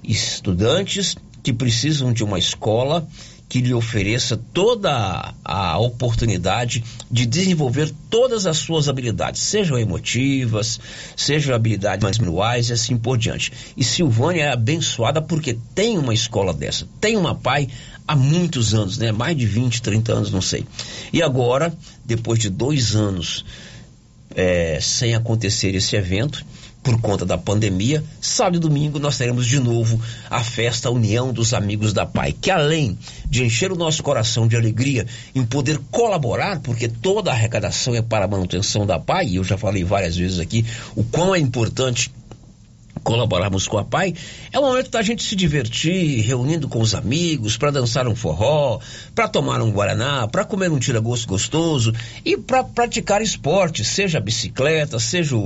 Estudantes 0.03 1.15
que 1.43 1.53
precisam 1.53 2.11
de 2.11 2.25
uma 2.25 2.39
escola 2.39 3.07
que 3.51 3.61
lhe 3.61 3.75
ofereça 3.75 4.41
toda 4.55 5.35
a 5.45 5.79
oportunidade 5.79 6.83
de 7.11 7.27
desenvolver 7.27 7.93
todas 8.09 8.47
as 8.47 8.57
suas 8.57 8.89
habilidades, 8.89 9.43
sejam 9.43 9.79
emotivas, 9.79 10.81
sejam 11.15 11.55
habilidades 11.55 12.19
manuais 12.19 12.71
e 12.71 12.73
assim 12.73 12.97
por 12.97 13.19
diante. 13.19 13.53
E 13.77 13.85
Silvânia 13.85 14.45
é 14.45 14.53
abençoada 14.53 15.21
porque 15.21 15.59
tem 15.75 15.99
uma 15.99 16.15
escola 16.15 16.55
dessa, 16.55 16.89
tem 16.99 17.15
uma 17.15 17.35
pai 17.35 17.69
há 18.09 18.15
muitos 18.15 18.75
anos, 18.75 18.99
né? 18.99 19.13
Mais 19.13 19.37
de 19.37 19.47
20, 19.47 19.83
30 19.83 20.13
anos, 20.13 20.31
não 20.31 20.43
sei. 20.43 20.65
E 21.13 21.23
agora, 21.23 21.75
depois 22.05 22.39
de 22.39 22.49
dois 22.49 22.95
anos 22.95 23.45
é, 24.37 24.79
sem 24.81 25.15
acontecer 25.15 25.75
esse 25.75 25.97
evento, 25.97 26.45
por 26.83 27.01
conta 27.01 27.27
da 27.27 27.37
pandemia, 27.37 28.05
sábado 28.21 28.59
e 28.59 28.61
domingo 28.61 29.01
nós 29.01 29.19
teremos 29.19 29.45
de 29.45 29.59
novo 29.59 30.01
a 30.31 30.45
festa 30.45 30.89
União 30.89 31.33
dos 31.33 31.53
Amigos 31.53 31.93
da 31.93 32.07
Pai, 32.07 32.33
que 32.33 32.49
além 32.49 32.97
de 33.29 33.43
encher 33.43 33.73
o 33.73 33.77
nosso 33.77 34.05
coração 34.05 34.47
de 34.47 34.55
alegria 34.55 35.05
em 35.35 35.45
poder 35.45 35.81
colaborar, 35.91 36.61
porque 36.61 36.87
toda 36.87 37.33
a 37.33 37.35
arrecadação 37.35 37.93
é 37.97 38.03
para 38.03 38.27
a 38.27 38.29
manutenção 38.29 38.87
da 38.87 39.01
Pai, 39.01 39.27
e 39.27 39.37
eu 39.37 39.43
já 39.43 39.59
falei 39.59 39.83
várias 39.83 40.17
vezes 40.17 40.39
aqui 40.39 40.65
o 40.95 41.03
quão 41.03 41.35
é 41.35 41.41
importante 41.41 42.13
colaborarmos 43.07 43.69
com 43.69 43.79
a 43.79 43.85
PAI, 43.85 44.15
é 44.53 44.59
o 44.59 44.63
momento 44.63 44.91
da 44.91 45.01
gente 45.01 45.23
se 45.23 45.37
divertir, 45.37 46.23
reunindo 46.23 46.67
com 46.67 46.81
os 46.81 46.93
amigos, 46.93 47.57
para 47.57 47.71
dançar 47.71 48.09
um 48.09 48.17
forró, 48.17 48.81
para 49.15 49.29
tomar 49.29 49.63
um 49.63 49.71
guaraná, 49.71 50.27
para 50.27 50.45
comer 50.45 50.73
um 50.73 50.79
tira-gosto 50.81 51.29
gostoso 51.29 51.95
e 52.25 52.37
para 52.37 52.65
praticar 52.65 53.23
esporte, 53.23 53.85
seja 53.85 54.19
a 54.19 54.21
bicicleta, 54.21 54.99
seja 54.99 55.37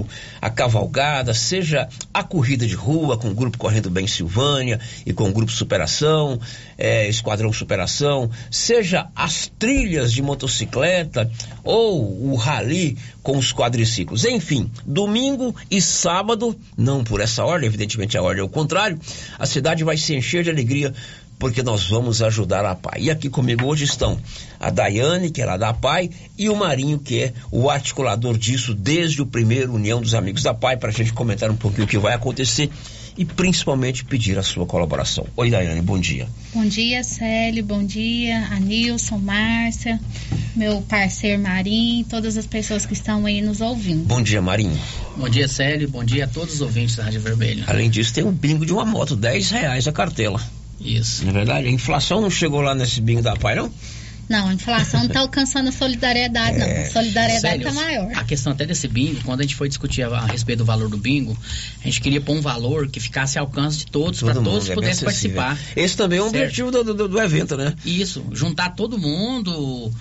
a 0.40 0.48
cavalgada, 0.48 1.34
seja 1.34 1.86
a 2.14 2.22
corrida 2.22 2.66
de 2.66 2.74
rua 2.74 3.18
com 3.18 3.28
o 3.28 3.34
grupo 3.34 3.58
Correndo 3.58 3.90
Bem 3.90 4.06
Silvânia 4.06 4.80
e 5.04 5.12
com 5.12 5.28
o 5.28 5.32
grupo 5.32 5.52
Superação, 5.52 6.40
eh, 6.78 7.08
Esquadrão 7.08 7.52
Superação, 7.52 8.30
seja 8.50 9.08
as 9.14 9.52
trilhas 9.58 10.14
de 10.14 10.22
motocicleta 10.22 11.30
ou 11.62 12.30
o 12.30 12.36
rally 12.36 12.96
com 13.22 13.36
os 13.36 13.52
quadriciclos. 13.52 14.24
Enfim, 14.24 14.70
domingo 14.84 15.54
e 15.70 15.80
sábado, 15.80 16.56
não 16.76 17.04
por 17.04 17.20
essa 17.20 17.44
ordem, 17.44 17.66
evidentemente 17.66 18.16
a 18.16 18.22
ordem 18.22 18.42
é 18.42 18.44
o 18.44 18.48
contrário, 18.48 18.98
a 19.38 19.46
cidade 19.46 19.84
vai 19.84 19.96
se 19.96 20.14
encher 20.14 20.42
de 20.42 20.50
alegria 20.50 20.92
porque 21.40 21.62
nós 21.62 21.88
vamos 21.88 22.20
ajudar 22.22 22.66
a 22.66 22.74
PAI. 22.74 23.04
E 23.04 23.10
aqui 23.10 23.30
comigo 23.30 23.64
hoje 23.64 23.84
estão 23.84 24.20
a 24.60 24.68
Daiane, 24.68 25.30
que 25.30 25.40
é 25.40 25.46
lá 25.46 25.56
da 25.56 25.72
PAI, 25.72 26.10
e 26.36 26.50
o 26.50 26.54
Marinho, 26.54 26.98
que 26.98 27.22
é 27.22 27.32
o 27.50 27.70
articulador 27.70 28.36
disso 28.36 28.74
desde 28.74 29.22
o 29.22 29.26
primeiro 29.26 29.72
União 29.72 30.02
dos 30.02 30.14
Amigos 30.14 30.42
da 30.42 30.52
PAI, 30.52 30.76
para 30.76 30.90
a 30.90 30.92
gente 30.92 31.14
comentar 31.14 31.50
um 31.50 31.56
pouquinho 31.56 31.84
o 31.84 31.88
que 31.88 31.96
vai 31.96 32.12
acontecer 32.12 32.70
e 33.16 33.24
principalmente 33.24 34.04
pedir 34.04 34.38
a 34.38 34.42
sua 34.42 34.66
colaboração. 34.66 35.26
Oi, 35.34 35.50
Daiane, 35.50 35.80
bom 35.80 35.98
dia. 35.98 36.28
Bom 36.52 36.66
dia, 36.66 37.02
Célio, 37.02 37.64
bom 37.64 37.82
dia, 37.82 38.46
Anilson, 38.50 39.18
Márcia, 39.18 39.98
meu 40.54 40.82
parceiro 40.82 41.40
Marim, 41.40 42.04
todas 42.08 42.36
as 42.36 42.46
pessoas 42.46 42.84
que 42.84 42.92
estão 42.92 43.26
aí 43.26 43.40
nos 43.40 43.60
ouvindo. 43.60 44.04
Bom 44.04 44.22
dia, 44.22 44.42
Marinho. 44.42 44.78
Bom 45.16 45.28
dia, 45.28 45.48
Célio, 45.48 45.88
bom 45.88 46.04
dia 46.04 46.24
a 46.24 46.28
todos 46.28 46.54
os 46.54 46.60
ouvintes 46.60 46.96
da 46.96 47.04
Rádio 47.04 47.20
Vermelho. 47.20 47.64
Além 47.66 47.88
disso, 47.88 48.12
tem 48.12 48.24
um 48.24 48.32
bingo 48.32 48.66
de 48.66 48.72
uma 48.72 48.84
moto, 48.84 49.16
10 49.16 49.50
reais 49.50 49.86
a 49.86 49.92
cartela. 49.92 50.40
Isso. 50.80 51.24
Não 51.24 51.30
é 51.30 51.34
verdade? 51.34 51.68
A 51.68 51.70
inflação 51.70 52.20
não 52.20 52.30
chegou 52.30 52.60
lá 52.60 52.74
nesse 52.74 53.00
bingo 53.00 53.22
da 53.22 53.36
PAI, 53.36 53.56
não? 53.56 53.72
Não, 54.30 54.46
a 54.46 54.54
inflação 54.54 55.00
não 55.00 55.08
está 55.08 55.20
alcançando 55.20 55.70
a 55.70 55.72
solidariedade, 55.72 56.56
não. 56.56 56.64
A 56.64 56.86
solidariedade 56.86 57.64
está 57.64 57.72
maior. 57.72 58.12
A 58.14 58.22
questão 58.22 58.52
até 58.52 58.64
desse 58.64 58.86
bingo, 58.86 59.20
quando 59.24 59.40
a 59.40 59.42
gente 59.42 59.56
foi 59.56 59.68
discutir 59.68 60.04
a, 60.04 60.08
a, 60.08 60.26
respeito 60.26 60.60
do 60.60 60.64
valor 60.64 60.88
do 60.88 60.96
bingo, 60.96 61.36
a 61.80 61.84
gente 61.84 62.00
queria 62.00 62.20
pôr 62.20 62.36
um 62.36 62.40
valor 62.40 62.88
que 62.88 63.00
ficasse 63.00 63.40
ao 63.40 63.46
alcance 63.46 63.78
de 63.78 63.86
todos, 63.86 64.22
para 64.22 64.34
todos 64.34 64.70
é 64.70 64.74
pudessem 64.74 65.04
participar. 65.04 65.58
Esse 65.74 65.96
também 65.96 66.20
é 66.20 66.22
um 66.22 66.30
certo? 66.30 66.44
objetivo 66.44 66.70
do, 66.70 66.94
do, 66.94 67.08
do 67.08 67.20
evento, 67.20 67.56
né? 67.56 67.74
Isso, 67.84 68.24
juntar 68.30 68.70
todo 68.70 68.96
mundo. 68.96 69.92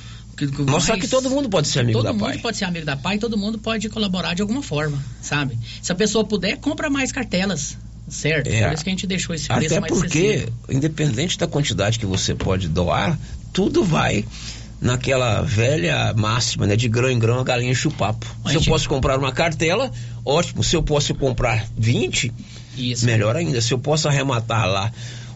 Mostrar 0.48 0.98
que 0.98 1.08
todo 1.08 1.30
mundo 1.30 1.50
pode 1.50 1.68
ser 1.68 1.80
amigo 1.80 2.02
da 2.02 2.14
PAI. 2.14 2.20
Todo 2.20 2.30
mundo 2.30 2.42
pode 2.42 2.58
ser 2.58 2.66
amigo 2.66 2.86
da 2.86 2.96
PAI 2.96 3.16
e 3.16 3.20
todo 3.20 3.38
mundo 3.38 3.60
pode 3.60 3.90
colaborar 3.90 4.34
de 4.34 4.42
alguma 4.42 4.62
forma, 4.62 5.04
sabe? 5.22 5.58
Se 5.82 5.92
a 5.92 5.96
pessoa 5.96 6.24
puder, 6.24 6.58
compra 6.58 6.90
mais 6.90 7.12
cartelas 7.12 7.78
certo? 8.10 8.48
É, 8.48 8.66
Por 8.66 8.74
isso 8.74 8.84
que 8.84 8.90
a 8.90 8.94
gente 8.94 9.08
deixou 9.08 9.36
esse 9.36 9.48
preço 9.48 9.78
até 9.78 9.88
porque, 9.88 10.50
independente 10.68 11.38
da 11.38 11.48
quantidade 11.48 12.00
que 12.00 12.08
você 12.08 12.34
pode 12.34 12.68
doar, 12.68 13.18
tudo 13.54 13.84
vai 13.84 14.26
naquela 14.82 15.42
velha 15.42 16.14
máxima, 16.16 16.66
né? 16.66 16.76
De 16.76 16.88
grão 16.88 17.10
em 17.10 17.20
grão 17.20 17.40
a 17.40 17.44
galinha 17.44 17.72
enche 17.72 17.88
o 17.88 17.92
papo. 17.92 18.26
Se 18.48 18.56
eu 18.56 18.64
posso 18.64 18.88
comprar 18.88 19.18
uma 19.18 19.32
cartela, 19.32 19.92
ótimo. 20.24 20.64
Se 20.64 20.76
eu 20.76 20.84
posso 20.84 21.14
comprar 21.16 21.68
20, 21.78 22.32
Isso. 22.78 23.06
melhor 23.06 23.36
ainda. 23.36 23.62
Se 23.62 23.74
eu 23.74 23.80
posso 23.80 24.08
arrematar 24.08 24.68
lá 24.68 24.92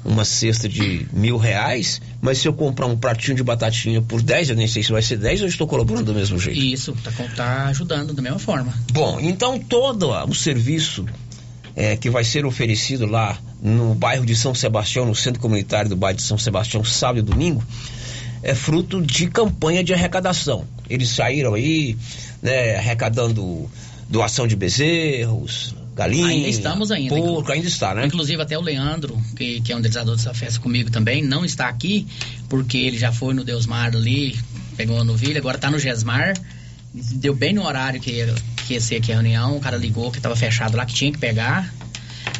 uma 0.05 0.25
cesta 0.25 0.67
de 0.67 1.07
mil 1.13 1.37
reais, 1.37 2.01
mas 2.21 2.37
se 2.37 2.47
eu 2.47 2.53
comprar 2.53 2.87
um 2.87 2.97
pratinho 2.97 3.37
de 3.37 3.43
batatinha 3.43 4.01
por 4.01 4.21
10, 4.21 4.49
eu 4.49 4.55
nem 4.55 4.67
sei 4.67 4.83
se 4.83 4.91
vai 4.91 5.01
ser 5.01 5.17
10, 5.17 5.41
eu 5.41 5.47
estou 5.47 5.67
colaborando 5.67 6.11
do 6.11 6.13
mesmo 6.13 6.37
jeito. 6.37 6.59
Isso, 6.59 6.93
tá, 7.03 7.11
tá 7.35 7.65
ajudando 7.67 8.13
da 8.13 8.21
mesma 8.21 8.39
forma. 8.39 8.73
Bom, 8.91 9.19
então 9.19 9.57
todo 9.57 10.11
o 10.27 10.35
serviço 10.35 11.05
é, 11.75 11.95
que 11.95 12.09
vai 12.09 12.23
ser 12.23 12.45
oferecido 12.45 13.05
lá 13.05 13.37
no 13.61 13.95
bairro 13.95 14.25
de 14.25 14.35
São 14.35 14.53
Sebastião, 14.53 15.05
no 15.05 15.15
centro 15.15 15.41
comunitário 15.41 15.89
do 15.89 15.95
bairro 15.95 16.17
de 16.17 16.23
São 16.23 16.37
Sebastião, 16.37 16.83
sábado 16.83 17.19
e 17.19 17.21
domingo, 17.21 17.63
é 18.41 18.53
fruto 18.53 19.01
de 19.01 19.27
campanha 19.27 19.83
de 19.83 19.93
arrecadação. 19.93 20.65
Eles 20.89 21.09
saíram 21.09 21.53
aí, 21.53 21.97
né, 22.41 22.75
arrecadando 22.75 23.69
doação 24.09 24.45
de 24.45 24.55
bezerros, 24.55 25.73
galinha, 25.95 26.27
ainda 26.27 26.47
estamos 26.47 26.91
ainda. 26.91 27.15
porco, 27.15 27.51
ainda 27.51 27.67
está, 27.67 27.93
né? 27.93 28.05
Inclusive 28.05 28.41
até 28.41 28.57
o 28.57 28.61
Leandro, 28.61 29.19
que, 29.35 29.61
que 29.61 29.71
é 29.71 29.75
um 29.75 29.79
idealizador 29.79 30.15
dessa 30.15 30.33
festa 30.33 30.59
comigo 30.59 30.89
também, 30.89 31.23
não 31.23 31.45
está 31.45 31.67
aqui, 31.67 32.07
porque 32.49 32.77
ele 32.77 32.97
já 32.97 33.11
foi 33.11 33.33
no 33.33 33.43
Deus 33.43 33.65
Mar 33.65 33.95
ali, 33.95 34.37
pegou 34.75 34.99
a 34.99 35.03
novilha, 35.03 35.39
agora 35.39 35.57
está 35.57 35.69
no 35.69 35.79
Gesmar, 35.79 36.33
deu 36.93 37.35
bem 37.35 37.53
no 37.53 37.65
horário 37.65 37.99
que, 37.99 38.25
que 38.67 38.73
ia 38.73 38.81
ser 38.81 38.97
aqui 38.97 39.11
a 39.11 39.15
reunião, 39.15 39.57
o 39.57 39.59
cara 39.59 39.77
ligou 39.77 40.11
que 40.11 40.17
estava 40.17 40.35
fechado 40.35 40.75
lá, 40.75 40.85
que 40.85 40.93
tinha 40.93 41.11
que 41.11 41.17
pegar, 41.17 41.71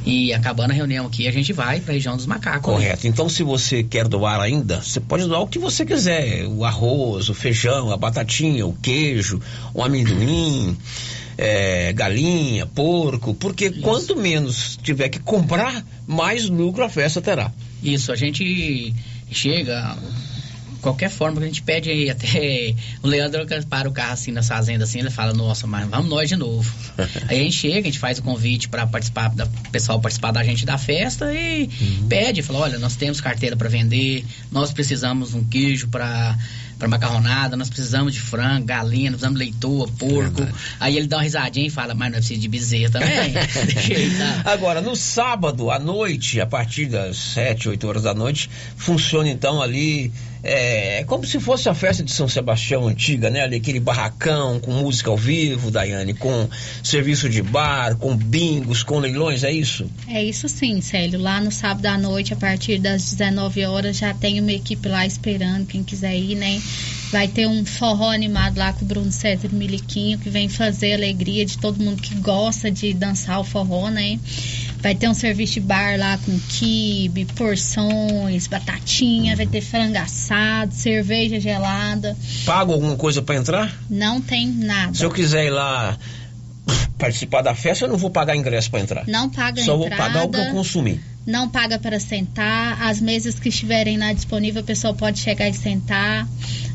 e 0.06 0.34
acabando 0.34 0.72
a 0.72 0.74
reunião 0.74 1.06
aqui, 1.06 1.28
a 1.28 1.32
gente 1.32 1.54
vai 1.54 1.80
para 1.80 1.94
a 1.94 1.96
região 1.96 2.18
dos 2.18 2.26
macacos. 2.26 2.74
Correto. 2.74 3.04
Né? 3.04 3.10
Então, 3.10 3.30
se 3.30 3.42
você 3.42 3.84
quer 3.84 4.08
doar 4.08 4.40
ainda, 4.40 4.82
você 4.82 5.00
pode 5.00 5.26
doar 5.26 5.42
o 5.42 5.48
que 5.48 5.58
você 5.58 5.86
quiser: 5.86 6.46
o 6.46 6.66
arroz, 6.66 7.30
o 7.30 7.34
feijão, 7.34 7.92
a 7.92 7.98
batatinha, 7.98 8.66
o 8.66 8.74
queijo, 8.74 9.40
o 9.74 9.82
amendoim. 9.82 10.78
É, 11.38 11.92
galinha, 11.94 12.66
porco, 12.68 13.34
porque 13.34 13.66
Isso. 13.66 13.82
quanto 13.82 14.16
menos 14.16 14.78
tiver 14.84 15.10
que 15.10 15.20
comprar, 15.20 15.84
mais 16.06 16.48
lucro 16.48 16.84
a 16.84 16.90
festa 16.90 17.22
terá. 17.22 17.52
Isso, 17.82 18.12
a 18.12 18.16
gente 18.16 18.94
chega, 19.32 19.98
qualquer 20.84 21.10
forma 21.10 21.38
que 21.38 21.44
a 21.44 21.48
gente 21.48 21.64
pede 21.64 22.10
até 22.10 22.76
o 23.02 23.08
Leandro 23.08 23.48
para 23.70 23.88
o 23.88 23.92
carro 23.92 24.14
assim 24.14 24.32
na 24.32 24.44
fazenda 24.44 24.84
assim, 24.84 25.00
ele 25.00 25.10
fala, 25.10 25.34
nossa, 25.34 25.66
mas 25.66 25.88
vamos 25.90 26.10
nós 26.10 26.30
de 26.30 26.36
novo. 26.36 26.72
Aí 27.28 27.40
a 27.40 27.44
gente 27.44 27.56
chega, 27.56 27.80
a 27.80 27.84
gente 27.84 28.00
faz 28.00 28.20
o 28.20 28.22
convite 28.22 28.68
para 28.68 28.86
participar, 28.86 29.30
da 29.30 29.48
pessoal 29.72 30.00
participar 30.00 30.32
da 30.32 30.44
gente 30.44 30.66
da 30.66 30.78
festa 30.78 31.34
e 31.34 31.64
uhum. 31.64 32.08
pede, 32.08 32.42
fala, 32.42 32.60
olha, 32.60 32.78
nós 32.78 32.96
temos 32.96 33.22
carteira 33.22 33.56
para 33.56 33.70
vender, 33.70 34.26
nós 34.52 34.72
precisamos 34.72 35.32
de 35.32 35.38
um 35.38 35.44
queijo 35.44 35.88
para 35.88 36.38
para 36.78 36.88
macarronada, 36.88 37.56
nós 37.56 37.70
precisamos 37.70 38.14
de 38.14 38.20
frango, 38.20 38.66
galinha, 38.66 39.12
nós 39.12 39.20
precisamos 39.20 39.40
de 39.40 39.46
leitoa, 39.46 39.88
porco. 39.88 40.42
É 40.42 40.52
Aí 40.80 40.98
ele 40.98 41.08
dá 41.08 41.18
uma 41.18 41.24
risadinha 41.24 41.68
e 41.68 41.70
fala, 41.70 41.94
mas 41.94 42.12
nós 42.12 42.18
precisamos 42.18 42.42
de 42.42 42.48
bezerra 42.48 42.92
também. 42.92 43.34
Agora, 44.46 44.82
no 44.82 44.96
sábado 44.96 45.72
à 45.72 45.80
noite, 45.80 46.42
a 46.42 46.46
partir 46.46 46.88
das 46.88 47.18
7, 47.18 47.70
8 47.70 47.88
horas 47.88 48.04
da 48.04 48.14
noite, 48.14 48.50
funciona 48.76 49.30
então 49.30 49.62
ali 49.62 50.12
é, 50.44 51.06
como 51.06 51.26
se 51.26 51.40
fosse 51.40 51.70
a 51.70 51.74
festa 51.74 52.04
de 52.04 52.12
São 52.12 52.28
Sebastião 52.28 52.88
antiga, 52.88 53.30
né? 53.30 53.42
Ali 53.42 53.56
aquele 53.56 53.80
barracão 53.80 54.60
com 54.60 54.72
música 54.72 55.10
ao 55.10 55.16
vivo, 55.16 55.72
Daiane, 55.72 56.14
com 56.14 56.50
serviço 56.84 57.30
de 57.30 57.42
bar, 57.42 57.96
com 57.96 58.16
bingos, 58.16 58.84
com 58.84 59.00
leilões, 59.00 59.44
é 59.44 59.52
isso? 59.52 59.90
É 60.08 60.22
isso 60.22 60.50
sim, 60.50 60.82
Célio. 60.82 61.20
Lá 61.20 61.40
no 61.40 61.52
sábado 61.52 61.86
à 61.86 61.98
noite, 61.98 62.34
a 62.34 62.36
partir 62.36 62.78
das 62.78 63.14
19 63.14 63.66
horas, 63.66 63.98
já 63.98 64.14
tem 64.14 64.42
uma 64.42 64.52
equipe 64.52 64.90
lá 64.90 65.06
esperando, 65.06 65.66
quem 65.66 65.82
quiser 65.82 66.18
ir, 66.18 66.36
né? 66.36 66.62
Vai 67.10 67.28
ter 67.28 67.48
um 67.48 67.64
forró 67.64 68.10
animado 68.10 68.58
lá 68.58 68.74
com 68.74 68.84
o 68.84 68.88
Bruno 68.88 69.12
César 69.12 69.50
Miliquinho, 69.50 70.18
que 70.18 70.30
vem 70.30 70.50
fazer 70.50 70.94
a 70.94 70.96
alegria 70.96 71.46
de 71.46 71.58
todo 71.58 71.82
mundo 71.82 72.02
que 72.02 72.16
gosta 72.16 72.70
de 72.70 72.94
dançar 72.94 73.40
o 73.40 73.44
forró, 73.44 73.90
né? 73.90 74.20
Vai 74.84 74.94
ter 74.94 75.08
um 75.08 75.14
serviço 75.14 75.54
de 75.54 75.60
bar 75.62 75.98
lá 75.98 76.18
com 76.18 76.38
quibe, 76.50 77.24
porções, 77.38 78.48
batatinha, 78.48 79.34
vai 79.34 79.48
ter 79.48 79.62
frango 79.62 79.98
assado, 79.98 80.74
cerveja 80.74 81.40
gelada. 81.40 82.18
Pago 82.46 82.74
alguma 82.74 82.98
coisa 82.98 83.22
para 83.22 83.36
entrar? 83.36 83.74
Não 83.90 84.20
tem 84.20 84.46
nada. 84.46 84.94
Se 84.94 85.06
eu 85.06 85.10
quiser 85.10 85.46
ir 85.46 85.52
lá 85.52 85.98
participar 86.98 87.42
da 87.42 87.56
festa, 87.56 87.86
eu 87.86 87.90
não 87.90 87.98
vou 87.98 88.10
pagar 88.10 88.36
ingresso 88.36 88.70
para 88.70 88.82
entrar. 88.82 89.08
Não 89.08 89.30
paga 89.30 89.62
Só 89.64 89.74
entrada. 89.76 89.78
vou 89.78 89.90
pagar 89.90 90.26
o 90.26 90.30
que 90.30 90.38
eu 90.38 90.52
consumi. 90.52 91.00
Não 91.26 91.48
paga 91.50 91.80
para 91.80 92.00
sentar. 92.00 92.82
As 92.82 93.00
mesas 93.00 93.40
que 93.40 93.50
estiverem 93.50 93.98
lá 93.98 94.12
disponíveis, 94.12 94.64
a 94.64 94.68
pessoa 94.68 94.94
pode 94.94 95.20
chegar 95.20 95.48
e 95.48 95.54
sentar. 95.54 96.28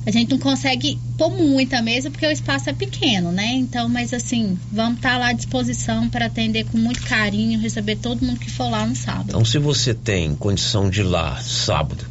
A 0.07 0.11
gente 0.11 0.31
não 0.31 0.39
consegue 0.39 0.99
pôr 1.19 1.31
muita 1.31 1.83
mesa 1.83 2.11
porque 2.11 2.27
o 2.27 2.31
espaço 2.31 2.71
é 2.71 2.73
pequeno, 2.73 3.31
né? 3.31 3.53
Então, 3.53 3.89
mas 3.89 4.15
assim, 4.15 4.59
vamos 4.73 4.97
estar 4.97 5.13
tá 5.13 5.19
lá 5.19 5.29
à 5.29 5.33
disposição 5.33 6.09
para 6.09 6.27
atender 6.27 6.65
com 6.65 6.79
muito 6.79 7.03
carinho, 7.03 7.61
receber 7.61 7.97
todo 7.97 8.25
mundo 8.25 8.41
que 8.41 8.51
for 8.51 8.71
lá 8.71 8.87
no 8.87 8.97
sábado. 8.97 9.29
Então, 9.29 9.45
se 9.45 9.59
você 9.59 9.93
tem 9.93 10.35
condição 10.35 10.89
de 10.89 11.01
ir 11.01 11.05
lá 11.05 11.37
sábado 11.43 12.07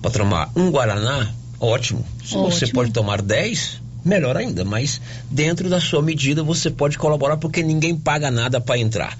para 0.00 0.10
tomar 0.10 0.50
um 0.56 0.70
Guaraná, 0.70 1.30
ótimo. 1.60 2.04
Se 2.24 2.36
ótimo. 2.36 2.50
você 2.50 2.66
pode 2.68 2.90
tomar 2.90 3.20
10, 3.20 3.82
melhor 4.04 4.36
ainda, 4.36 4.64
mas 4.64 5.00
dentro 5.30 5.68
da 5.68 5.80
sua 5.80 6.02
medida 6.02 6.42
você 6.42 6.70
pode 6.70 6.96
colaborar 6.96 7.36
porque 7.36 7.62
ninguém 7.62 7.94
paga 7.94 8.30
nada 8.30 8.60
para 8.60 8.78
entrar. 8.78 9.16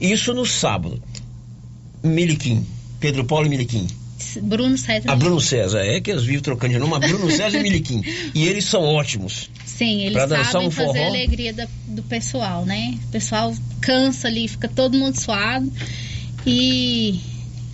Isso 0.00 0.32
no 0.32 0.46
sábado. 0.46 1.02
Miliquim, 2.02 2.66
Pedro 2.98 3.24
Paulo 3.24 3.46
e 3.46 3.48
Miliquim. 3.48 3.86
Bruno 4.42 4.76
César. 4.76 5.10
A 5.10 5.16
Bruno 5.16 5.40
César, 5.40 5.80
é 5.80 6.00
que 6.00 6.10
eles 6.10 6.22
vivem 6.22 6.40
trocando 6.40 6.74
de 6.74 6.78
nome, 6.78 6.92
mas 6.98 7.10
Bruno 7.10 7.30
César 7.30 7.58
e 7.58 7.62
Miliquim. 7.62 8.02
E 8.34 8.46
eles 8.46 8.64
são 8.64 8.82
ótimos. 8.82 9.50
Sim, 9.64 10.02
eles 10.02 10.22
sabem 10.50 10.68
um 10.68 10.70
fazer 10.70 11.02
a 11.02 11.06
alegria 11.06 11.52
da, 11.52 11.66
do 11.86 12.02
pessoal, 12.02 12.64
né? 12.64 12.98
O 13.08 13.12
pessoal 13.12 13.54
cansa 13.80 14.28
ali, 14.28 14.46
fica 14.46 14.68
todo 14.68 14.96
mundo 14.96 15.18
suado. 15.18 15.70
E 16.46 17.18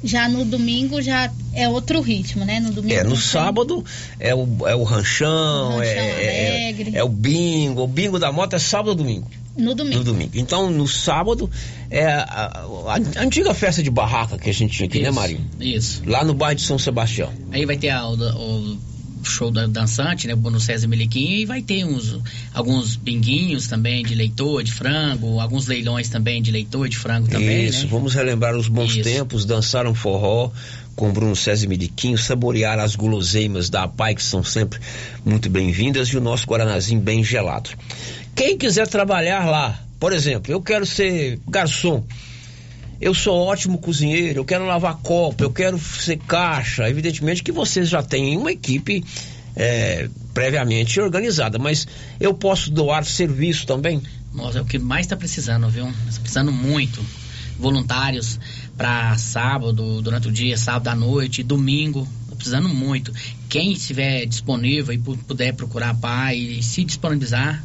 já 0.03 0.29
no 0.29 0.45
domingo 0.45 1.03
já 1.03 1.31
é 1.53 1.68
outro 1.68 2.01
ritmo, 2.01 2.45
né? 2.45 2.61
No 2.61 2.70
domingo. 2.70 2.95
É, 2.95 3.03
no 3.03 3.16
sábado 3.16 3.85
é 4.18 4.35
o, 4.35 4.47
é 4.66 4.74
o 4.74 4.85
ranchão, 4.85 5.74
o 5.74 5.79
ranchão 5.79 5.83
é, 5.83 6.70
é, 6.70 6.91
é, 6.95 7.05
o 7.05 7.09
bingo. 7.09 7.83
O 7.83 7.87
bingo 7.87 8.18
da 8.18 8.31
moto 8.31 8.55
é 8.55 8.59
sábado 8.59 8.91
ou 8.91 8.95
domingo? 8.95 9.29
No 9.57 9.75
domingo. 9.75 9.99
No 9.99 10.05
domingo. 10.05 10.33
Então, 10.35 10.71
no 10.71 10.87
sábado, 10.87 11.51
é 11.91 12.07
a, 12.07 12.67
a, 12.89 13.23
antiga 13.23 13.55
festa 13.55 13.83
de 13.83 13.91
barraca 13.91 14.37
que 14.39 14.51
a 14.51 14.53
gente 14.53 14.77
tinha 14.77 14.87
aqui, 14.87 15.01
né, 15.01 15.09
isso, 15.09 15.15
né, 15.15 15.21
Marinho? 15.21 15.47
Isso. 15.61 16.03
Lá 16.07 16.25
no 16.25 16.35
bairro 16.35 16.57
de 16.57 16.63
São 16.63 16.79
Sebastião. 16.79 17.33
Aí 17.51 17.65
vai 17.65 17.77
ter 17.77 17.91
a, 17.91 18.07
o, 18.07 18.15
o 18.15 18.79
show 19.25 19.51
da 19.51 19.67
dançante, 19.67 20.27
né, 20.27 20.35
o 20.35 20.37
Bono 20.37 20.61
César 20.61 20.87
Meliquim, 20.89 21.41
e 21.41 21.45
vai 21.45 21.63
ter 21.63 21.85
uns, 21.85 22.19
alguns 22.55 22.97
binguinhos 22.97 23.67
também 23.67 24.05
de 24.05 24.15
leitoa, 24.15 24.63
de 24.63 24.73
frango, 24.73 25.41
alguns 25.41 25.67
leilões 25.67 26.09
também 26.09 26.41
de 26.41 26.51
leitoa, 26.51 26.89
de 26.89 26.97
frango 26.97 27.29
também, 27.29 27.67
Isso, 27.67 27.85
né? 27.85 27.89
vamos 27.91 28.15
relembrar 28.15 28.57
os 28.57 28.69
bons 28.69 28.95
Isso. 28.95 29.03
tempos, 29.03 29.45
dançar 29.45 29.87
um 29.87 29.95
forró 29.95 30.51
com 30.95 31.13
Bruno 31.13 31.37
César 31.37 31.69
Miliquinho, 31.69 32.17
saborear 32.17 32.79
as 32.79 32.97
guloseimas 32.97 33.69
da 33.69 33.83
APAI, 33.83 34.15
que 34.15 34.23
são 34.23 34.43
sempre 34.43 34.81
muito 35.25 35.51
bem-vindas, 35.51 36.09
e 36.09 36.17
o 36.17 36.21
nosso 36.23 36.47
Guaranazinho 36.47 37.01
bem 37.01 37.23
gelado. 37.23 37.71
Quem 38.37 38.59
quiser 38.59 38.87
trabalhar 38.87 39.47
lá, 39.47 39.82
por 39.99 40.12
exemplo, 40.12 40.53
eu 40.53 40.61
quero 40.61 40.84
ser 40.84 41.41
garçom. 41.49 42.05
eu 43.01 43.14
sou 43.14 43.34
ótimo 43.34 43.78
cozinheiro, 43.78 44.41
eu 44.41 44.45
quero 44.45 44.66
lavar 44.66 44.97
copo, 44.97 45.43
eu 45.43 45.51
quero 45.51 45.78
ser 45.78 46.18
caixa. 46.18 46.89
Evidentemente 46.89 47.43
que 47.43 47.51
vocês 47.51 47.89
já 47.89 48.03
têm 48.03 48.37
uma 48.37 48.53
equipe 48.53 49.03
é, 49.57 50.09
previamente 50.34 51.01
organizada, 51.01 51.59
mas 51.59 51.89
eu 52.20 52.34
posso 52.34 52.70
doar 52.70 53.07
serviço 53.07 53.66
também? 53.66 54.03
Nossa, 54.34 54.59
é 54.59 54.61
o 54.61 54.66
que 54.66 54.78
mais 54.78 55.07
está 55.07 55.16
precisando, 55.16 55.68
viu? 55.70 55.89
Está 56.07 56.20
precisando 56.20 56.53
muito. 56.53 57.03
Voluntários 57.59 58.39
para 58.76 59.16
sábado, 59.16 60.03
durante 60.03 60.28
o 60.28 60.30
dia, 60.32 60.59
sábado 60.59 60.89
à 60.89 60.95
noite, 60.95 61.43
domingo. 61.43 62.07
Tá 62.28 62.37
precisando 62.37 62.68
muito. 62.68 63.14
Quem 63.49 63.72
estiver 63.72 64.26
disponível 64.26 64.93
e 64.93 64.99
puder 64.99 65.55
procurar 65.55 65.95
pai 65.95 66.37
e 66.37 66.62
se 66.62 66.84
disponibilizar, 66.84 67.64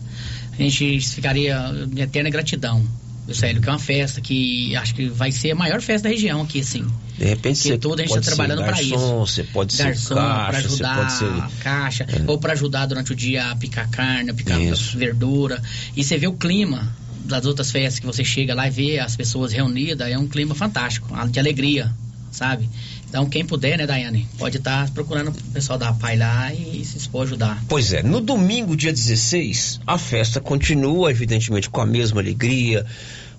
a 0.58 0.62
gente 0.62 1.00
ficaria 1.02 1.58
em 1.96 2.02
eterna 2.02 2.30
gratidão. 2.30 2.84
O 3.28 3.34
Célio, 3.34 3.62
que 3.62 3.70
é 3.70 3.72
uma 3.72 3.80
festa 3.80 4.20
que 4.20 4.76
acho 4.76 4.94
que 4.96 5.08
vai 5.08 5.32
ser 5.32 5.52
a 5.52 5.56
maior 5.56 5.80
festa 5.82 6.10
da 6.10 6.14
região 6.14 6.42
aqui, 6.42 6.60
assim. 6.60 6.86
De 7.18 7.26
repente 7.26 7.58
Porque 7.58 7.70
você 7.70 7.78
toda 7.78 8.02
a 8.02 8.06
gente 8.06 8.18
está 8.18 8.36
trabalhando 8.36 8.64
para 8.64 8.72
garçom, 8.72 8.96
isso. 9.24 9.34
Você 9.34 9.44
pode 9.44 9.78
Garçom, 9.78 10.08
ser 10.08 10.16
caixa, 10.16 10.50
para 10.50 10.62
você 10.62 10.68
ajudar 10.68 10.96
pode 10.98 11.14
ser... 11.14 11.64
caixa, 11.64 12.04
É. 12.10 12.24
ou 12.28 12.38
para 12.40 12.54
ajudar 12.54 12.86
durante 12.88 13.12
o 13.12 13.16
dia 13.16 13.52
a 13.52 13.56
picar 13.56 13.90
carne, 13.90 14.32
a 14.32 14.34
picar 14.34 14.60
Isso. 14.60 14.98
verdura. 14.98 15.62
E 15.96 16.04
você 16.04 16.18
vê 16.18 16.28
o 16.28 16.34
clima 16.34 16.94
das 17.24 17.46
outras 17.46 17.72
festas 17.72 18.00
que 18.00 18.06
você 18.06 18.24
chega 18.26 18.56
lá 18.56 18.68
e 18.68 18.72
vê 18.72 19.00
as 19.00 19.16
pessoas 19.16 19.54
reunidas, 19.54 20.10
é 20.10 20.18
um 20.18 20.28
clima 20.28 20.56
fantástico, 20.56 21.14
de 21.30 21.40
alegria, 21.40 21.92
sabe? 22.32 22.70
Então, 23.10 23.26
quem 23.28 23.46
puder, 23.46 23.78
né, 23.78 23.86
Daiane, 23.86 24.28
pode 24.38 24.58
estar 24.58 24.90
procurando 24.92 25.30
o 25.30 25.34
pessoal 25.52 25.78
da 25.78 25.92
PAI 25.92 26.18
lá 26.18 26.54
e 26.54 26.84
se 26.86 27.10
a 27.14 27.22
ajudar. 27.22 27.64
Pois 27.68 27.92
é, 27.92 28.02
no 28.02 28.22
domingo, 28.22 28.76
dia 28.76 28.92
16, 28.92 29.82
a 29.86 29.98
festa 29.98 30.40
continua, 30.40 31.12
evidentemente, 31.12 31.70
com 31.70 31.82
a 31.82 31.86
mesma 31.86 32.22
alegria, 32.22 32.86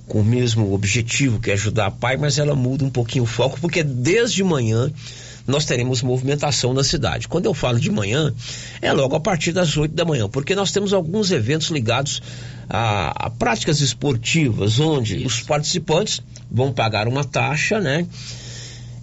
com 0.07 0.20
o 0.20 0.24
mesmo 0.24 0.74
objetivo, 0.74 1.40
que 1.40 1.51
é 1.51 1.55
ajudar 1.55 1.86
a 1.86 1.90
pai, 1.90 2.16
mas 2.16 2.38
ela 2.38 2.55
muda 2.55 2.84
um 2.84 2.90
pouquinho 2.90 3.24
o 3.24 3.26
foco, 3.26 3.59
porque 3.61 3.82
desde 3.82 4.45
manhã 4.45 4.93
nós 5.47 5.64
teremos 5.64 6.03
movimentação 6.03 6.72
na 6.72 6.84
cidade. 6.84 7.26
Quando 7.26 7.47
eu 7.47 7.55
falo 7.55 7.80
de 7.80 7.90
manhã, 7.90 8.32
é 8.80 8.93
logo 8.93 9.16
a 9.16 9.20
partir 9.20 9.53
das 9.53 9.76
8 9.76 9.95
da 9.95 10.05
manhã, 10.05 10.28
porque 10.28 10.55
nós 10.55 10.70
temos 10.70 10.93
alguns 10.93 11.30
eventos 11.30 11.68
ligados 11.68 12.22
a, 12.68 13.26
a 13.26 13.30
práticas 13.30 13.80
esportivas, 13.80 14.78
onde 14.78 15.24
os 15.26 15.40
participantes 15.40 16.22
vão 16.51 16.72
pagar 16.72 17.09
uma 17.09 17.24
taxa, 17.24 17.80
né? 17.80 18.07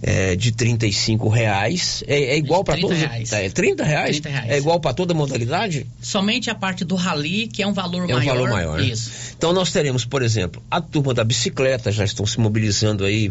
É, 0.02 0.34
de 0.36 0.52
35 0.52 1.28
reais. 1.28 2.02
É, 2.06 2.34
é 2.34 2.36
igual 2.38 2.64
para 2.64 2.74
30 2.74 2.88
todos? 2.88 3.02
reais. 3.02 3.32
É 3.32 3.48
30 3.50 3.84
reais? 3.84 4.20
30 4.20 4.28
reais. 4.28 4.50
É 4.50 4.58
igual 4.58 4.80
para 4.80 4.94
toda 4.94 5.12
modalidade? 5.14 5.86
Somente 6.00 6.48
a 6.50 6.54
parte 6.54 6.84
do 6.84 6.94
rally, 6.94 7.48
que 7.48 7.62
é 7.62 7.66
um 7.66 7.72
valor 7.72 8.08
É 8.08 8.14
um 8.14 8.18
maior. 8.18 8.34
valor 8.34 8.50
maior. 8.50 8.78
né? 8.78 8.86
Isso. 8.86 9.10
Então 9.36 9.52
nós 9.52 9.70
teremos, 9.72 10.04
por 10.04 10.22
exemplo, 10.22 10.62
a 10.70 10.80
turma 10.80 11.12
da 11.12 11.24
bicicleta, 11.24 11.90
já 11.92 12.04
estão 12.04 12.24
se 12.26 12.38
mobilizando 12.40 13.04
aí 13.04 13.30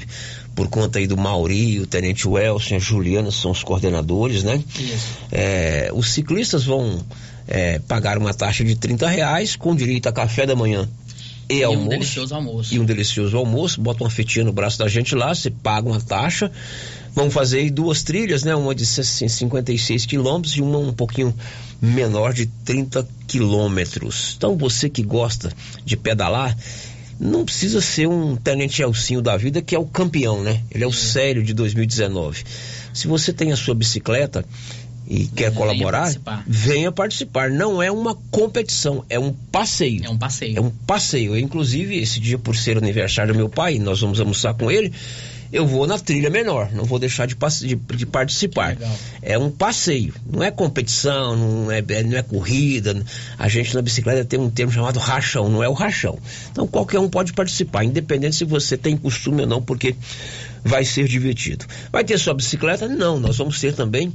por 0.55 0.67
conta 0.67 0.99
aí 0.99 1.07
do 1.07 1.17
Mauri, 1.17 1.79
o 1.79 1.87
Tenente 1.87 2.27
Welson, 2.27 2.75
a 2.75 2.79
Juliana, 2.79 3.31
são 3.31 3.51
os 3.51 3.63
coordenadores, 3.63 4.43
né? 4.43 4.61
Isso. 4.79 5.07
É, 5.31 5.89
os 5.93 6.11
ciclistas 6.11 6.63
vão 6.65 7.03
é, 7.47 7.79
pagar 7.79 8.17
uma 8.17 8.33
taxa 8.33 8.63
de 8.63 8.75
30 8.75 9.07
reais 9.07 9.55
com 9.55 9.75
direito 9.75 10.07
a 10.07 10.11
café 10.11 10.45
da 10.45 10.55
manhã 10.55 10.87
e, 11.49 11.59
E 11.61 11.65
um 11.65 11.69
almoço. 11.69 11.89
delicioso 11.89 12.35
almoço. 12.35 12.73
E 12.75 12.79
um 12.79 12.85
delicioso 12.85 13.37
almoço, 13.37 13.81
bota 13.81 14.03
uma 14.03 14.09
fitinha 14.09 14.45
no 14.45 14.53
braço 14.53 14.77
da 14.77 14.87
gente 14.87 15.15
lá, 15.15 15.33
você 15.33 15.49
paga 15.49 15.87
uma 15.87 15.99
taxa. 15.99 16.51
Vamos 17.15 17.33
fazer 17.33 17.59
aí 17.59 17.69
duas 17.71 18.03
trilhas, 18.03 18.43
né? 18.43 18.55
Uma 18.55 18.75
de 18.75 18.85
56 18.85 20.05
quilômetros 20.05 20.55
e 20.55 20.61
uma 20.61 20.77
um 20.77 20.93
pouquinho 20.93 21.33
menor 21.81 22.33
de 22.33 22.45
30 22.45 23.07
quilômetros. 23.27 24.35
Então 24.37 24.55
você 24.55 24.89
que 24.89 25.01
gosta 25.01 25.51
de 25.83 25.97
pedalar, 25.97 26.55
não 27.19 27.43
precisa 27.43 27.81
ser 27.81 28.07
um 28.07 28.35
Tenente 28.35 28.81
Elcinho 28.81 29.21
da 29.21 29.35
vida 29.35 29.61
que 29.61 29.75
é 29.75 29.79
o 29.79 29.85
campeão, 29.85 30.41
né? 30.41 30.61
Ele 30.71 30.83
é 30.83 30.87
o 30.87 30.93
sério 30.93 31.43
de 31.43 31.53
2019. 31.53 32.43
Se 32.93 33.07
você 33.07 33.33
tem 33.33 33.51
a 33.51 33.57
sua 33.57 33.75
bicicleta 33.75 34.45
e 35.09 35.25
quer 35.25 35.51
colaborar, 35.53 36.01
participar. 36.01 36.43
venha 36.47 36.91
participar. 36.91 37.49
Não 37.49 37.81
é 37.81 37.91
uma 37.91 38.13
competição, 38.29 39.03
é 39.09 39.17
um 39.19 39.33
passeio. 39.33 40.05
É 40.05 40.09
um 40.09 40.17
passeio. 40.17 40.57
É 40.57 40.61
um 40.61 40.69
passeio. 40.69 41.31
Eu, 41.35 41.39
inclusive, 41.39 41.97
esse 41.97 42.19
dia, 42.19 42.37
por 42.37 42.55
ser 42.55 42.77
aniversário 42.77 43.33
do 43.33 43.37
meu 43.37 43.49
pai, 43.49 43.79
nós 43.79 44.01
vamos 44.01 44.19
almoçar 44.19 44.53
com 44.53 44.69
ele. 44.69 44.93
Eu 45.51 45.65
vou 45.65 45.87
na 45.87 45.97
trilha 45.97 46.29
menor, 46.29 46.69
não 46.73 46.83
vou 46.85 46.99
deixar 46.99 47.25
de, 47.25 47.35
de- 47.65 47.75
de 47.75 48.05
participar. 48.05 48.77
É 49.19 49.35
um 49.35 49.49
passeio, 49.49 50.13
não 50.31 50.43
é 50.43 50.51
competição, 50.51 51.35
não 51.35 51.71
é, 51.71 51.79
é- 51.79 52.03
não 52.03 52.15
é 52.15 52.21
corrida. 52.21 53.03
A 53.35 53.47
gente 53.47 53.73
na 53.73 53.81
bicicleta 53.81 54.23
tem 54.23 54.39
um 54.39 54.47
termo 54.51 54.71
chamado 54.71 54.99
rachão, 54.99 55.49
não 55.49 55.63
é 55.63 55.67
o 55.67 55.73
rachão. 55.73 56.19
Então 56.51 56.67
qualquer 56.67 56.99
um 56.99 57.09
pode 57.09 57.33
participar, 57.33 57.83
independente 57.83 58.35
se 58.35 58.45
você 58.45 58.77
tem 58.77 58.95
costume 58.95 59.41
ou 59.41 59.47
não, 59.47 59.59
porque 59.59 59.95
vai 60.63 60.85
ser 60.85 61.07
divertido. 61.07 61.65
Vai 61.91 62.03
ter 62.03 62.19
sua 62.19 62.35
bicicleta? 62.35 62.87
Não, 62.87 63.19
nós 63.19 63.37
vamos 63.37 63.59
ter 63.59 63.73
também 63.73 64.13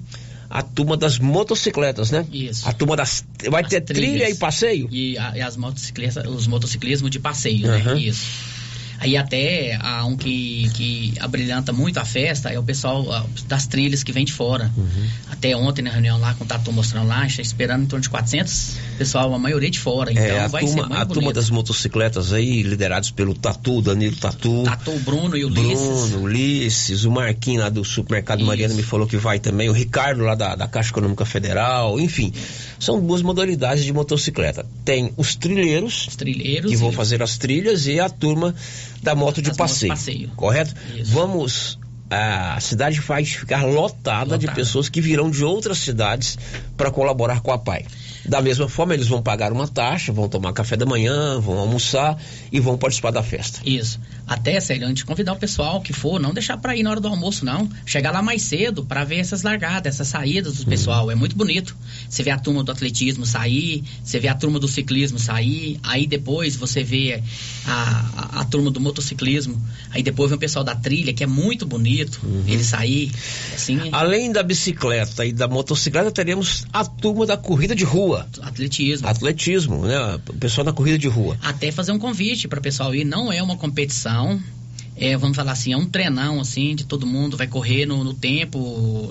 a 0.55 0.63
turma 0.63 0.97
das 0.97 1.19
motocicletas, 1.19 2.13
né? 2.13 2.25
Isso. 2.33 2.69
A 2.69 2.73
turma 2.73 2.95
das. 2.97 3.25
Vai 3.51 3.65
ter 3.65 3.81
trilha 3.81 4.09
trilhas. 4.19 4.37
e 4.37 4.39
passeio? 4.39 4.89
E, 4.91 5.19
a- 5.19 5.37
e 5.37 5.41
as 5.43 5.57
motocicletas, 5.57 6.25
os 6.29 6.47
motociclismos 6.47 7.11
de 7.11 7.19
passeio, 7.19 7.67
Aham. 7.69 7.95
né? 7.97 8.01
Isso. 8.01 8.54
Aí 8.99 9.17
até 9.17 9.77
há 9.81 10.05
um 10.05 10.17
que, 10.17 10.71
que 10.75 11.15
abrilhanta 11.21 11.73
muito 11.73 11.99
a 11.99 12.05
festa 12.05 12.51
é 12.51 12.59
o 12.59 12.63
pessoal 12.63 13.29
das 13.47 13.67
trilhas 13.67 14.03
que 14.03 14.13
vem 14.13 14.25
de 14.25 14.33
fora. 14.33 14.71
Uhum. 14.77 15.09
Até 15.31 15.57
ontem 15.57 15.83
na 15.83 15.91
reunião 15.91 16.19
lá 16.19 16.35
com 16.35 16.45
o 16.45 16.47
Tatu 16.47 16.73
mostrando 16.73 17.09
lá, 17.09 17.27
está 17.27 17.43
esperando 17.43 17.85
em 17.85 17.87
torno 17.87 18.03
de 18.03 18.11
400 18.11 18.77
pessoal, 18.99 19.33
a 19.35 19.39
maioria 19.39 19.71
de 19.71 19.79
fora. 19.79 20.13
Então 20.13 20.25
é, 20.25 20.41
a 20.41 20.49
vai 20.49 20.65
turma, 20.65 20.87
ser 20.87 20.95
a 20.95 21.07
turma 21.07 21.33
das 21.33 21.51
motocicletas 21.51 22.33
aí, 22.33 22.63
liderados 22.63 23.11
pelo 23.11 23.35
Tatu, 23.35 23.83
Danilo 23.83 24.17
Tatu. 24.17 24.63
Tatu, 24.65 24.93
Bruno 25.01 25.37
e 25.37 25.45
Ulisses. 25.45 26.11
Bruno, 26.11 26.25
Ulisses, 26.25 27.05
o 27.05 27.11
Marquinhos 27.11 27.63
lá 27.63 27.69
do 27.69 27.85
Supermercado 27.85 28.39
Isso. 28.39 28.47
Mariana 28.47 28.75
me 28.75 28.83
falou 28.83 29.07
que 29.07 29.17
vai 29.17 29.39
também, 29.39 29.69
o 29.69 29.73
Ricardo 29.73 30.23
lá 30.23 30.35
da, 30.35 30.55
da 30.55 30.69
Caixa 30.69 30.91
Econômica 30.91 31.25
Federal, 31.25 31.99
enfim. 32.01 32.33
São 32.85 33.01
duas 33.01 33.23
modalidades 33.23 33.83
de 33.83 33.93
motocicleta. 33.95 34.67
Tem 34.85 35.11
os 35.17 35.35
trilheiros, 35.35 36.07
trilheiros 36.19 36.71
que 36.71 36.77
vão 36.77 36.93
fazer 36.93 37.23
as 37.23 37.39
trilhas, 37.39 37.87
e 37.87 37.99
a 37.99 38.11
turma 38.11 38.55
da 39.03 39.15
moto 39.15 39.41
de 39.41 39.55
passeio. 39.55 39.93
passeio. 39.93 40.29
Correto? 40.37 40.75
Vamos. 41.05 41.79
A 42.11 42.61
cidade 42.61 43.01
vai 43.01 43.25
ficar 43.25 43.65
lotada, 43.65 44.37
de 44.37 44.47
pessoas 44.49 44.91
que 44.91 45.01
virão 45.01 45.31
de 45.31 45.43
outras 45.43 45.79
cidades 45.79 46.39
para 46.77 46.91
colaborar 46.91 47.41
com 47.41 47.51
a 47.51 47.59
PAI. 47.59 47.87
Da 48.27 48.43
mesma 48.43 48.69
forma, 48.69 48.95
eles 48.95 49.09
vão 49.09 49.23
pagar 49.23 49.51
uma 49.51 49.67
taxa, 49.67 50.13
vão 50.13 50.29
tomar 50.29 50.53
café 50.53 50.77
da 50.77 50.85
manhã, 50.87 51.41
vão 51.41 51.59
almoçar 51.59 52.19
e 52.53 52.61
vão 52.61 52.77
participar 52.77 53.11
da 53.11 53.23
festa. 53.23 53.61
Isso. 53.65 53.99
Até, 54.27 54.59
Célio, 54.61 54.87
antes 54.87 55.03
de 55.03 55.05
convidar 55.05 55.33
o 55.33 55.37
pessoal 55.37 55.81
que 55.81 55.93
for, 55.93 56.19
não 56.21 56.33
deixar 56.33 56.57
pra 56.57 56.77
ir 56.77 56.83
na 56.83 56.91
hora 56.91 57.01
do 57.01 57.09
almoço, 57.09 57.45
não. 57.45 57.69
Chegar 57.85 58.11
lá 58.11 58.23
mais 58.23 58.43
cedo 58.43 58.85
pra 58.85 59.05
ver 59.05 59.17
essas 59.19 59.43
largadas, 59.43 59.95
essas 59.95 60.09
saídas 60.09 60.59
do 60.59 60.67
pessoal. 60.67 61.11
É 61.11 61.15
muito 61.15 61.37
bonito. 61.37 61.77
Você 62.09 62.23
vê 62.23 62.31
a 62.31 62.39
turma 62.39 62.63
do 62.65 62.73
atletismo 62.73 63.27
sair, 63.27 63.85
você 64.03 64.19
vê 64.19 64.29
a 64.29 64.35
turma 64.35 64.59
do 64.59 64.69
ciclismo 64.69 65.19
sair, 65.19 65.79
aí 65.83 66.07
depois 66.07 66.57
você 66.57 66.83
vê 66.83 67.23
a, 67.67 68.05
a, 68.17 68.41
a 68.41 68.45
turma 68.45 68.71
do 68.71 68.81
motociclismo, 68.81 69.61
aí 69.91 70.03
depois 70.03 70.31
vem 70.31 70.37
o 70.37 70.41
pessoal 70.41 70.65
da 70.65 70.75
trilha, 70.75 71.13
que 71.13 71.23
é 71.25 71.27
muito 71.27 71.67
bonito, 71.67 72.21
ele 72.47 72.63
sair, 72.65 73.11
assim, 73.55 73.79
Além 73.93 74.33
da 74.33 74.43
bicicleta 74.43 75.25
e 75.25 75.33
da 75.33 75.47
motocicleta, 75.49 76.11
teremos 76.11 76.67
a 76.73 76.85
turma 76.85 77.27
da 77.27 77.37
corrida 77.37 77.75
de 77.75 77.85
rua. 77.85 78.27
atletismo. 78.43 79.09
Atletismo, 79.09 79.87
né? 79.87 80.21
O 80.29 80.35
pessoal 80.35 80.65
da 80.65 80.73
corrida 80.73 80.99
de 80.99 81.09
rua. 81.09 81.37
até 81.43 81.71
fazer 81.73 81.93
um 81.93 81.99
convite 81.99 82.49
para 82.49 82.59
o 82.59 82.63
pessoal 82.63 82.95
ir. 82.95 83.05
Não 83.05 83.33
é 83.33 83.43
uma 83.43 83.57
competição, 83.57 84.14
é, 84.97 85.17
vamos 85.17 85.37
falar 85.37 85.53
assim, 85.53 85.73
é 85.73 85.77
um 85.77 85.87
treinão 85.87 86.41
assim 86.41 86.75
de 86.75 86.85
todo 86.85 87.07
mundo 87.07 87.37
vai 87.37 87.47
correr 87.47 87.87
no, 87.87 88.05
no 88.05 88.15
tempo 88.15 89.09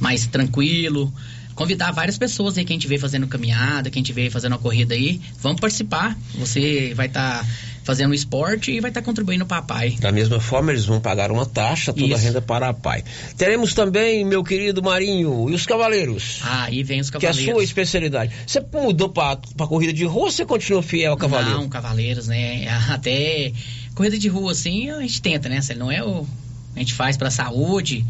mais 0.00 0.26
tranquilo. 0.26 1.12
Convidar 1.54 1.92
várias 1.92 2.18
pessoas 2.18 2.58
aí 2.58 2.64
que 2.64 2.72
a 2.72 2.74
gente 2.76 2.88
vê 2.88 2.98
fazendo 2.98 3.28
caminhada, 3.28 3.88
que 3.88 3.96
a 3.96 4.00
gente 4.00 4.12
vê 4.12 4.28
fazendo 4.28 4.52
uma 4.52 4.58
corrida 4.58 4.94
aí, 4.94 5.20
vamos 5.40 5.60
participar. 5.60 6.18
Você 6.36 6.92
vai 6.94 7.06
estar 7.06 7.46
fazendo 7.84 8.10
um 8.10 8.14
esporte 8.14 8.72
e 8.72 8.80
vai 8.80 8.90
estar 8.90 9.02
contribuindo 9.02 9.46
para 9.46 9.58
a 9.58 9.62
PAI. 9.62 9.90
Da 10.00 10.10
mesma 10.10 10.40
forma, 10.40 10.72
eles 10.72 10.84
vão 10.86 11.00
pagar 11.00 11.30
uma 11.30 11.46
taxa, 11.46 11.92
toda 11.92 12.14
a 12.14 12.16
Isso. 12.16 12.26
renda 12.26 12.40
para 12.40 12.70
a 12.70 12.74
PAI. 12.74 13.04
Teremos 13.36 13.74
também, 13.74 14.24
meu 14.24 14.42
querido 14.42 14.82
Marinho, 14.82 15.48
e 15.50 15.54
os 15.54 15.66
cavaleiros? 15.66 16.40
Ah, 16.42 16.64
aí 16.64 16.82
vem 16.82 17.00
os 17.00 17.10
Que 17.10 17.16
é 17.16 17.18
a 17.18 17.20
cavaleiros. 17.20 17.54
sua 17.54 17.62
especialidade. 17.62 18.32
Você 18.46 18.64
mudou 18.72 19.10
para 19.10 19.38
a 19.58 19.66
corrida 19.66 19.92
de 19.92 20.04
rua 20.04 20.24
ou 20.24 20.30
você 20.32 20.44
continua 20.44 20.82
fiel 20.82 21.12
ao 21.12 21.18
cavaleiro? 21.18 21.60
Não, 21.60 21.68
cavaleiros, 21.68 22.26
né? 22.26 22.66
Até 22.88 23.52
corrida 23.94 24.18
de 24.18 24.28
rua, 24.28 24.52
assim, 24.52 24.90
a 24.90 25.00
gente 25.00 25.22
tenta, 25.22 25.48
né? 25.48 25.60
Não 25.76 25.90
é 25.90 26.02
o. 26.02 26.26
A 26.74 26.78
gente 26.78 26.92
faz 26.92 27.16
pra 27.16 27.30
saúde, 27.30 28.04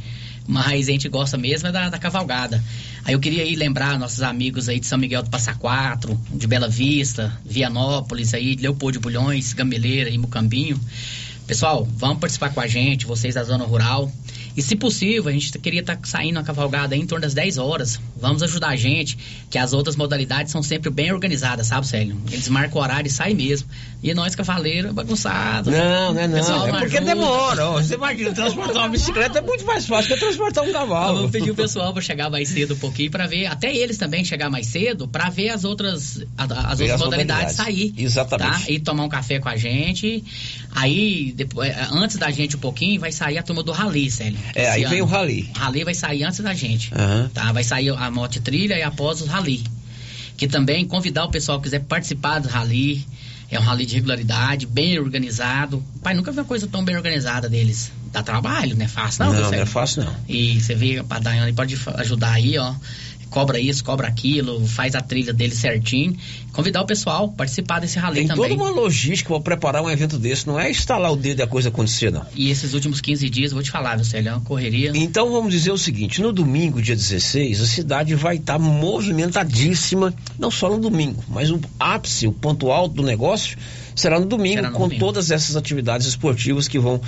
mas 0.47 0.89
a 0.89 0.93
gente 0.93 1.09
gosta 1.09 1.37
mesmo 1.37 1.68
é 1.68 1.72
da, 1.72 1.91
da 1.91 1.99
cavalgada. 1.99 2.62
Aí 3.05 3.12
eu 3.12 3.20
queria 3.20 3.43
aí 3.43 3.55
lembrar 3.55 3.99
nossos 3.99 4.22
amigos 4.22 4.68
aí 4.68 4.80
de 4.80 4.87
São 4.87 4.99
Miguel 4.99 5.22
do 5.22 5.30
Passa 5.30 5.55
Quatro, 5.55 6.18
de 6.32 6.47
Bela 6.47 6.68
Vista, 6.68 7.39
Vianópolis 7.45 8.32
aí, 8.32 8.57
Leopoldo 8.57 8.95
de 8.95 8.99
Bulhões, 9.01 9.53
Gambeleira 9.53 10.09
e 10.09 10.16
Mucambinho. 10.16 10.80
Pessoal, 11.47 11.87
vamos 11.97 12.20
participar 12.20 12.55
com 12.55 12.61
a 12.61 12.66
gente, 12.66 13.05
vocês 13.05 13.35
da 13.35 13.45
zona 13.45 13.64
rural. 13.64 14.11
E 14.57 14.62
se 14.62 14.76
possível, 14.76 15.28
a 15.28 15.32
gente 15.32 15.59
queria 15.59 15.80
estar 15.80 15.98
saindo 16.05 16.38
a 16.38 16.42
cavalgada 16.42 16.94
aí 16.94 17.00
em 17.00 17.07
torno 17.07 17.22
das 17.22 17.34
10 17.34 17.59
horas. 17.59 18.00
Vamos 18.16 18.42
ajudar 18.42 18.68
a 18.68 18.76
gente, 18.76 19.18
que 19.50 19.59
as 19.59 19.72
outras 19.72 19.96
modalidades 19.96 20.52
são 20.52 20.62
sempre 20.62 20.90
bem 20.90 21.12
organizadas, 21.12 21.66
sabe, 21.66 21.86
Célio? 21.86 22.16
Eles 22.30 22.48
marcam 22.48 22.80
o 22.80 22.82
horário 22.82 23.09
e 23.09 23.11
saem 23.11 23.34
mesmo. 23.34 23.68
E 24.02 24.12
nós, 24.14 24.34
cavaleiros, 24.34 24.92
bagunçados. 24.92 25.72
Não, 25.72 26.12
não 26.12 26.20
é 26.20 26.28
não. 26.28 26.38
É 26.38 26.72
não 26.72 26.78
porque 26.78 26.98
ajuda. 26.98 27.14
demora. 27.14 27.66
ó. 27.70 27.82
Você 27.82 27.94
imagina, 27.94 28.32
transportar 28.32 28.76
uma 28.76 28.88
bicicleta 28.90 29.38
é 29.38 29.42
muito 29.42 29.64
mais 29.64 29.86
fácil 29.86 30.14
que 30.14 30.20
transportar 30.20 30.62
um 30.62 30.72
cavalo. 30.72 31.16
Vamos 31.16 31.30
pedir 31.30 31.50
o 31.50 31.55
pessoal 31.55 31.92
para 31.92 32.02
chegar 32.02 32.30
mais 32.30 32.48
cedo 32.48 32.74
um 32.74 32.78
pouquinho 32.78 33.11
para 33.11 33.26
ver, 33.26 33.46
até 33.46 33.74
eles 33.74 33.96
também 33.96 34.24
chegar 34.24 34.50
mais 34.50 34.66
cedo 34.66 35.09
para 35.09 35.30
ver 35.30 35.48
as 35.48 35.64
outras 35.64 36.22
as 36.36 36.50
outras 36.50 36.90
as 36.92 37.00
modalidades 37.00 37.00
modalidades. 37.00 37.57
sair. 37.57 37.94
Exatamente. 37.96 38.64
Tá? 38.64 38.70
E 38.70 38.78
tomar 38.78 39.05
um 39.05 39.09
café 39.09 39.38
com 39.40 39.48
a 39.48 39.57
gente. 39.57 40.22
Aí 40.74 41.32
depois, 41.34 41.70
eh, 41.70 41.88
antes 41.92 42.16
da 42.16 42.30
gente 42.30 42.57
um 42.57 42.61
pouquinho 42.61 43.00
vai 43.00 43.11
sair 43.11 43.38
a 43.38 43.42
turma 43.42 43.62
do 43.62 43.72
rally, 43.72 44.11
Célio. 44.11 44.38
É, 44.55 44.70
aí 44.70 44.82
Esse 44.82 44.90
vem 44.90 45.01
ano. 45.01 45.09
o 45.09 45.11
rally. 45.11 45.51
O 45.55 45.59
rally 45.59 45.84
vai 45.84 45.95
sair 45.95 46.24
antes 46.24 46.40
da 46.40 46.55
gente. 46.55 46.92
Aham. 46.95 47.30
Tá? 47.32 47.53
Vai 47.53 47.64
sair 47.64 47.90
a 47.90 48.11
moto 48.11 48.40
trilha 48.40 48.78
e 48.78 48.82
após 48.82 49.20
o 49.20 49.26
rally. 49.26 49.64
Que 50.36 50.49
também 50.49 50.84
convidar 50.86 51.24
o 51.24 51.30
pessoal 51.30 51.59
que 51.59 51.64
quiser 51.64 51.80
participar 51.80 52.40
do 52.40 52.49
rally. 52.49 53.07
É 53.51 53.59
um 53.59 53.62
rally 53.62 53.86
de 53.86 53.95
regularidade, 53.95 54.66
bem 54.66 54.99
organizado. 54.99 55.84
Pai, 56.03 56.14
nunca 56.14 56.32
vi 56.32 56.38
uma 56.38 56.45
coisa 56.45 56.66
tão 56.66 56.84
bem 56.84 56.97
organizada 56.97 57.49
deles. 57.49 57.92
Dá 58.11 58.22
trabalho, 58.22 58.76
não 58.76 58.84
é 58.84 58.88
fácil, 58.88 59.24
não? 59.24 59.32
Não, 59.32 59.51
não 59.51 59.55
é 59.55 59.66
fácil 59.66 60.05
não. 60.05 60.16
E 60.28 60.61
você 60.61 60.74
vê, 60.74 60.99
a 61.09 61.18
Daiane 61.18 61.53
pode 61.53 61.78
ajudar 61.97 62.32
aí, 62.32 62.59
ó. 62.59 62.74
Cobra 63.35 63.59
isso, 63.59 63.82
cobra 63.82 64.07
aquilo, 64.07 64.64
faz 64.64 64.95
a 64.95 65.01
trilha 65.01 65.32
dele 65.32 65.53
certinho. 65.57 66.16
Convidar 66.53 66.82
o 66.82 66.87
pessoal 66.87 67.28
participar 67.28 67.80
desse 67.80 67.99
rally 67.99 68.20
Tem 68.20 68.28
também. 68.28 68.49
toda 68.51 68.62
uma 68.62 68.70
logística 68.70 69.28
para 69.30 69.41
preparar 69.41 69.82
um 69.82 69.91
evento 69.91 70.16
desse. 70.20 70.47
Não 70.47 70.59
é 70.59 70.70
instalar 70.70 71.11
o 71.11 71.16
dedo 71.16 71.41
e 71.41 71.43
a 71.43 71.47
coisa 71.49 71.68
acontecer, 71.68 72.12
não. 72.12 72.24
E 72.37 72.49
esses 72.49 72.74
últimos 72.74 73.01
15 73.01 73.28
dias, 73.28 73.51
vou 73.51 73.61
te 73.61 73.72
falar, 73.72 73.99
Célio? 74.05 74.28
É 74.28 74.32
uma 74.35 74.41
correria. 74.41 74.93
Então 74.95 75.32
vamos 75.32 75.51
dizer 75.51 75.72
o 75.72 75.76
seguinte: 75.76 76.22
no 76.22 76.32
domingo, 76.32 76.80
dia 76.80 76.95
16, 76.95 77.61
a 77.61 77.66
cidade 77.66 78.14
vai 78.14 78.37
estar 78.37 78.57
movimentadíssima, 78.57 80.14
não 80.39 80.49
só 80.53 80.70
no 80.70 80.78
domingo, 80.78 81.24
mas 81.28 81.51
o 81.51 81.61
ápice, 81.80 82.28
o 82.28 82.32
ponto 82.32 82.70
alto 82.70 82.95
do 82.95 83.03
negócio 83.03 83.59
será 83.97 84.20
no 84.20 84.26
domingo, 84.26 84.57
Será 84.57 84.70
no 84.70 84.76
com 84.76 84.85
domingo. 84.85 85.01
todas 85.05 85.32
essas 85.32 85.57
atividades 85.57 86.07
esportivas 86.07 86.68
que 86.68 86.78
vão 86.78 87.01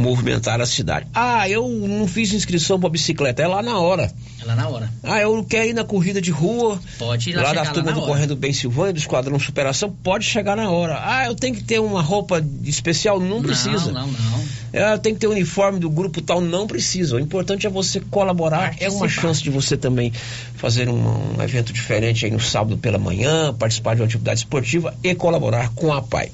movimentar 0.00 0.60
a 0.60 0.66
cidade. 0.66 1.06
Ah, 1.14 1.48
eu 1.48 1.68
não 1.68 2.08
fiz 2.08 2.32
inscrição 2.32 2.80
para 2.80 2.88
bicicleta, 2.88 3.42
é 3.42 3.46
lá 3.46 3.62
na 3.62 3.78
hora. 3.78 4.12
É 4.40 4.44
lá 4.44 4.54
na 4.56 4.68
hora. 4.68 4.90
Ah, 5.02 5.20
eu 5.20 5.44
quero 5.44 5.68
ir 5.68 5.74
na 5.74 5.84
corrida 5.84 6.20
de 6.20 6.30
rua. 6.30 6.80
Pode 6.98 7.30
ir 7.30 7.34
lá 7.34 7.42
lá 7.42 7.52
da 7.52 7.62
lá 7.62 7.70
turma 7.70 7.90
na 7.90 7.96
do 7.96 8.02
hora. 8.02 8.12
Correndo 8.12 8.36
Bem 8.36 8.52
Silvânia, 8.52 8.92
do 8.92 8.98
Esquadrão 8.98 9.38
Superação, 9.38 9.90
pode 9.90 10.24
chegar 10.24 10.56
na 10.56 10.70
hora. 10.70 10.98
Ah, 11.04 11.26
eu 11.26 11.34
tenho 11.34 11.54
que 11.54 11.62
ter 11.62 11.78
uma 11.80 12.02
roupa 12.02 12.44
especial, 12.64 13.20
não 13.20 13.42
precisa. 13.42 13.92
Não, 13.92 14.06
não, 14.06 14.12
não. 14.12 14.40
É, 14.72 14.96
tem 14.98 15.14
que 15.14 15.20
ter 15.20 15.26
o 15.26 15.32
uniforme 15.32 15.78
do 15.80 15.90
grupo 15.90 16.22
tal, 16.22 16.40
não 16.40 16.66
precisa. 16.66 17.16
O 17.16 17.20
importante 17.20 17.66
é 17.66 17.70
você 17.70 18.00
colaborar. 18.00 18.76
É 18.78 18.88
uma 18.88 19.00
Participar. 19.00 19.08
chance 19.08 19.42
de 19.42 19.50
você 19.50 19.76
também 19.76 20.12
fazer 20.54 20.88
um, 20.88 21.36
um 21.36 21.42
evento 21.42 21.72
diferente 21.72 22.24
aí 22.24 22.30
no 22.30 22.40
sábado 22.40 22.78
pela 22.78 22.98
manhã, 22.98 23.52
participar 23.52 23.94
de 23.94 24.02
uma 24.02 24.06
atividade 24.06 24.40
esportiva 24.40 24.94
e 25.02 25.14
colaborar 25.14 25.70
com 25.74 25.92
a 25.92 26.00
PAI. 26.00 26.30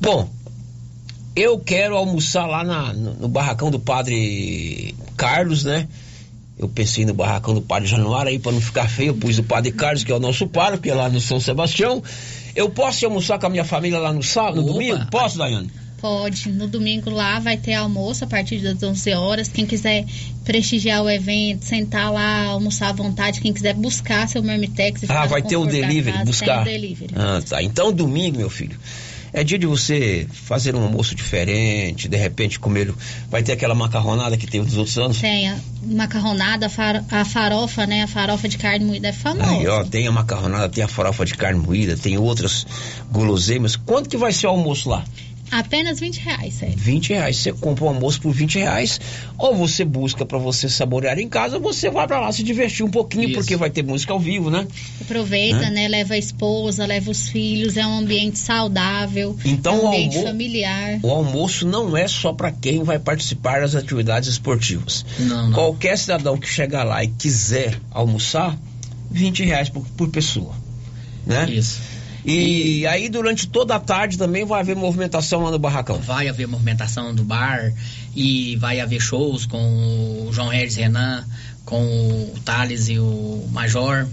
Bom, 0.00 0.30
eu 1.36 1.58
quero 1.58 1.96
almoçar 1.96 2.46
lá 2.46 2.64
na- 2.64 2.92
no, 2.92 3.14
no 3.14 3.28
barracão 3.28 3.70
do 3.70 3.78
padre 3.80 4.94
Carlos, 5.16 5.64
né? 5.64 5.86
Eu 6.58 6.68
pensei 6.68 7.06
no 7.06 7.14
barracão 7.14 7.54
do 7.54 7.62
padre 7.62 7.88
Januário 7.88 8.30
aí 8.30 8.38
para 8.38 8.52
não 8.52 8.60
ficar 8.60 8.88
feio, 8.88 9.08
eu 9.10 9.14
pus 9.14 9.38
o 9.38 9.42
padre 9.42 9.72
Carlos, 9.72 10.04
que 10.04 10.12
é 10.12 10.14
o 10.14 10.20
nosso 10.20 10.46
pároco, 10.46 10.82
que 10.82 10.90
é 10.90 10.94
lá 10.94 11.08
no 11.08 11.20
São 11.20 11.40
Sebastião. 11.40 12.02
Eu 12.54 12.68
posso 12.68 13.02
ir 13.02 13.06
almoçar 13.06 13.38
com 13.38 13.46
a 13.46 13.50
minha 13.50 13.64
família 13.64 13.98
lá 13.98 14.12
no 14.12 14.22
sábado, 14.22 14.56
no 14.56 14.64
Opa. 14.64 14.72
domingo? 14.72 15.06
Posso, 15.10 15.38
Daiane? 15.38 15.70
Pode. 16.00 16.50
No 16.50 16.66
domingo 16.66 17.08
lá 17.10 17.38
vai 17.38 17.56
ter 17.56 17.74
almoço 17.74 18.24
a 18.24 18.26
partir 18.26 18.58
das 18.58 18.82
11 18.82 19.12
horas. 19.12 19.48
Quem 19.48 19.64
quiser 19.66 20.04
prestigiar 20.44 21.02
o 21.02 21.08
evento, 21.10 21.64
sentar 21.64 22.10
lá, 22.12 22.44
almoçar 22.46 22.88
à 22.88 22.92
vontade. 22.92 23.40
Quem 23.40 23.52
quiser 23.52 23.74
buscar 23.74 24.26
seu 24.28 24.42
marmitex. 24.42 25.02
e 25.02 25.06
Ah, 25.08 25.26
vai 25.26 25.42
ter 25.42 25.56
o 25.56 25.66
delivery, 25.66 26.12
casa, 26.12 26.24
buscar. 26.24 26.64
Tem 26.64 26.76
o 26.76 26.80
delivery. 26.80 27.14
Ah, 27.16 27.40
tá. 27.46 27.62
Então, 27.62 27.92
domingo, 27.92 28.38
meu 28.38 28.48
filho, 28.50 28.78
é 29.32 29.44
dia 29.44 29.58
de 29.58 29.66
você 29.66 30.26
fazer 30.32 30.74
um 30.74 30.82
almoço 30.82 31.14
diferente, 31.14 32.08
de 32.08 32.16
repente 32.16 32.58
comer. 32.58 32.92
Vai 33.30 33.42
ter 33.42 33.52
aquela 33.52 33.74
macarronada 33.74 34.36
que 34.36 34.46
tem 34.46 34.62
dos 34.62 34.76
outros 34.76 34.98
anos. 34.98 35.20
Tem 35.20 35.48
a 35.48 35.56
macarronada, 35.82 36.66
a, 36.66 36.68
far- 36.68 37.04
a 37.10 37.24
farofa, 37.24 37.86
né? 37.86 38.02
A 38.02 38.06
farofa 38.06 38.48
de 38.48 38.58
carne 38.58 38.84
moída 38.84 39.08
é 39.08 39.12
famosa. 39.12 39.50
Aí, 39.50 39.66
ó, 39.66 39.84
tem 39.84 40.06
a 40.06 40.12
macarronada, 40.12 40.68
tem 40.68 40.82
a 40.84 40.88
farofa 40.88 41.24
de 41.24 41.34
carne 41.34 41.60
moída, 41.60 41.96
tem 41.96 42.18
outras 42.18 42.66
guloseimas. 43.10 43.76
Quanto 43.76 44.08
que 44.08 44.16
vai 44.16 44.32
ser 44.32 44.46
o 44.46 44.50
almoço 44.50 44.88
lá? 44.88 45.04
Apenas 45.50 45.98
20 46.00 46.18
reais, 46.20 46.54
sério. 46.54 46.74
20 46.76 47.08
reais. 47.10 47.36
Você 47.38 47.52
compra 47.52 47.84
um 47.84 47.88
almoço 47.88 48.20
por 48.20 48.32
20 48.32 48.58
reais, 48.58 49.00
ou 49.38 49.54
você 49.54 49.84
busca 49.84 50.24
pra 50.24 50.38
você 50.38 50.68
saborear 50.68 51.18
em 51.18 51.28
casa, 51.28 51.56
ou 51.56 51.62
você 51.62 51.90
vai 51.90 52.06
pra 52.06 52.20
lá 52.20 52.30
se 52.32 52.42
divertir 52.42 52.84
um 52.84 52.90
pouquinho, 52.90 53.24
Isso. 53.30 53.34
porque 53.34 53.56
vai 53.56 53.70
ter 53.70 53.82
música 53.82 54.12
ao 54.12 54.20
vivo, 54.20 54.50
né? 54.50 54.66
Aproveita, 55.00 55.58
Né? 55.58 55.70
né? 55.70 55.88
Leva 55.88 56.14
a 56.14 56.18
esposa, 56.18 56.86
leva 56.86 57.10
os 57.10 57.28
filhos. 57.28 57.76
É 57.76 57.86
um 57.86 57.98
ambiente 57.98 58.38
saudável. 58.38 59.36
Então, 59.44 59.74
é 59.74 59.78
um 59.80 59.84
o 59.84 59.88
ambiente 59.88 60.16
almo- 60.16 60.28
familiar. 60.28 60.98
O 61.02 61.10
almoço 61.10 61.66
não 61.66 61.96
é 61.96 62.06
só 62.06 62.32
para 62.32 62.52
quem 62.52 62.82
vai 62.82 62.98
participar 62.98 63.60
das 63.60 63.74
atividades 63.74 64.28
esportivas. 64.28 65.04
Não, 65.18 65.46
não. 65.48 65.52
Qualquer 65.52 65.98
cidadão 65.98 66.36
que 66.38 66.48
chegar 66.48 66.84
lá 66.84 67.02
e 67.02 67.08
quiser 67.08 67.80
almoçar, 67.90 68.56
20 69.10 69.42
reais 69.44 69.68
por, 69.68 69.84
por 69.96 70.08
pessoa. 70.08 70.54
Né? 71.26 71.50
Isso. 71.50 71.80
E 72.24 72.86
aí 72.86 73.08
durante 73.08 73.48
toda 73.48 73.74
a 73.74 73.80
tarde 73.80 74.18
também 74.18 74.44
vai 74.44 74.60
haver 74.60 74.76
movimentação 74.76 75.42
lá 75.42 75.50
no 75.50 75.58
barracão. 75.58 75.98
Vai 75.98 76.28
haver 76.28 76.46
movimentação 76.46 77.14
do 77.14 77.24
bar 77.24 77.72
e 78.14 78.56
vai 78.56 78.80
haver 78.80 79.00
shows 79.00 79.46
com 79.46 80.26
o 80.26 80.32
João 80.32 80.48
Regis 80.48 80.76
Renan, 80.76 81.24
com 81.64 81.82
o 81.82 82.34
Thales 82.44 82.88
e 82.88 82.98
o 82.98 83.48
Major. 83.52 84.06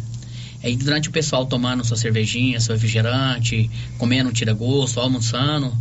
Aí 0.64 0.76
durante 0.76 1.10
o 1.10 1.12
pessoal 1.12 1.46
tomando 1.46 1.84
sua 1.84 1.98
cervejinha, 1.98 2.60
seu 2.60 2.74
refrigerante, 2.76 3.70
comendo 3.98 4.30
um 4.30 4.34
tira-gosto, 4.34 5.00
almoçando, 5.00 5.76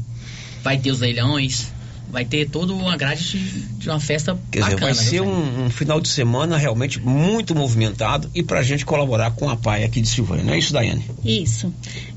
vai 0.62 0.79
ter 0.79 0.91
os 0.91 1.01
leilões, 1.01 1.68
vai 2.11 2.25
ter 2.25 2.49
toda 2.49 2.73
uma 2.73 2.97
grade 2.97 3.23
de, 3.23 3.61
de 3.61 3.89
uma 3.89 4.01
festa 4.01 4.39
Quer 4.51 4.61
dizer, 4.61 4.73
bacana. 4.73 4.95
vai 4.95 4.95
ser 4.95 5.21
um, 5.21 5.67
um 5.67 5.71
final 5.71 6.01
de 6.01 6.09
semana 6.09 6.57
realmente 6.57 7.01
muito 7.01 7.55
movimentado 7.55 8.31
e 8.35 8.43
pra 8.43 8.63
gente 8.63 8.85
colaborar 8.85 9.31
com 9.33 9.49
a 9.49 9.57
PAI 9.57 9.85
aqui 9.85 10.01
de 10.01 10.09
Silvânia. 10.09 10.45
Não 10.45 10.53
é 10.55 10.59
isso, 10.59 10.73
Daiane? 10.73 11.05
Isso. 11.25 11.73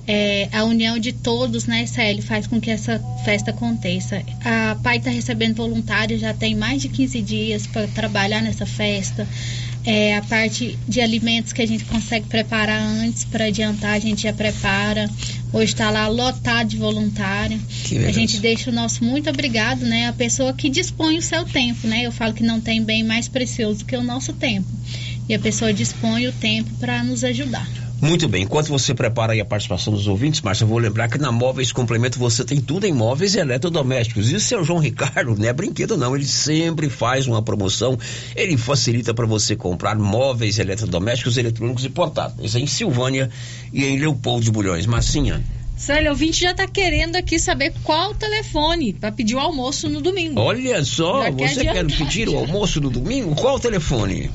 É, 0.07 0.49
a 0.51 0.63
união 0.63 0.97
de 0.97 1.13
todos, 1.13 1.65
né, 1.65 1.85
Célio, 1.85 2.23
faz 2.23 2.47
com 2.47 2.59
que 2.59 2.71
essa 2.71 2.99
festa 3.23 3.51
aconteça. 3.51 4.21
A 4.43 4.75
PAI 4.81 4.97
está 4.97 5.09
recebendo 5.09 5.55
voluntários 5.55 6.21
já 6.21 6.33
tem 6.33 6.55
mais 6.55 6.81
de 6.81 6.89
15 6.89 7.21
dias 7.21 7.67
para 7.67 7.87
trabalhar 7.87 8.41
nessa 8.41 8.65
festa. 8.65 9.27
É, 9.85 10.17
a 10.17 10.21
parte 10.21 10.77
de 10.87 10.99
alimentos 10.99 11.53
que 11.53 11.61
a 11.61 11.65
gente 11.65 11.85
consegue 11.85 12.27
preparar 12.27 12.81
antes 12.81 13.23
para 13.23 13.45
adiantar, 13.45 13.93
a 13.93 13.99
gente 13.99 14.23
já 14.23 14.33
prepara. 14.33 15.09
Hoje 15.51 15.73
está 15.73 15.89
lá 15.89 16.07
lotado 16.07 16.67
de 16.67 16.77
voluntário. 16.77 17.59
A 18.07 18.11
gente 18.11 18.39
deixa 18.39 18.69
o 18.69 18.73
nosso 18.73 19.03
muito 19.03 19.29
obrigado, 19.29 19.81
né? 19.85 20.07
A 20.07 20.13
pessoa 20.13 20.53
que 20.53 20.69
dispõe 20.69 21.17
o 21.17 21.21
seu 21.21 21.43
tempo, 21.43 21.87
né? 21.87 22.03
Eu 22.03 22.11
falo 22.11 22.33
que 22.33 22.43
não 22.43 22.61
tem 22.61 22.83
bem 22.83 23.03
mais 23.03 23.27
precioso 23.27 23.83
que 23.83 23.95
o 23.95 24.03
nosso 24.03 24.33
tempo. 24.33 24.67
E 25.27 25.33
a 25.33 25.39
pessoa 25.39 25.73
dispõe 25.73 26.27
o 26.27 26.31
tempo 26.33 26.69
para 26.79 27.03
nos 27.03 27.23
ajudar. 27.23 27.88
Muito 28.01 28.29
bem, 28.29 28.43
enquanto 28.43 28.67
você 28.67 28.93
prepara 28.93 29.33
aí 29.33 29.41
a 29.41 29.45
participação 29.45 29.91
dos 29.91 30.07
ouvintes, 30.07 30.39
Márcia, 30.39 30.63
eu 30.63 30.69
vou 30.69 30.77
lembrar 30.77 31.09
que 31.09 31.17
na 31.17 31.33
Móveis 31.33 31.73
Complemento 31.73 32.17
você 32.17 32.45
tem 32.45 32.61
tudo 32.61 32.85
em 32.85 32.93
móveis 32.93 33.35
e 33.35 33.39
eletrodomésticos. 33.39 34.31
E 34.31 34.35
o 34.35 34.39
seu 34.39 34.63
João 34.63 34.79
Ricardo 34.83 35.35
não 35.35 35.45
é 35.45 35.51
brinquedo 35.51 35.97
não, 35.97 36.15
ele 36.15 36.25
sempre 36.25 36.89
faz 36.89 37.27
uma 37.27 37.41
promoção, 37.41 37.99
ele 38.35 38.55
facilita 38.55 39.13
para 39.13 39.25
você 39.25 39.53
comprar 39.55 39.97
móveis, 39.97 40.59
eletrodomésticos, 40.59 41.37
eletrônicos 41.37 41.83
e 41.83 41.89
portáteis 41.89 42.55
em 42.55 42.65
Silvânia 42.65 43.29
e 43.73 43.83
em 43.83 43.99
Leopoldo 43.99 44.45
de 44.45 44.51
Bulhões. 44.51 44.85
Marcinha, 44.85 45.43
Célio, 45.75 46.09
o 46.09 46.11
ouvinte 46.11 46.41
já 46.41 46.53
tá 46.53 46.67
querendo 46.67 47.15
aqui 47.15 47.39
saber 47.39 47.73
qual 47.83 48.11
o 48.11 48.13
telefone 48.13 48.93
para 48.93 49.13
pedir 49.13 49.35
o 49.35 49.39
almoço 49.39 49.89
no 49.89 50.01
domingo. 50.01 50.39
olha 50.39 50.83
só, 50.83 51.23
Já 51.23 51.31
quer 51.31 51.49
você 51.49 51.61
quer 51.61 51.69
adiantar, 51.69 51.97
pedir 51.97 52.29
o 52.29 52.37
almoço 52.37 52.81
no 52.81 52.89
domingo? 52.89 53.33
Qual 53.35 53.55
o 53.55 53.59
telefone? 53.59 54.29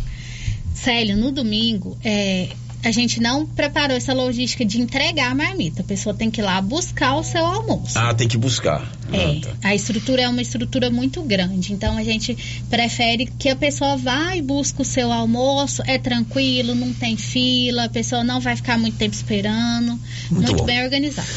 Célio, 0.75 1.17
no 1.17 1.31
domingo, 1.31 1.99
é, 2.03 2.49
a 2.85 2.91
gente 2.91 3.21
não 3.21 3.47
preparou 3.47 3.97
essa 3.97 4.13
logística 4.13 4.65
de 4.65 4.81
entregar 4.81 5.31
a 5.31 5.35
marmita. 5.35 5.81
A 5.81 5.85
pessoa 5.85 6.15
tem 6.15 6.31
que 6.31 6.41
ir 6.41 6.45
lá 6.45 6.61
buscar 6.61 7.17
o 7.17 7.25
seu 7.25 7.45
almoço. 7.45 7.99
Ah, 7.99 8.13
tem 8.13 8.29
que 8.29 8.37
buscar. 8.37 8.93
É, 9.13 9.25
Ah, 9.25 9.41
tá. 9.43 9.69
a 9.69 9.75
estrutura 9.75 10.23
é 10.23 10.29
uma 10.29 10.43
estrutura 10.43 10.91
muito 10.91 11.23
grande, 11.23 11.73
então 11.73 11.97
a 11.97 12.05
gente 12.05 12.37
prefere 12.69 13.27
que 13.27 13.49
a 13.49 13.57
pessoa 13.57 13.97
vá 13.97 14.37
e 14.37 14.43
busque 14.43 14.83
o 14.83 14.85
seu 14.85 15.11
almoço, 15.11 15.83
é 15.87 15.99
tranquilo, 15.99 16.75
não 16.75 16.93
tem 16.93 17.17
fila, 17.17 17.85
a 17.85 17.89
pessoa 17.89 18.23
não 18.23 18.41
vai 18.41 18.57
ficar 18.57 18.79
muito 18.79 18.97
tempo 18.97 19.15
esperando, 19.15 19.99
Muito 20.31 20.53
muito, 20.53 20.65
bem 20.65 20.83
organizado. 20.85 21.29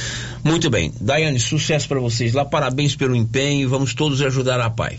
Muito 0.43 0.69
bem, 0.69 0.93
Daiane, 0.99 1.39
sucesso 1.39 1.87
para 1.87 1.99
vocês 1.99 2.33
lá, 2.33 2.43
parabéns 2.45 2.95
pelo 2.95 3.15
empenho, 3.15 3.69
vamos 3.69 3.93
todos 3.93 4.21
ajudar 4.21 4.59
a 4.59 4.69
PAI. 4.69 4.97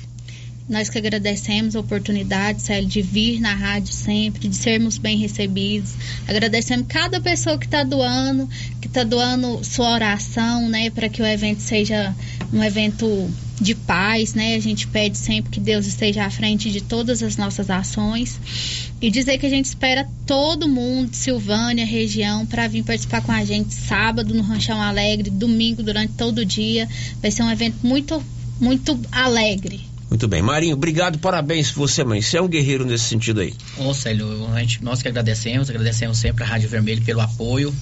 Nós 0.69 0.91
que 0.91 0.99
agradecemos 0.99 1.75
a 1.75 1.81
oportunidade, 1.81 2.61
Célio, 2.61 2.89
de 2.89 3.01
vir 3.01 3.41
na 3.41 3.55
rádio 3.55 3.95
sempre, 3.95 4.49
de 4.49 4.55
sermos 4.55 4.99
bem 4.99 5.16
recebidos. 5.16 5.95
Agradecemos 6.27 6.87
cada 6.89 7.21
pessoa 7.21 7.57
que 7.57 7.64
está 7.64 7.83
doando, 7.83 8.47
que 8.81 8.87
está 8.87 9.03
doando 9.03 9.64
sua 9.64 9.91
oração, 9.91 10.69
né, 10.69 10.91
para 10.91 11.09
que 11.09 11.23
o 11.23 11.27
evento 11.27 11.61
seja 11.61 12.14
um 12.53 12.62
evento 12.62 13.31
de 13.61 13.75
paz, 13.75 14.35
né? 14.35 14.55
A 14.55 14.61
gente 14.61 14.87
pede 14.87 15.19
sempre 15.19 15.51
que 15.51 15.59
Deus 15.59 15.87
esteja 15.87 16.25
à 16.25 16.31
frente 16.31 16.71
de 16.71 16.81
todas 16.81 17.23
as 17.23 17.37
nossas 17.37 17.71
ações 17.71 18.39
e 19.01 19.11
dizer 19.11 19.39
que 19.39 19.47
a 19.47 19.51
gente 19.51 19.64
espera 19.64 20.09
todo 20.27 20.69
mundo 20.69 21.14
Silvânia, 21.14 21.85
região, 21.85 22.47
para 22.47 22.69
vir 22.69 22.85
participar 22.85 23.23
com 23.23 23.33
a 23.33 23.45
gente 23.45 23.75
sábado 23.75 24.35
no 24.35 24.43
Ranchão 24.43 24.81
Alegre, 24.81 25.31
domingo 25.31 25.83
durante 25.83 26.12
todo 26.12 26.39
o 26.39 26.45
dia. 26.45 26.89
Vai 27.21 27.31
ser 27.31 27.43
um 27.43 27.51
evento 27.51 27.79
muito, 27.83 28.23
muito 28.61 28.99
alegre. 29.11 29.88
Muito 30.09 30.26
bem. 30.26 30.41
Marinho, 30.41 30.75
obrigado, 30.75 31.18
parabéns 31.18 31.71
você, 31.71 32.03
mãe. 32.03 32.22
Você 32.22 32.39
é 32.39 32.43
um 32.43 32.49
guerreiro 32.49 32.85
nesse 32.85 33.05
sentido 33.05 33.41
aí. 33.41 33.55
Ô, 33.76 33.93
Célio, 33.93 34.49
a 34.55 34.61
gente, 34.61 34.83
nós 34.83 35.03
que 35.03 35.09
agradecemos, 35.09 35.68
agradecemos 35.68 36.17
sempre 36.17 36.45
a 36.45 36.47
Rádio 36.47 36.68
Vermelho 36.68 37.03
pelo 37.03 37.21
apoio. 37.21 37.75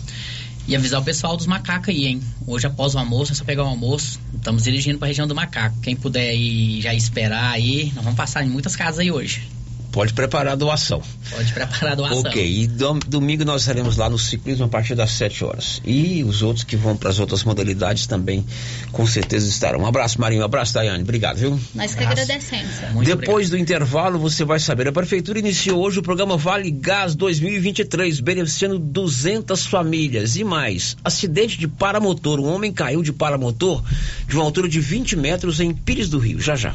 E 0.68 0.74
avisar 0.74 1.00
o 1.00 1.04
pessoal 1.04 1.36
dos 1.36 1.46
macacos 1.46 1.90
aí, 1.90 2.06
hein? 2.06 2.20
Hoje, 2.44 2.66
após 2.66 2.96
o 2.96 2.98
almoço, 2.98 3.30
é 3.30 3.34
só 3.36 3.44
pegar 3.44 3.62
o 3.62 3.68
almoço. 3.68 4.18
Estamos 4.34 4.64
dirigindo 4.64 4.98
para 4.98 5.06
a 5.06 5.10
região 5.10 5.28
do 5.28 5.34
macaco. 5.34 5.78
Quem 5.80 5.94
puder 5.94 6.34
ir 6.34 6.80
já 6.80 6.92
esperar 6.92 7.52
aí, 7.52 7.92
nós 7.94 8.02
vamos 8.02 8.16
passar 8.16 8.44
em 8.44 8.48
muitas 8.48 8.74
casas 8.74 8.98
aí 8.98 9.12
hoje. 9.12 9.46
Pode 9.96 10.12
preparar 10.12 10.52
a 10.52 10.56
doação. 10.56 11.00
Pode 11.30 11.50
preparar 11.54 11.92
a 11.92 11.94
doação. 11.94 12.18
Ok, 12.18 12.46
e 12.46 12.66
dom- 12.66 12.98
domingo 13.06 13.46
nós 13.46 13.62
estaremos 13.62 13.96
lá 13.96 14.10
no 14.10 14.18
ciclismo 14.18 14.66
a 14.66 14.68
partir 14.68 14.94
das 14.94 15.10
7 15.12 15.42
horas. 15.42 15.80
E 15.86 16.22
os 16.22 16.42
outros 16.42 16.64
que 16.64 16.76
vão 16.76 16.94
para 16.94 17.08
as 17.08 17.18
outras 17.18 17.42
modalidades 17.44 18.06
também, 18.06 18.44
com 18.92 19.06
certeza 19.06 19.48
estarão. 19.48 19.80
Um 19.80 19.86
abraço, 19.86 20.20
Marinho. 20.20 20.42
Um 20.42 20.44
abraço, 20.44 20.74
Daiane. 20.74 21.02
Obrigado, 21.02 21.38
viu? 21.38 21.58
Nós 21.74 21.94
que 21.94 22.04
agradecemos. 22.04 22.72
Depois 23.06 23.48
do 23.48 23.56
intervalo, 23.56 24.18
você 24.18 24.44
vai 24.44 24.58
saber. 24.60 24.86
A 24.86 24.92
Prefeitura 24.92 25.38
iniciou 25.38 25.80
hoje 25.82 25.98
o 25.98 26.02
programa 26.02 26.36
Vale 26.36 26.70
Gás 26.70 27.14
2023, 27.14 28.20
beneficiando 28.20 28.78
200 28.78 29.64
famílias. 29.64 30.36
E 30.36 30.44
mais, 30.44 30.94
acidente 31.02 31.56
de 31.58 31.66
paramotor. 31.66 32.38
Um 32.38 32.52
homem 32.52 32.70
caiu 32.70 33.02
de 33.02 33.14
paramotor 33.14 33.82
de 34.28 34.36
uma 34.36 34.44
altura 34.44 34.68
de 34.68 34.78
20 34.78 35.16
metros 35.16 35.58
em 35.58 35.72
Pires 35.72 36.10
do 36.10 36.18
Rio. 36.18 36.38
Já, 36.38 36.54
já. 36.54 36.74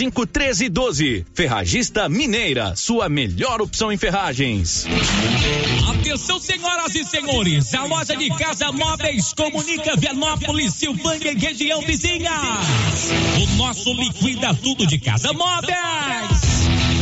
1312. 0.05 1.25
Ferragista 1.33 2.07
Mineira, 2.09 2.75
sua 2.75 3.09
melhor 3.09 3.61
opção 3.61 3.91
em 3.91 3.97
ferragens. 3.97 4.85
Atenção, 5.89 6.39
senhoras 6.39 6.95
e 6.95 7.03
senhores, 7.03 7.73
a 7.73 7.85
loja 7.85 8.15
de 8.15 8.29
casa 8.37 8.71
móveis 8.71 9.33
comunica 9.33 9.95
Vianópolis, 9.95 10.73
Silvânia 10.73 11.31
e 11.31 11.37
região 11.37 11.81
vizinha. 11.81 12.31
O 13.41 13.55
nosso 13.57 13.93
liquida 13.93 14.53
tudo 14.55 14.85
de 14.87 14.97
casa 14.97 15.33
móveis. 15.33 16.50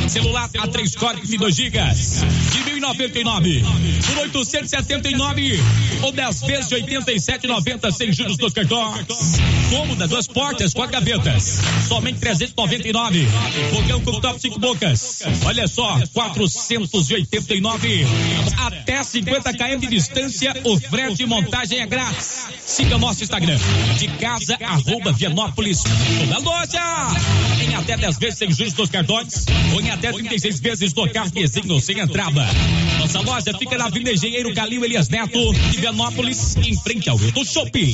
Celular 0.10 0.50
A3 0.50 0.98
Core 0.98 1.22
de 1.22 1.38
2 1.38 1.56
gigas 1.56 2.24
de 2.52 2.64
1099 2.64 3.64
por 4.08 4.18
879 4.18 5.60
ou 6.02 6.12
10 6.12 6.42
vezes 6.42 6.68
de 6.68 6.76
87,90 6.76 7.92
sem 7.92 8.12
juros 8.12 8.36
dos 8.38 8.52
cartões. 8.52 9.06
Cômoda, 9.70 10.08
duas 10.08 10.26
portas, 10.26 10.74
quatro 10.74 10.94
gavetas, 10.94 11.60
somente 11.88 12.20
399. 12.20 13.28
Fogão 13.70 14.02
com 14.02 14.20
top 14.20 14.42
5 14.42 14.60
bocas. 14.60 15.22
Olha 15.46 15.68
só, 15.68 16.00
489. 16.12 18.08
Até 18.58 19.04
50 19.04 19.54
km 19.54 19.78
de 19.80 19.88
distância, 19.88 20.56
o 20.64 20.80
frete 20.80 21.22
e 21.22 21.28
montagem 21.28 21.82
é 21.82 21.86
grátis. 21.86 22.48
Siga 22.66 22.98
nosso 22.98 23.24
Instagram, 23.24 23.60
de 23.98 24.08
casa, 24.18 24.58
arroba 24.62 25.12
Vianópolis. 25.12 25.84
Toda 25.84 26.40
loja. 26.40 26.82
Em 27.62 27.76
até 27.76 27.96
10 27.96 28.18
vezes 28.18 28.40
sem 28.40 28.52
juros 28.52 28.74
dos 28.74 28.90
cartões, 28.90 29.46
ou 29.74 29.82
em 29.82 29.92
até 30.00 30.14
36 30.14 30.60
vezes 30.62 30.94
no 30.94 31.10
cartezinho 31.12 31.80
sem 31.80 32.00
entrada. 32.00 32.48
Nossa 33.00 33.20
loja 33.20 33.54
fica 33.58 33.78
na 33.78 33.86
Avenida 33.86 34.14
Engenheiro 34.14 34.54
Calil 34.54 34.84
Elias 34.86 35.10
Neto, 35.10 35.54
de 35.72 35.78
em 36.66 36.78
frente 36.82 37.10
ao 37.10 37.20
Hilton 37.20 37.44
Shopping. 37.44 37.94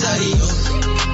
Daddy, 0.00 0.32
oh. 0.42 1.13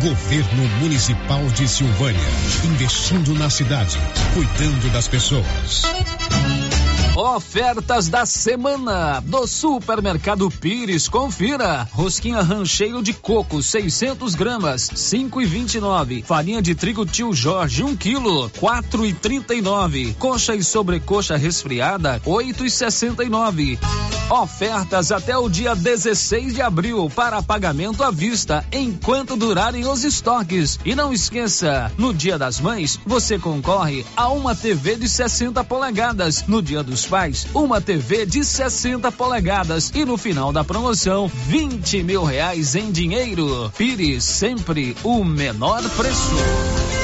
Governo 0.00 0.64
Municipal 0.80 1.44
de 1.48 1.68
Silvânia. 1.68 2.18
Investindo 2.64 3.34
na 3.34 3.50
cidade, 3.50 3.98
cuidando 4.32 4.90
das 4.94 5.08
pessoas. 5.08 5.82
Ofertas 7.16 8.08
da 8.08 8.26
semana 8.26 9.20
do 9.20 9.46
Supermercado 9.46 10.50
Pires. 10.50 11.06
Confira. 11.06 11.88
Rosquinha 11.92 12.42
rancheiro 12.42 13.00
de 13.04 13.12
coco, 13.12 13.62
600 13.62 14.34
gramas, 14.34 14.90
5,29. 14.90 16.24
Farinha 16.24 16.60
de 16.60 16.74
trigo 16.74 17.06
tio 17.06 17.32
Jorge, 17.32 17.84
1 17.84 17.86
um 17.86 17.96
quilo, 17.96 18.50
4,39. 18.50 20.16
Coxa 20.16 20.56
e 20.56 20.64
sobrecoxa 20.64 21.36
resfriada, 21.36 22.20
8,69. 22.26 23.78
Ofertas 24.28 25.12
até 25.12 25.36
o 25.36 25.48
dia 25.48 25.76
16 25.76 26.54
de 26.54 26.62
abril 26.62 27.10
para 27.14 27.42
pagamento 27.42 28.02
à 28.02 28.10
vista, 28.10 28.64
enquanto 28.72 29.36
durarem 29.36 29.86
os 29.86 30.02
estoques. 30.02 30.80
E 30.84 30.94
não 30.96 31.12
esqueça, 31.12 31.92
no 31.96 32.12
Dia 32.12 32.36
das 32.38 32.58
Mães, 32.58 32.98
você 33.06 33.38
concorre 33.38 34.04
a 34.16 34.30
uma 34.30 34.54
TV 34.54 34.96
de 34.96 35.08
60 35.08 35.62
polegadas. 35.62 36.44
No 36.48 36.62
Dia 36.62 36.82
dos 36.82 37.03
Pais, 37.06 37.46
uma 37.54 37.80
TV 37.80 38.26
de 38.26 38.44
60 38.44 39.10
polegadas. 39.12 39.90
E 39.94 40.04
no 40.04 40.16
final 40.16 40.52
da 40.52 40.64
promoção, 40.64 41.28
20 41.28 42.02
mil 42.02 42.24
reais 42.24 42.74
em 42.74 42.90
dinheiro. 42.90 43.72
Pires, 43.76 44.24
sempre 44.24 44.96
o 45.02 45.24
menor 45.24 45.82
preço. 45.90 47.03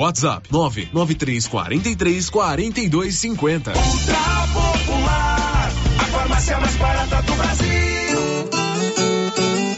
WhatsApp 0.01 0.47
99343 0.51 2.29
4250. 2.31 3.71
Ultra 3.71 4.47
Popular, 4.51 5.71
a 5.99 6.05
farmácia 6.05 6.59
mais 6.59 6.75
barata 6.77 7.21
do 7.21 7.33
Brasil. 7.35 7.60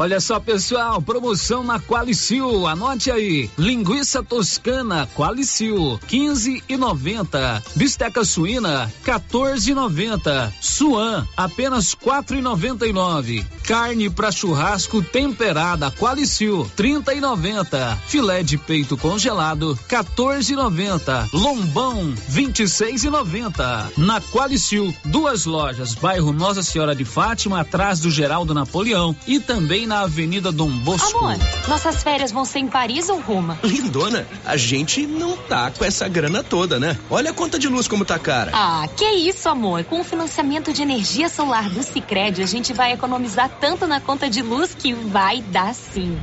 Olha 0.00 0.18
só, 0.18 0.40
pessoal, 0.40 1.02
promoção 1.02 1.62
na 1.62 1.78
Qualicil. 1.78 2.66
Anote 2.66 3.10
aí. 3.10 3.50
Linguiça 3.58 4.22
toscana 4.22 5.06
Qualicil, 5.14 6.00
15 6.08 6.64
e 6.66 6.74
90. 6.78 7.62
Bisteca 7.76 8.24
suína, 8.24 8.90
14 9.04 9.70
e 9.70 9.74
90. 9.74 10.54
Suan, 10.58 11.28
apenas 11.36 11.92
4 11.92 12.38
e 12.38 12.40
99. 12.40 13.44
Carne 13.64 14.08
para 14.08 14.32
churrasco 14.32 15.02
temperada 15.02 15.90
Qualicil, 15.90 16.66
30 16.74 17.12
e 17.12 17.20
90. 17.20 17.98
Filé 18.06 18.42
de 18.42 18.56
peito 18.56 18.96
congelado, 18.96 19.78
14 19.86 20.50
e 20.50 20.56
90. 20.56 21.28
Lombão, 21.34 22.14
26 22.26 23.04
e 23.04 23.10
90. 23.10 23.92
Na 23.98 24.18
Qualicil, 24.18 24.96
duas 25.04 25.44
lojas, 25.44 25.94
bairro 25.94 26.32
Nossa 26.32 26.62
Senhora 26.62 26.94
de 26.94 27.04
Fátima, 27.04 27.60
atrás 27.60 28.00
do 28.00 28.10
Geraldo 28.10 28.54
Napoleão 28.54 29.14
e 29.26 29.38
também 29.38 29.89
na 29.90 30.02
Avenida 30.02 30.52
Dom 30.52 30.70
Bosco. 30.70 31.18
Amor, 31.18 31.36
nossas 31.66 32.00
férias 32.00 32.30
vão 32.30 32.44
ser 32.44 32.60
em 32.60 32.68
Paris 32.68 33.08
ou 33.08 33.20
Roma? 33.20 33.58
Lindona, 33.64 34.24
a 34.46 34.56
gente 34.56 35.04
não 35.04 35.36
tá 35.36 35.68
com 35.72 35.84
essa 35.84 36.06
grana 36.06 36.44
toda, 36.44 36.78
né? 36.78 36.96
Olha 37.10 37.32
a 37.32 37.34
conta 37.34 37.58
de 37.58 37.66
luz 37.66 37.88
como 37.88 38.04
tá 38.04 38.16
cara. 38.16 38.52
Ah, 38.54 38.86
que 38.96 39.04
isso, 39.04 39.48
amor. 39.48 39.82
Com 39.82 40.00
o 40.00 40.04
financiamento 40.04 40.72
de 40.72 40.80
energia 40.80 41.28
solar 41.28 41.68
do 41.68 41.82
Sicredi, 41.82 42.40
a 42.40 42.46
gente 42.46 42.72
vai 42.72 42.92
economizar 42.92 43.50
tanto 43.60 43.84
na 43.84 44.00
conta 44.00 44.30
de 44.30 44.42
luz 44.42 44.72
que 44.78 44.94
vai 44.94 45.42
dar 45.42 45.74
sim. 45.74 46.16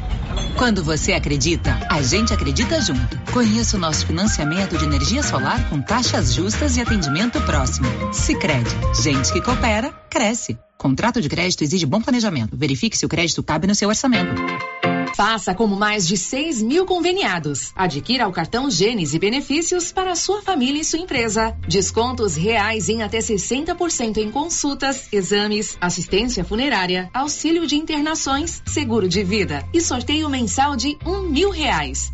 Quando 0.58 0.82
você 0.82 1.12
acredita, 1.12 1.78
a 1.90 2.02
gente 2.02 2.34
acredita 2.34 2.80
junto. 2.80 3.20
Conheça 3.34 3.76
o 3.76 3.80
nosso 3.82 4.06
financiamento 4.06 4.78
de 4.78 4.86
energia 4.86 5.22
solar 5.22 5.70
com 5.70 5.82
taxas 5.82 6.34
justas 6.34 6.78
e 6.78 6.82
atendimento 6.82 7.42
próximo. 7.42 7.88
Sicredi, 8.14 8.70
gente 9.04 9.34
que 9.34 9.42
coopera, 9.42 9.92
cresce. 10.10 10.58
Contrato 10.78 11.20
de 11.20 11.28
crédito 11.28 11.64
exige 11.64 11.86
bom 11.86 12.02
planejamento. 12.02 12.56
Verifique 12.56 12.98
se 12.98 13.06
o 13.06 13.10
crédito 13.10 13.42
cabe 13.42 13.66
no 13.68 13.74
seu 13.74 13.90
orçamento. 13.90 14.36
Faça 15.16 15.56
como 15.56 15.76
mais 15.76 16.08
de 16.08 16.16
6 16.16 16.62
mil 16.62 16.86
conveniados. 16.86 17.72
Adquira 17.76 18.28
o 18.28 18.32
cartão 18.32 18.70
Gênesis 18.70 19.16
e 19.16 19.20
benefícios 19.20 19.92
para 19.92 20.16
sua 20.16 20.44
família 20.44 20.80
e 20.80 20.86
sua 20.86 21.00
empresa. 21.00 21.58
Descontos 21.68 22.36
reais 22.36 22.88
em 22.88 23.02
até 23.02 23.18
60% 23.18 24.18
em 24.18 24.30
consultas, 24.30 25.08
exames, 25.12 25.76
assistência 25.82 26.46
funerária, 26.46 27.10
auxílio 27.12 27.66
de 27.66 27.76
internações, 27.76 28.62
seguro 28.68 29.10
de 29.10 29.24
vida 29.24 29.68
e 29.74 29.82
sorteio 29.82 30.30
mensal 30.30 30.76
de 30.76 30.96
um 31.04 31.24
mil 31.24 31.50
reais. 31.50 32.14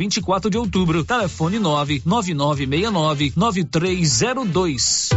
24 0.01 0.49
de 0.49 0.57
Outubro. 0.57 1.05
Telefone 1.05 1.59
99969 1.59 3.33
9302. 3.35 5.09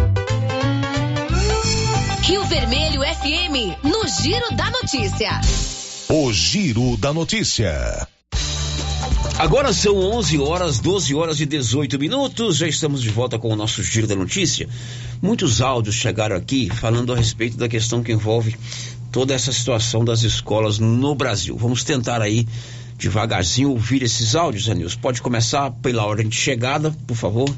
Rio 2.21 2.45
Vermelho 2.45 3.01
FM, 3.01 3.83
no 3.83 4.07
Giro 4.07 4.55
da 4.55 4.71
Notícia. 4.71 5.41
O 6.11 6.31
Giro 6.31 6.99
da 6.99 7.15
Notícia. 7.15 8.07
Agora 9.39 9.73
são 9.73 9.97
11 9.97 10.39
horas, 10.39 10.79
12 10.81 11.15
horas 11.15 11.41
e 11.41 11.47
18 11.47 11.99
minutos. 11.99 12.59
Já 12.59 12.69
estamos 12.69 13.01
de 13.01 13.09
volta 13.09 13.39
com 13.39 13.49
o 13.49 13.57
nosso 13.57 13.83
Giro 13.83 14.07
da 14.07 14.15
Notícia. 14.15 14.69
Muitos 15.23 15.63
áudios 15.63 15.95
chegaram 15.95 16.37
aqui 16.37 16.69
falando 16.69 17.11
a 17.15 17.17
respeito 17.17 17.57
da 17.57 17.71
questão 17.71 18.03
que 18.03 18.13
envolve 18.13 18.55
toda 19.11 19.33
essa 19.33 19.51
situação 19.51 20.05
das 20.05 20.23
escolas 20.25 20.79
no 20.79 21.15
Brasil. 21.15 21.57
Vamos 21.57 21.85
tentar 21.85 22.21
aí 22.21 22.47
devagarzinho 22.97 23.71
ouvir 23.71 24.03
esses 24.03 24.35
áudios, 24.35 24.69
Anils. 24.69 24.95
Pode 24.95 25.21
começar 25.21 25.71
pela 25.71 26.05
ordem 26.05 26.29
de 26.29 26.37
chegada, 26.37 26.95
por 27.07 27.17
favor. 27.17 27.49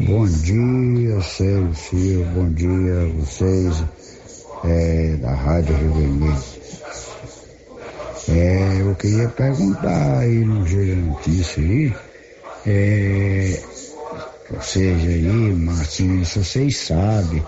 Bom 0.00 0.26
dia, 0.26 1.20
Sérgio 1.20 2.24
bom 2.34 2.50
dia 2.52 3.02
a 3.02 3.06
vocês 3.20 3.84
é, 4.64 5.16
da 5.16 5.34
Rádio 5.34 5.76
Rio 5.76 5.94
Vermelho. 5.94 6.42
É, 8.28 8.82
eu 8.82 8.94
queria 8.94 9.28
perguntar 9.28 10.18
aí 10.18 10.44
no 10.44 10.66
Giro 10.66 10.96
Notícia 10.96 11.62
aí, 11.62 11.94
é, 12.66 13.62
seja 14.60 15.08
aí, 15.08 15.54
Marcinho, 15.54 16.24
se 16.24 16.38
vocês 16.38 16.76
sabem 16.76 17.42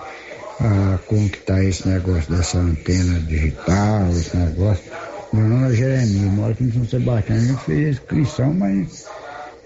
ah, 0.60 0.98
como 1.06 1.28
que 1.28 1.38
tá 1.38 1.62
esse 1.64 1.88
negócio 1.88 2.34
dessa 2.34 2.58
antena 2.58 3.18
digital, 3.20 4.10
esse 4.10 4.36
negócio. 4.36 4.84
Meu 5.32 5.48
nome 5.48 5.72
é 5.72 5.76
Jeremias, 5.76 6.32
moro 6.32 6.52
aqui 6.52 6.64
em 6.64 6.72
São 6.72 6.84
Sebastião, 6.84 7.36
a 7.36 7.40
gente 7.40 7.64
fez 7.64 7.96
inscrição, 7.96 8.52
mas 8.52 9.06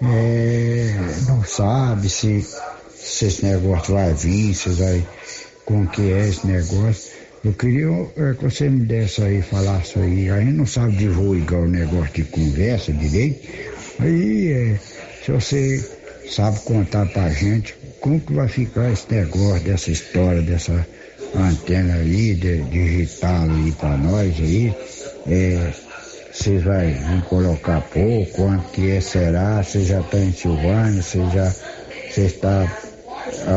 é, 0.02 0.94
não 1.26 1.42
sabe 1.42 2.08
se, 2.08 2.46
se 2.94 3.26
esse 3.26 3.44
negócio 3.44 3.94
vai 3.94 4.12
vir, 4.12 4.54
se 4.54 4.68
vai, 4.70 5.04
como 5.64 5.88
que 5.88 6.12
é 6.12 6.28
esse 6.28 6.46
negócio. 6.46 7.12
Eu 7.44 7.52
queria 7.54 7.88
é, 8.16 8.34
que 8.34 8.44
você 8.44 8.68
me 8.68 8.86
desse 8.86 9.22
aí, 9.22 9.42
falasse 9.42 9.98
aí, 9.98 10.30
a 10.30 10.38
gente 10.38 10.52
não 10.52 10.66
sabe 10.66 10.96
divulgar 10.96 11.60
o 11.60 11.68
negócio 11.68 12.12
de 12.14 12.24
conversa 12.24 12.92
direito, 12.92 13.48
aí 13.98 14.52
é, 14.52 14.80
se 15.24 15.32
você 15.32 15.90
sabe 16.28 16.60
contar 16.60 17.06
pra 17.06 17.30
gente 17.30 17.74
como 18.04 18.20
que 18.20 18.34
vai 18.34 18.46
ficar 18.46 18.92
esse 18.92 19.10
negócio 19.10 19.64
dessa 19.64 19.90
história, 19.90 20.42
dessa 20.42 20.86
antena 21.34 21.94
aí, 21.94 22.34
de, 22.34 22.62
digital 22.64 23.44
aí 23.44 23.72
pra 23.72 23.96
nós 23.96 24.38
aí, 24.40 24.76
é, 25.26 25.72
vocês 26.30 26.62
vai, 26.64 26.92
vão 26.92 27.22
colocar 27.22 27.80
pouco, 27.80 28.30
quanto 28.32 28.68
que 28.72 28.90
é, 28.90 29.00
será, 29.00 29.62
você 29.62 29.82
já 29.84 30.02
tá 30.02 30.18
em 30.18 30.32
Silvânia, 30.34 31.00
você 31.00 31.26
já, 31.30 31.50
está 32.14 32.68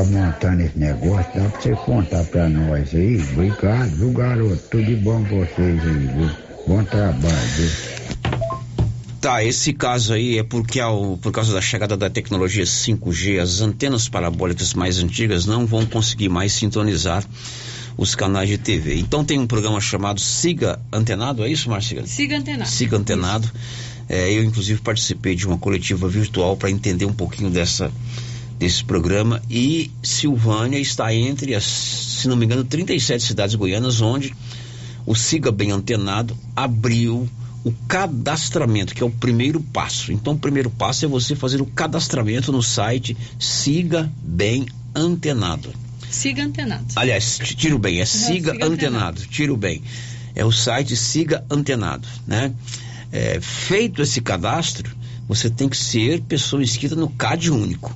montando 0.09 0.61
esse 0.61 0.79
negócio, 0.79 1.27
dá 1.33 1.49
pra 1.49 1.61
você 1.61 1.75
contar 1.75 2.23
pra 2.23 2.47
nós 2.47 2.95
aí, 2.95 3.21
obrigado, 3.33 3.89
viu 3.97 4.11
garoto, 4.13 4.61
tudo 4.71 4.85
de 4.85 4.95
bom 4.95 5.25
pra 5.25 5.37
vocês 5.39 5.83
aí, 5.83 6.07
viu? 6.07 6.31
Bom 6.65 6.81
trabalho, 6.85 7.47
viu? 7.57 7.96
Tá, 9.19 9.43
esse 9.43 9.73
caso 9.73 10.13
aí 10.13 10.37
é 10.37 10.43
porque 10.43 10.79
ao, 10.79 11.17
por 11.17 11.31
causa 11.31 11.51
da 11.51 11.59
chegada 11.59 11.97
da 11.97 12.09
tecnologia 12.09 12.63
5G, 12.63 13.39
as 13.39 13.61
antenas 13.61 14.07
parabólicas 14.07 14.75
mais 14.75 14.99
antigas 14.99 15.45
não 15.45 15.65
vão 15.65 15.85
conseguir 15.85 16.29
mais 16.29 16.53
sintonizar 16.53 17.25
os 17.97 18.13
canais 18.13 18.47
de 18.47 18.59
TV. 18.59 18.99
Então 18.99 19.25
tem 19.25 19.39
um 19.39 19.47
programa 19.47 19.81
chamado 19.81 20.21
Siga 20.21 20.79
Antenado, 20.93 21.43
é 21.43 21.49
isso, 21.49 21.67
Marcia? 21.67 22.05
Siga 22.05 22.37
Antenado. 22.37 22.69
Siga 22.69 22.97
Antenado. 22.97 23.51
É, 24.07 24.31
eu, 24.31 24.43
inclusive, 24.43 24.79
participei 24.81 25.35
de 25.35 25.47
uma 25.47 25.57
coletiva 25.57 26.07
virtual 26.07 26.55
para 26.55 26.69
entender 26.69 27.05
um 27.05 27.13
pouquinho 27.13 27.49
dessa, 27.49 27.91
desse 28.59 28.83
programa. 28.83 29.41
E 29.49 29.89
Silvânia 30.01 30.77
está 30.77 31.13
entre 31.13 31.55
as, 31.55 31.65
se 31.65 32.27
não 32.27 32.35
me 32.37 32.45
engano, 32.45 32.63
37 32.63 33.23
cidades 33.23 33.55
goianas 33.55 33.99
onde 33.99 34.33
o 35.05 35.15
Siga 35.15 35.51
Bem 35.51 35.71
Antenado 35.71 36.37
abriu 36.55 37.27
o 37.67 37.73
cadastramento, 37.87 38.95
que 38.95 39.03
é 39.03 39.05
o 39.05 39.09
primeiro 39.09 39.59
passo. 39.59 40.13
Então, 40.13 40.33
o 40.33 40.39
primeiro 40.39 40.69
passo 40.69 41.03
é 41.03 41.07
você 41.07 41.35
fazer 41.35 41.61
o 41.61 41.65
cadastramento 41.65 42.49
no 42.51 42.63
site 42.63 43.17
Siga 43.37 44.09
Bem 44.23 44.65
Antenado. 44.95 45.73
Siga 46.09 46.43
Antenado. 46.43 46.85
Aliás, 46.95 47.37
tiro 47.43 47.77
bem, 47.77 47.99
é 47.99 48.05
Siga, 48.05 48.53
siga 48.53 48.65
antenado. 48.65 49.21
Tiro 49.25 49.57
bem. 49.57 49.81
É 50.33 50.45
o 50.45 50.51
site 50.51 50.95
Siga 50.95 51.43
Antenado, 51.49 52.07
né? 52.25 52.53
É, 53.11 53.41
feito 53.41 54.01
esse 54.01 54.21
cadastro, 54.21 54.95
você 55.27 55.49
tem 55.49 55.67
que 55.67 55.75
ser 55.75 56.21
pessoa 56.21 56.63
inscrita 56.63 56.95
no 56.95 57.09
CAD 57.09 57.51
único. 57.51 57.93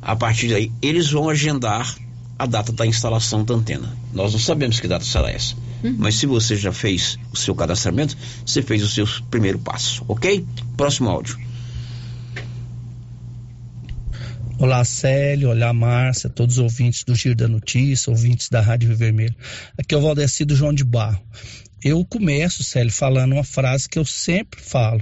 A 0.00 0.14
partir 0.14 0.48
daí, 0.48 0.70
eles 0.80 1.10
vão 1.10 1.28
agendar 1.28 1.96
a 2.38 2.46
data 2.46 2.72
da 2.72 2.86
instalação 2.86 3.42
da 3.42 3.54
antena. 3.54 3.96
Nós 4.14 4.32
não 4.32 4.38
sabemos 4.38 4.78
que 4.78 4.86
data 4.86 5.04
será 5.04 5.28
essa. 5.28 5.56
Mas 5.82 6.16
se 6.16 6.26
você 6.26 6.56
já 6.56 6.72
fez 6.72 7.18
o 7.32 7.36
seu 7.36 7.54
cadastramento, 7.54 8.16
você 8.44 8.62
fez 8.62 8.82
o 8.82 8.88
seu 8.88 9.06
primeiro 9.30 9.58
passo, 9.58 10.04
ok? 10.08 10.44
Próximo 10.76 11.08
áudio. 11.08 11.38
Olá, 14.58 14.84
Célio. 14.84 15.50
Olá, 15.50 15.72
Márcia, 15.72 16.28
todos 16.28 16.58
os 16.58 16.62
ouvintes 16.64 17.04
do 17.04 17.14
Giro 17.14 17.36
da 17.36 17.46
Notícia, 17.46 18.10
ouvintes 18.10 18.48
da 18.48 18.60
Rádio 18.60 18.88
Rio 18.88 18.98
Vermelho. 18.98 19.34
Aqui 19.78 19.94
é 19.94 19.98
o 19.98 20.00
Valdeci 20.00 20.44
do 20.44 20.56
João 20.56 20.74
de 20.74 20.82
Barro. 20.82 21.22
Eu 21.82 22.04
começo, 22.04 22.64
Célio, 22.64 22.90
falando 22.90 23.34
uma 23.34 23.44
frase 23.44 23.88
que 23.88 24.00
eu 24.00 24.04
sempre 24.04 24.60
falo, 24.60 25.00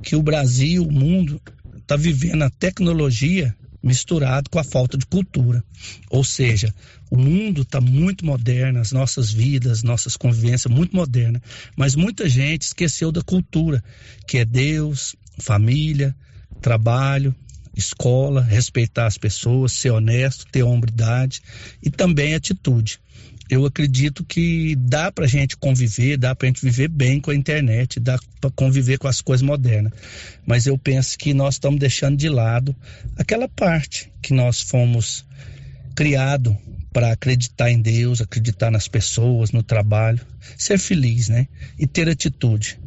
que 0.00 0.14
o 0.14 0.22
Brasil, 0.22 0.84
o 0.84 0.92
mundo, 0.92 1.40
está 1.76 1.96
vivendo 1.96 2.42
a 2.42 2.50
tecnologia 2.50 3.52
misturado 3.84 4.48
com 4.48 4.58
a 4.58 4.64
falta 4.64 4.96
de 4.96 5.04
cultura. 5.04 5.62
Ou 6.08 6.24
seja, 6.24 6.74
o 7.10 7.16
mundo 7.16 7.62
está 7.62 7.80
muito 7.80 8.24
moderno, 8.24 8.80
as 8.80 8.90
nossas 8.90 9.30
vidas, 9.30 9.82
nossas 9.82 10.16
convivências 10.16 10.72
muito 10.72 10.96
moderna, 10.96 11.40
mas 11.76 11.94
muita 11.94 12.28
gente 12.28 12.62
esqueceu 12.62 13.12
da 13.12 13.22
cultura, 13.22 13.84
que 14.26 14.38
é 14.38 14.44
Deus, 14.44 15.14
família, 15.38 16.16
trabalho, 16.62 17.34
escola, 17.76 18.40
respeitar 18.40 19.06
as 19.06 19.18
pessoas, 19.18 19.72
ser 19.72 19.90
honesto, 19.90 20.46
ter 20.50 20.62
hombridade 20.62 21.42
e 21.82 21.90
também 21.90 22.34
atitude. 22.34 22.98
Eu 23.50 23.66
acredito 23.66 24.24
que 24.24 24.74
dá 24.76 25.12
para 25.12 25.26
a 25.26 25.28
gente 25.28 25.56
conviver, 25.56 26.16
dá 26.16 26.34
para 26.34 26.46
a 26.46 26.48
gente 26.48 26.62
viver 26.62 26.88
bem 26.88 27.20
com 27.20 27.30
a 27.30 27.34
internet, 27.34 28.00
dá 28.00 28.18
para 28.40 28.50
conviver 28.50 28.98
com 28.98 29.06
as 29.06 29.20
coisas 29.20 29.42
modernas. 29.42 29.92
Mas 30.46 30.66
eu 30.66 30.78
penso 30.78 31.18
que 31.18 31.34
nós 31.34 31.54
estamos 31.54 31.78
deixando 31.78 32.16
de 32.16 32.28
lado 32.28 32.74
aquela 33.16 33.48
parte 33.48 34.10
que 34.22 34.32
nós 34.32 34.60
fomos 34.60 35.26
criados 35.94 36.56
para 36.92 37.12
acreditar 37.12 37.70
em 37.70 37.82
Deus, 37.82 38.20
acreditar 38.20 38.70
nas 38.70 38.88
pessoas, 38.88 39.50
no 39.52 39.62
trabalho, 39.62 40.20
ser 40.56 40.78
feliz, 40.78 41.28
né? 41.28 41.48
E 41.78 41.86
ter 41.86 42.08
atitude 42.08 42.78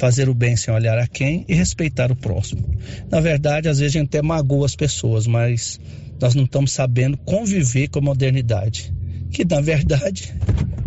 fazer 0.00 0.30
o 0.30 0.34
bem 0.34 0.56
sem 0.56 0.72
olhar 0.72 0.98
a 0.98 1.06
quem 1.06 1.44
e 1.46 1.54
respeitar 1.54 2.10
o 2.10 2.16
próximo. 2.16 2.64
Na 3.10 3.20
verdade, 3.20 3.68
às 3.68 3.78
vezes 3.78 3.94
a 3.94 3.98
gente 3.98 4.08
até 4.08 4.22
magoa 4.22 4.64
as 4.64 4.74
pessoas, 4.74 5.26
mas 5.26 5.78
nós 6.18 6.34
não 6.34 6.44
estamos 6.44 6.72
sabendo 6.72 7.18
conviver 7.18 7.88
com 7.88 7.98
a 7.98 8.02
modernidade, 8.02 8.92
que 9.30 9.44
na 9.44 9.60
verdade 9.60 10.34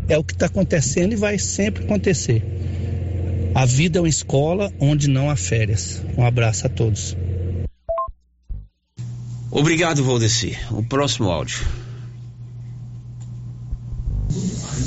é 0.07 0.17
o 0.17 0.23
que 0.23 0.33
está 0.33 0.47
acontecendo 0.47 1.13
e 1.13 1.15
vai 1.15 1.39
sempre 1.39 1.83
acontecer. 1.83 2.43
A 3.55 3.65
vida 3.65 3.99
é 3.99 4.01
uma 4.01 4.09
escola 4.09 4.71
onde 4.79 5.07
não 5.07 5.29
há 5.29 5.35
férias. 5.35 6.01
Um 6.17 6.25
abraço 6.25 6.65
a 6.65 6.69
todos. 6.69 7.15
Obrigado, 9.51 10.03
Valdeci. 10.03 10.57
O 10.71 10.83
próximo 10.83 11.29
áudio. 11.29 11.63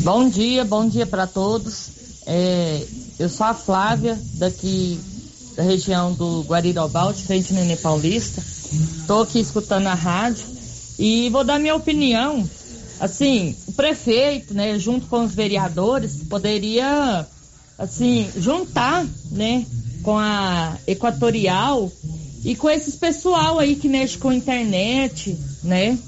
Bom 0.03 0.29
dia, 0.29 0.65
bom 0.65 0.89
dia 0.89 1.07
para 1.07 1.27
todos. 1.27 1.91
É, 2.27 2.85
eu 3.19 3.29
sou 3.29 3.47
a 3.47 3.55
Flávia, 3.55 4.19
daqui 4.35 4.99
da 5.57 5.63
região 5.63 6.13
do 6.13 6.43
Guarirobal, 6.43 7.13
de 7.13 7.23
frente 7.23 7.53
Nenê 7.53 7.77
Paulista. 7.77 8.43
Estou 9.01 9.23
aqui 9.23 9.39
escutando 9.39 9.87
a 9.87 9.95
rádio 9.95 10.45
e 10.99 11.29
vou 11.31 11.45
dar 11.45 11.61
minha 11.61 11.77
opinião. 11.77 12.49
Assim, 12.99 13.55
o 13.67 13.73
prefeito, 13.73 14.55
né, 14.55 14.79
junto 14.79 15.07
com 15.07 15.25
os 15.25 15.35
vereadores, 15.35 16.23
poderia, 16.29 17.27
assim, 17.79 18.29
juntar, 18.39 19.07
né, 19.31 19.67
com 20.03 20.17
a 20.17 20.77
Equatorial 20.87 21.91
e 22.45 22.55
com 22.55 22.71
esses 22.71 22.95
pessoal 22.95 23.59
aí 23.59 23.75
que 23.75 23.89
mexe 23.89 24.17
com 24.17 24.33
internet, 24.33 25.37
né? 25.65 25.99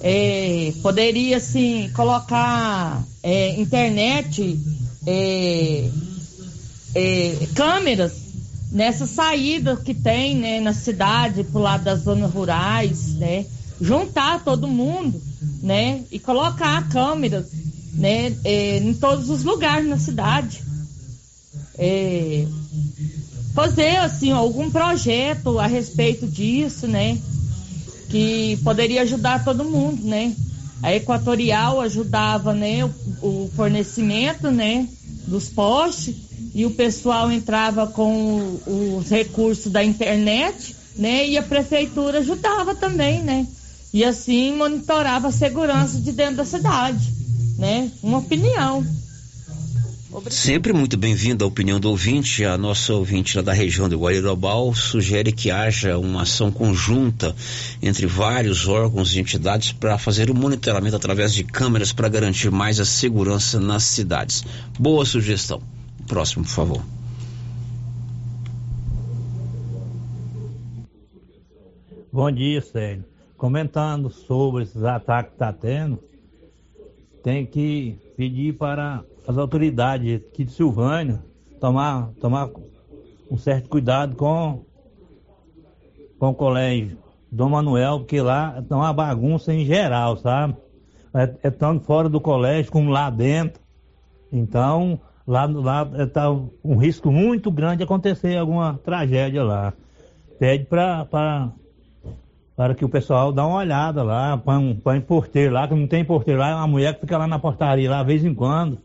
É, 0.00 0.72
poderia 0.82 1.38
assim 1.38 1.90
colocar 1.94 3.02
é, 3.22 3.60
internet, 3.60 4.58
é, 5.06 5.88
é 6.94 7.48
câmeras 7.54 8.12
nessa 8.70 9.06
saída 9.06 9.76
que 9.76 9.94
tem 9.94 10.36
né, 10.36 10.60
na 10.60 10.72
cidade, 10.72 11.44
pro 11.44 11.60
lado 11.60 11.84
das 11.84 12.00
zonas 12.00 12.32
rurais, 12.32 13.14
né? 13.14 13.46
Juntar 13.80 14.44
todo 14.44 14.66
mundo, 14.66 15.20
né? 15.62 16.02
E 16.10 16.18
colocar 16.18 16.88
câmeras 16.88 17.46
né, 17.94 18.34
é, 18.44 18.78
em 18.78 18.94
todos 18.94 19.28
os 19.30 19.44
lugares 19.44 19.88
na 19.88 19.98
cidade. 19.98 20.62
É, 21.76 22.46
fazer 23.54 23.96
assim 23.96 24.30
algum 24.30 24.70
projeto 24.70 25.58
a 25.58 25.66
respeito 25.66 26.26
disso, 26.26 26.86
né? 26.86 27.18
Que 28.08 28.58
poderia 28.62 29.02
ajudar 29.02 29.44
todo 29.44 29.64
mundo, 29.64 30.04
né? 30.04 30.34
A 30.82 30.94
Equatorial 30.94 31.80
ajudava, 31.80 32.54
né, 32.54 32.84
o, 32.84 32.90
o 33.20 33.50
fornecimento, 33.56 34.48
né, 34.48 34.86
dos 35.26 35.48
postes 35.48 36.14
e 36.54 36.64
o 36.64 36.70
pessoal 36.70 37.30
entrava 37.32 37.88
com 37.88 38.60
os 38.64 39.08
recursos 39.08 39.70
da 39.70 39.84
internet, 39.84 40.74
né? 40.96 41.26
E 41.26 41.36
a 41.36 41.42
prefeitura 41.42 42.18
ajudava 42.18 42.74
também, 42.74 43.22
né? 43.22 43.46
E 43.92 44.04
assim 44.04 44.54
monitorava 44.54 45.28
a 45.28 45.32
segurança 45.32 45.98
de 46.00 46.12
dentro 46.12 46.36
da 46.36 46.44
cidade, 46.44 47.12
né? 47.58 47.90
Uma 48.02 48.18
opinião. 48.18 48.84
Sempre 50.30 50.72
muito 50.72 50.96
bem-vindo 50.96 51.44
a 51.44 51.48
opinião 51.48 51.78
do 51.78 51.90
ouvinte. 51.90 52.44
A 52.44 52.56
nossa 52.56 52.94
ouvinte 52.94 53.36
lá 53.36 53.42
da 53.42 53.52
região 53.52 53.88
do 53.88 53.98
Guarirobal 53.98 54.74
sugere 54.74 55.32
que 55.32 55.50
haja 55.50 55.98
uma 55.98 56.22
ação 56.22 56.50
conjunta 56.50 57.36
entre 57.82 58.06
vários 58.06 58.66
órgãos 58.66 59.14
e 59.14 59.20
entidades 59.20 59.72
para 59.72 59.98
fazer 59.98 60.30
o 60.30 60.34
monitoramento 60.34 60.96
através 60.96 61.32
de 61.32 61.44
câmeras 61.44 61.92
para 61.92 62.08
garantir 62.08 62.50
mais 62.50 62.80
a 62.80 62.86
segurança 62.86 63.60
nas 63.60 63.84
cidades. 63.84 64.42
Boa 64.78 65.04
sugestão. 65.04 65.62
Próximo, 66.06 66.44
por 66.44 66.50
favor. 66.50 66.82
Bom 72.10 72.32
dia, 72.32 72.62
Sérgio. 72.62 73.17
Comentando 73.38 74.10
sobre 74.10 74.64
esses 74.64 74.82
ataques 74.82 75.30
que 75.30 75.36
está 75.36 75.52
tendo, 75.52 76.00
tem 77.22 77.46
que 77.46 77.96
pedir 78.16 78.58
para 78.58 79.04
as 79.28 79.38
autoridades 79.38 80.16
aqui 80.16 80.42
de 80.42 80.50
Silvânia 80.50 81.22
tomar, 81.60 82.10
tomar 82.20 82.50
um 83.30 83.38
certo 83.38 83.68
cuidado 83.68 84.16
com, 84.16 84.64
com 86.18 86.30
o 86.30 86.34
colégio 86.34 86.98
Dom 87.30 87.50
Manuel, 87.50 88.00
porque 88.00 88.20
lá 88.20 88.60
é 88.68 88.74
uma 88.74 88.92
bagunça 88.92 89.54
em 89.54 89.64
geral, 89.64 90.16
sabe? 90.16 90.56
É, 91.14 91.34
é 91.44 91.50
tanto 91.50 91.84
fora 91.84 92.08
do 92.08 92.20
colégio 92.20 92.72
como 92.72 92.90
lá 92.90 93.08
dentro. 93.08 93.62
Então, 94.32 94.98
lá 95.24 95.46
lá 95.46 95.88
está 96.02 96.24
é, 96.24 96.48
um 96.64 96.76
risco 96.76 97.12
muito 97.12 97.52
grande 97.52 97.78
de 97.78 97.84
acontecer 97.84 98.36
alguma 98.36 98.80
tragédia 98.82 99.44
lá. 99.44 99.72
Pede 100.40 100.64
para 100.64 101.52
para 102.58 102.74
que 102.74 102.84
o 102.84 102.88
pessoal 102.88 103.30
dá 103.32 103.46
uma 103.46 103.58
olhada 103.58 104.02
lá, 104.02 104.36
põe, 104.36 104.74
põe 104.74 105.00
porteiro 105.00 105.54
lá, 105.54 105.68
que 105.68 105.76
não 105.76 105.86
tem 105.86 106.04
porteiro 106.04 106.40
lá, 106.40 106.50
é 106.50 106.54
uma 106.56 106.66
mulher 106.66 106.92
que 106.92 107.02
fica 107.02 107.16
lá 107.16 107.24
na 107.24 107.38
portaria 107.38 107.88
lá, 107.88 108.00
de 108.00 108.08
vez 108.08 108.24
em 108.24 108.34
quando. 108.34 108.78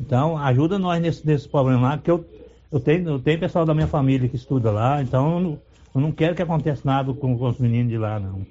Então, 0.00 0.38
ajuda 0.38 0.78
nós 0.78 0.98
nesse, 0.98 1.26
nesse 1.26 1.46
problema 1.46 1.90
lá, 1.90 1.96
porque 1.98 2.10
eu, 2.10 2.24
eu, 2.72 2.80
tenho, 2.80 3.06
eu 3.06 3.18
tenho 3.18 3.38
pessoal 3.38 3.66
da 3.66 3.74
minha 3.74 3.86
família 3.86 4.30
que 4.30 4.36
estuda 4.36 4.70
lá, 4.70 5.02
então 5.02 5.34
eu 5.34 5.40
não, 5.40 5.58
eu 5.94 6.00
não 6.00 6.10
quero 6.10 6.34
que 6.34 6.40
aconteça 6.40 6.80
nada 6.86 7.12
com, 7.12 7.36
com 7.36 7.48
os 7.48 7.58
meninos 7.58 7.90
de 7.90 7.98
lá, 7.98 8.18
não. 8.18 8.46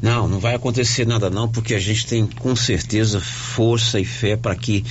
Não, 0.00 0.28
não 0.28 0.38
vai 0.38 0.54
acontecer 0.54 1.04
nada 1.04 1.28
não, 1.28 1.48
porque 1.48 1.74
a 1.74 1.78
gente 1.78 2.06
tem 2.06 2.24
com 2.24 2.54
certeza 2.54 3.20
força 3.20 3.98
e 3.98 4.04
fé 4.04 4.36
para 4.36 4.54
que 4.54 4.84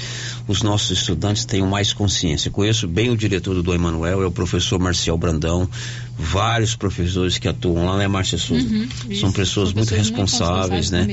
os 0.48 0.62
nossos 0.62 1.00
estudantes 1.00 1.46
tenham 1.46 1.66
mais 1.66 1.94
consciência. 1.94 2.52
Conheço 2.52 2.88
bem 2.90 3.10
o 3.10 3.16
diretor 3.16 3.62
do 3.62 3.74
Emanuel, 3.74 4.22
é 4.22 4.26
o 4.26 4.32
professor 4.32 4.78
Marcial 4.80 5.18
Brandão, 5.18 5.70
vários 6.18 6.76
professores 6.76 7.38
que 7.38 7.48
atuam 7.48 7.86
lá, 7.86 7.98
né, 7.98 8.08
Márcia 8.08 8.38
Souza? 8.38 8.68
Uhum, 8.68 8.88
São 9.16 9.32
pessoas 9.32 9.72
muito 9.72 9.96
responsáveis, 9.96 10.92
né? 10.92 11.08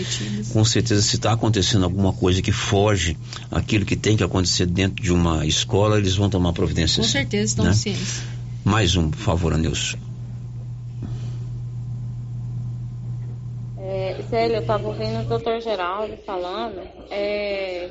Com 0.52 0.64
certeza, 0.64 1.00
se 1.00 1.14
está 1.14 1.32
acontecendo 1.32 1.84
alguma 1.84 2.12
coisa 2.12 2.42
que 2.42 2.52
foge 2.52 3.16
aquilo 3.48 3.84
que 3.84 3.94
tem 3.94 4.16
que 4.16 4.24
acontecer 4.24 4.66
dentro 4.66 5.00
de 5.02 5.12
uma 5.12 5.46
escola, 5.46 5.98
eles 5.98 6.16
vão 6.16 6.28
tomar 6.28 6.52
providência. 6.52 7.00
Com 7.00 7.08
certeza, 7.08 7.44
estão 7.44 7.64
né? 7.66 7.72
cientes. 7.72 8.22
Mais 8.64 8.96
um, 8.96 9.10
por 9.10 9.20
favor, 9.20 9.52
Anilson. 9.52 10.03
Célia, 14.28 14.56
eu 14.56 14.60
estava 14.62 14.86
ouvindo 14.86 15.20
o 15.20 15.24
doutor 15.24 15.60
Geraldo 15.60 16.16
falando, 16.18 16.80
é, 17.10 17.90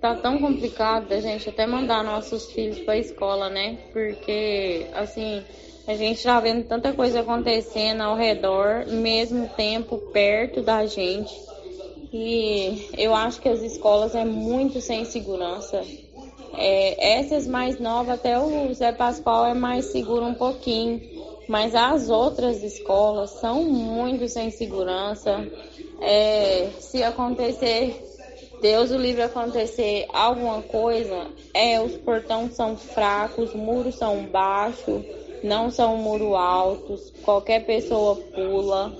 tá 0.00 0.14
tão 0.14 0.38
complicado 0.38 1.08
da 1.08 1.20
gente 1.20 1.48
até 1.48 1.66
mandar 1.66 2.04
nossos 2.04 2.50
filhos 2.52 2.78
para 2.80 2.94
a 2.94 2.98
escola, 2.98 3.48
né? 3.48 3.78
Porque, 3.92 4.86
assim, 4.94 5.42
a 5.86 5.94
gente 5.94 6.22
já 6.22 6.38
vendo 6.40 6.64
tanta 6.64 6.92
coisa 6.92 7.20
acontecendo 7.20 8.02
ao 8.02 8.16
redor, 8.16 8.86
mesmo 8.86 9.48
tempo 9.48 9.98
perto 10.12 10.62
da 10.62 10.86
gente. 10.86 11.34
E 12.12 12.88
eu 12.96 13.14
acho 13.14 13.40
que 13.40 13.48
as 13.48 13.60
escolas 13.60 14.14
é 14.14 14.24
muito 14.24 14.80
sem 14.80 15.04
segurança. 15.04 15.82
É, 16.56 17.18
essas 17.18 17.46
mais 17.46 17.80
novas, 17.80 18.14
até 18.14 18.38
o 18.38 18.72
Zé 18.72 18.92
Pascoal 18.92 19.46
é 19.46 19.54
mais 19.54 19.86
seguro 19.86 20.24
um 20.24 20.34
pouquinho 20.34 21.13
mas 21.48 21.74
as 21.74 22.08
outras 22.08 22.62
escolas 22.62 23.30
são 23.30 23.64
muito 23.64 24.28
sem 24.28 24.50
segurança. 24.50 25.46
É, 26.00 26.70
se 26.80 27.02
acontecer, 27.02 28.02
Deus 28.60 28.90
o 28.90 28.96
livre 28.96 29.22
acontecer 29.22 30.06
alguma 30.12 30.62
coisa, 30.62 31.26
é 31.52 31.80
os 31.80 31.96
portões 31.98 32.54
são 32.54 32.76
fracos, 32.76 33.50
os 33.50 33.54
muros 33.54 33.94
são 33.96 34.24
baixos, 34.26 35.04
não 35.42 35.70
são 35.70 35.96
muros 35.96 36.34
altos, 36.34 37.12
qualquer 37.22 37.64
pessoa 37.66 38.16
pula. 38.16 38.92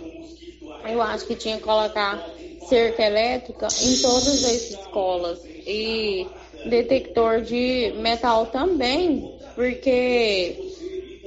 Eu 0.86 1.00
acho 1.00 1.26
que 1.26 1.34
tinha 1.34 1.56
que 1.56 1.62
colocar 1.62 2.22
cerca 2.68 3.04
elétrica 3.04 3.68
em 3.82 3.96
todas 4.02 4.44
as 4.44 4.70
escolas 4.70 5.44
e 5.66 6.26
detector 6.66 7.40
de 7.40 7.92
metal 7.98 8.46
também, 8.46 9.32
porque 9.54 10.73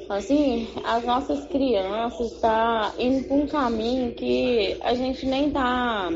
assim, 0.10 0.68
as 0.84 1.04
nossas 1.04 1.46
crianças 1.46 2.40
tá 2.40 2.94
indo 2.98 3.24
por 3.28 3.36
um 3.36 3.48
caminho 3.48 4.14
que 4.14 4.78
a 4.82 4.94
gente 4.94 5.26
nem 5.26 5.52
tá, 5.52 6.10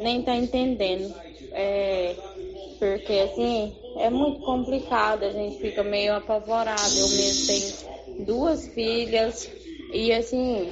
nem 0.00 0.22
tá 0.22 0.34
entendendo. 0.34 1.14
É, 1.52 2.14
porque 2.78 3.12
assim, 3.12 3.72
é 3.96 4.10
muito 4.10 4.40
complicado, 4.40 5.24
a 5.24 5.30
gente 5.30 5.60
fica 5.60 5.82
meio 5.82 6.14
apavorado. 6.14 6.98
Eu 6.98 7.08
mesmo 7.08 7.46
tenho 7.46 8.26
duas 8.26 8.68
filhas 8.68 9.50
e 9.92 10.12
assim, 10.12 10.70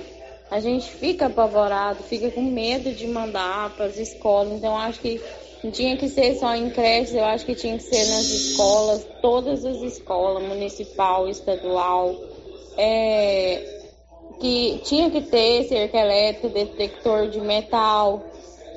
a 0.51 0.61
gente 0.61 0.91
fica 0.91 1.27
apavorado, 1.27 2.03
fica 2.03 2.31
com 2.31 2.43
medo 2.43 2.93
de 2.93 3.07
mandar 3.07 3.75
para 3.77 3.87
as 3.87 3.99
escolas. 3.99 4.53
Então 4.53 4.77
acho 4.77 5.01
que 5.01 5.21
não 5.63 5.71
tinha 5.71 5.97
que 5.97 6.09
ser 6.09 6.35
só 6.35 6.55
em 6.57 6.71
creches, 6.71 7.15
eu 7.15 7.25
acho 7.25 7.47
que 7.47 7.55
tinha 7.55 7.77
que 7.77 7.85
ser 7.85 8.05
nas 8.07 8.25
escolas, 8.25 9.07
todas 9.21 9.65
as 9.65 9.81
escolas, 9.81 10.43
municipal, 10.43 11.29
estadual, 11.29 12.17
é, 12.77 13.83
que 14.41 14.81
tinha 14.85 15.11
que 15.11 15.21
ter 15.23 15.65
cerca 15.69 15.99
elétrica, 15.99 16.49
detector 16.49 17.29
de 17.29 17.41
metal. 17.41 18.25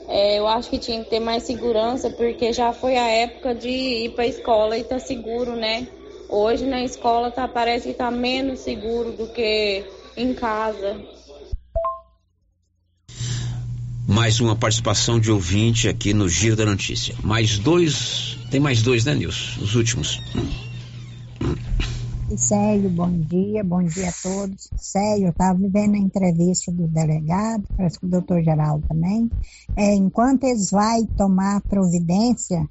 É, 0.07 0.37
eu 0.37 0.47
acho 0.47 0.69
que 0.69 0.77
tinha 0.77 1.03
que 1.03 1.09
ter 1.09 1.19
mais 1.19 1.43
segurança, 1.43 2.09
porque 2.11 2.53
já 2.53 2.71
foi 2.71 2.95
a 2.97 3.07
época 3.07 3.55
de 3.55 3.69
ir 3.69 4.09
para 4.11 4.23
a 4.23 4.27
escola 4.27 4.77
e 4.77 4.83
tá 4.83 4.99
seguro, 4.99 5.55
né? 5.55 5.87
Hoje 6.29 6.65
na 6.65 6.83
escola 6.83 7.31
tá, 7.31 7.47
parece 7.47 7.89
que 7.89 7.93
tá 7.93 8.11
menos 8.11 8.59
seguro 8.59 9.11
do 9.11 9.27
que 9.27 9.83
em 10.15 10.33
casa. 10.33 10.99
Mais 14.07 14.39
uma 14.39 14.55
participação 14.55 15.19
de 15.19 15.31
ouvinte 15.31 15.87
aqui 15.87 16.13
no 16.13 16.29
Giro 16.29 16.55
da 16.55 16.65
Notícia. 16.65 17.15
Mais 17.23 17.57
dois, 17.57 18.37
tem 18.51 18.59
mais 18.59 18.81
dois, 18.83 19.03
né, 19.03 19.15
Nilson? 19.15 19.61
Os 19.61 19.75
últimos. 19.75 20.21
Célio, 22.33 22.89
bom 22.89 23.11
dia, 23.21 23.63
bom 23.63 23.83
dia 23.83 24.09
a 24.09 24.13
todos. 24.23 24.71
Célio, 24.75 25.27
eu 25.27 25.29
estava 25.29 25.59
vendo 25.69 25.93
a 25.93 25.99
entrevista 25.99 26.71
do 26.71 26.87
delegado, 26.87 27.63
parece 27.77 27.99
que 27.99 28.07
o 28.07 28.09
doutor 28.09 28.41
Geraldo 28.43 28.83
também. 28.87 29.29
É, 29.77 29.93
enquanto 29.93 30.43
eles 30.45 30.71
vão 30.71 31.05
tomar 31.15 31.61
providência, 31.69 32.65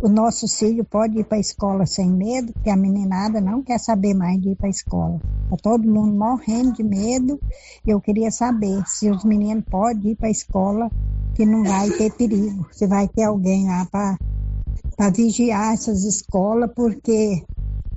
o 0.00 0.08
nosso 0.08 0.46
filho 0.46 0.84
pode 0.84 1.18
ir 1.18 1.24
para 1.24 1.38
a 1.38 1.40
escola 1.40 1.86
sem 1.86 2.08
medo, 2.08 2.52
porque 2.52 2.70
a 2.70 2.76
meninada 2.76 3.40
não 3.40 3.62
quer 3.62 3.80
saber 3.80 4.14
mais 4.14 4.40
de 4.40 4.50
ir 4.50 4.56
para 4.56 4.68
a 4.68 4.70
escola. 4.70 5.20
Está 5.44 5.56
todo 5.56 5.90
mundo 5.90 6.16
morrendo 6.16 6.72
de 6.72 6.84
medo. 6.84 7.38
Eu 7.84 8.00
queria 8.00 8.30
saber 8.30 8.80
se 8.86 9.10
os 9.10 9.24
meninos 9.24 9.64
podem 9.68 10.12
ir 10.12 10.16
para 10.16 10.28
a 10.28 10.32
escola, 10.32 10.88
que 11.34 11.44
não 11.44 11.64
vai 11.64 11.90
ter 11.90 12.12
perigo, 12.12 12.66
se 12.70 12.86
vai 12.86 13.08
ter 13.08 13.24
alguém 13.24 13.66
lá 13.66 13.86
para 13.90 15.10
vigiar 15.10 15.74
essas 15.74 16.04
escolas, 16.04 16.70
porque 16.76 17.42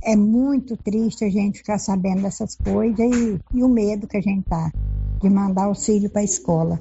É 0.06 0.16
muito 0.16 0.76
triste 0.78 1.24
a 1.24 1.30
gente 1.30 1.60
ficar 1.60 1.80
sabendo 1.80 2.24
dessas 2.24 2.56
coisas 2.56 3.00
e, 3.00 3.40
e 3.54 3.64
o 3.64 3.70
medo 3.70 4.08
que 4.08 4.18
a 4.18 4.22
gente 4.22 4.44
tá 4.44 4.72
de 5.22 5.30
mandar 5.30 5.70
o 5.70 5.76
filho 5.76 6.10
para 6.10 6.22
a 6.22 6.26
escola. 6.26 6.80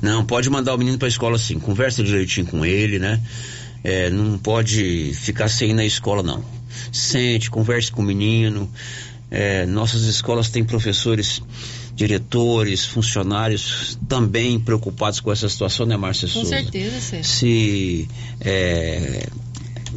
Não, 0.00 0.26
pode 0.26 0.50
mandar 0.50 0.74
o 0.74 0.78
menino 0.78 0.98
para 0.98 1.06
a 1.06 1.08
escola 1.08 1.38
sim. 1.38 1.60
Conversa 1.60 2.02
direitinho 2.02 2.46
com 2.46 2.64
ele, 2.64 2.98
né? 2.98 3.20
É, 3.84 4.10
não 4.10 4.36
pode 4.38 5.12
ficar 5.14 5.48
sem 5.48 5.70
ir 5.70 5.74
na 5.74 5.84
escola, 5.84 6.22
não. 6.22 6.44
Sente, 6.90 7.50
converse 7.50 7.90
com 7.90 8.02
o 8.02 8.04
menino. 8.04 8.68
É, 9.30 9.64
nossas 9.64 10.02
escolas 10.02 10.50
têm 10.50 10.64
professores, 10.64 11.40
diretores, 11.94 12.84
funcionários 12.84 13.98
também 14.08 14.58
preocupados 14.58 15.20
com 15.20 15.32
essa 15.32 15.48
situação, 15.48 15.86
né, 15.86 15.96
Márcia 15.96 16.28
Com 16.28 16.34
Souza? 16.34 16.50
certeza, 16.50 17.00
Sérgio. 17.00 17.24
Se 17.30 18.08
é, 18.40 19.28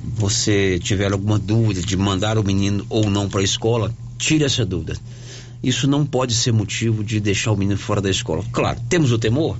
você 0.03 0.79
tiver 0.79 1.11
alguma 1.11 1.39
dúvida 1.39 1.81
de 1.81 1.95
mandar 1.95 2.37
o 2.37 2.43
menino 2.43 2.85
ou 2.89 3.09
não 3.09 3.29
para 3.29 3.41
a 3.41 3.43
escola, 3.43 3.93
tire 4.17 4.43
essa 4.43 4.65
dúvida. 4.65 4.97
Isso 5.63 5.87
não 5.87 6.05
pode 6.05 6.33
ser 6.33 6.51
motivo 6.51 7.03
de 7.03 7.19
deixar 7.19 7.51
o 7.51 7.57
menino 7.57 7.77
fora 7.77 8.01
da 8.01 8.09
escola. 8.09 8.43
Claro, 8.51 8.79
temos 8.87 9.11
o 9.11 9.17
temor. 9.17 9.57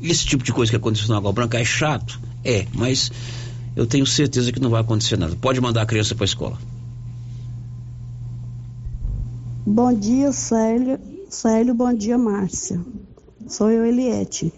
Esse 0.00 0.24
tipo 0.24 0.44
de 0.44 0.52
coisa 0.52 0.70
que 0.70 0.76
aconteceu 0.76 1.08
na 1.08 1.16
Água 1.16 1.32
Branca 1.32 1.58
é 1.58 1.64
chato? 1.64 2.20
É, 2.44 2.66
mas 2.72 3.10
eu 3.76 3.86
tenho 3.86 4.06
certeza 4.06 4.50
que 4.52 4.60
não 4.60 4.70
vai 4.70 4.80
acontecer 4.80 5.16
nada. 5.16 5.36
Pode 5.36 5.60
mandar 5.60 5.82
a 5.82 5.86
criança 5.86 6.14
para 6.14 6.24
a 6.24 6.26
escola. 6.26 6.58
Bom 9.66 9.92
dia, 9.92 10.32
Célio. 10.32 10.98
Célio, 11.28 11.74
bom 11.74 11.92
dia, 11.92 12.16
Márcia. 12.16 12.80
Sou 13.46 13.70
eu, 13.70 13.84
Eliette. 13.84 14.52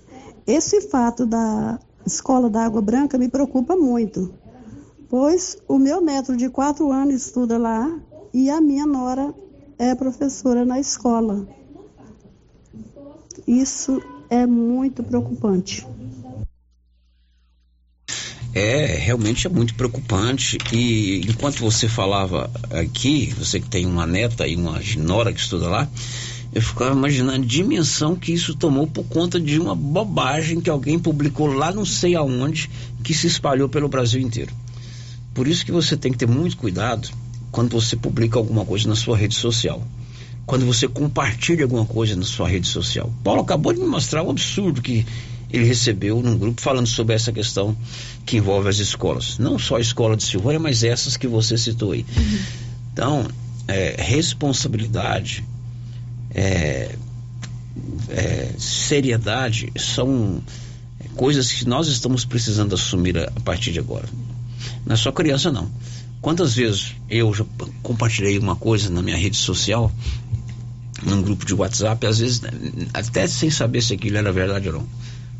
Esse 0.46 0.80
fato 0.82 1.26
da 1.26 1.78
escola 2.06 2.48
da 2.48 2.64
Água 2.64 2.80
Branca 2.80 3.18
me 3.18 3.28
preocupa 3.28 3.76
muito, 3.76 4.32
pois 5.10 5.58
o 5.66 5.76
meu 5.76 6.00
neto 6.00 6.36
de 6.36 6.48
quatro 6.48 6.92
anos 6.92 7.26
estuda 7.26 7.58
lá 7.58 8.00
e 8.32 8.48
a 8.48 8.60
minha 8.60 8.86
nora 8.86 9.34
é 9.76 9.92
professora 9.94 10.64
na 10.64 10.78
escola. 10.78 11.46
Isso 13.46 14.00
é 14.30 14.46
muito 14.46 15.02
preocupante. 15.02 15.84
É, 18.54 18.86
realmente 18.86 19.46
é 19.46 19.50
muito 19.50 19.74
preocupante. 19.74 20.58
E 20.72 21.22
enquanto 21.28 21.58
você 21.58 21.88
falava 21.88 22.50
aqui, 22.70 23.34
você 23.36 23.58
que 23.58 23.68
tem 23.68 23.86
uma 23.86 24.06
neta 24.06 24.46
e 24.46 24.54
uma 24.54 24.80
nora 24.98 25.32
que 25.32 25.40
estuda 25.40 25.68
lá, 25.68 25.88
eu 26.52 26.62
ficava 26.62 26.92
imaginando 26.92 27.42
a 27.42 27.46
dimensão 27.46 28.14
que 28.14 28.32
isso 28.32 28.54
tomou 28.54 28.86
por 28.86 29.04
conta 29.04 29.40
de 29.40 29.58
uma 29.58 29.74
bobagem 29.74 30.60
que 30.60 30.70
alguém 30.70 30.98
publicou 30.98 31.46
lá 31.48 31.72
não 31.72 31.84
sei 31.84 32.14
aonde, 32.14 32.70
que 33.02 33.14
se 33.14 33.26
espalhou 33.26 33.68
pelo 33.68 33.88
Brasil 33.88 34.20
inteiro. 34.20 34.52
Por 35.34 35.46
isso 35.46 35.64
que 35.64 35.72
você 35.72 35.96
tem 35.96 36.12
que 36.12 36.18
ter 36.18 36.28
muito 36.28 36.56
cuidado 36.56 37.08
quando 37.50 37.70
você 37.70 37.96
publica 37.96 38.38
alguma 38.38 38.64
coisa 38.64 38.88
na 38.88 38.96
sua 38.96 39.16
rede 39.16 39.34
social. 39.34 39.82
Quando 40.46 40.66
você 40.66 40.88
compartilha 40.88 41.64
alguma 41.64 41.86
coisa 41.86 42.16
na 42.16 42.24
sua 42.24 42.48
rede 42.48 42.66
social. 42.66 43.12
Paulo 43.22 43.42
acabou 43.42 43.72
de 43.72 43.80
me 43.80 43.86
mostrar 43.86 44.22
um 44.22 44.30
absurdo 44.30 44.82
que 44.82 45.06
ele 45.52 45.64
recebeu 45.64 46.22
num 46.22 46.38
grupo 46.38 46.60
falando 46.60 46.86
sobre 46.86 47.14
essa 47.14 47.32
questão 47.32 47.76
que 48.24 48.36
envolve 48.36 48.68
as 48.68 48.78
escolas. 48.78 49.38
Não 49.38 49.58
só 49.58 49.76
a 49.76 49.80
escola 49.80 50.16
de 50.16 50.24
Silvânia, 50.24 50.60
mas 50.60 50.82
essas 50.84 51.16
que 51.16 51.26
você 51.26 51.58
citou 51.58 51.92
aí. 51.92 52.04
Então, 52.92 53.26
é, 53.66 53.96
responsabilidade, 53.98 55.44
é, 56.32 56.94
é, 58.08 58.50
seriedade 58.58 59.72
são 59.76 60.42
coisas 61.16 61.52
que 61.52 61.66
nós 61.66 61.88
estamos 61.88 62.24
precisando 62.24 62.74
assumir 62.74 63.18
a, 63.18 63.24
a 63.24 63.40
partir 63.40 63.72
de 63.72 63.78
agora. 63.78 64.08
Não 64.90 64.94
é 64.94 64.96
só 64.96 65.12
criança, 65.12 65.52
não. 65.52 65.70
Quantas 66.20 66.56
vezes 66.56 66.96
eu 67.08 67.32
já 67.32 67.44
compartilhei 67.80 68.36
uma 68.40 68.56
coisa 68.56 68.90
na 68.90 69.00
minha 69.00 69.16
rede 69.16 69.36
social, 69.36 69.88
num 71.04 71.22
grupo 71.22 71.46
de 71.46 71.54
WhatsApp, 71.54 72.04
às 72.04 72.18
vezes 72.18 72.42
até 72.92 73.24
sem 73.28 73.52
saber 73.52 73.82
se 73.82 73.94
aquilo 73.94 74.16
era 74.16 74.32
verdade 74.32 74.66
ou 74.68 74.74
não. 74.74 74.88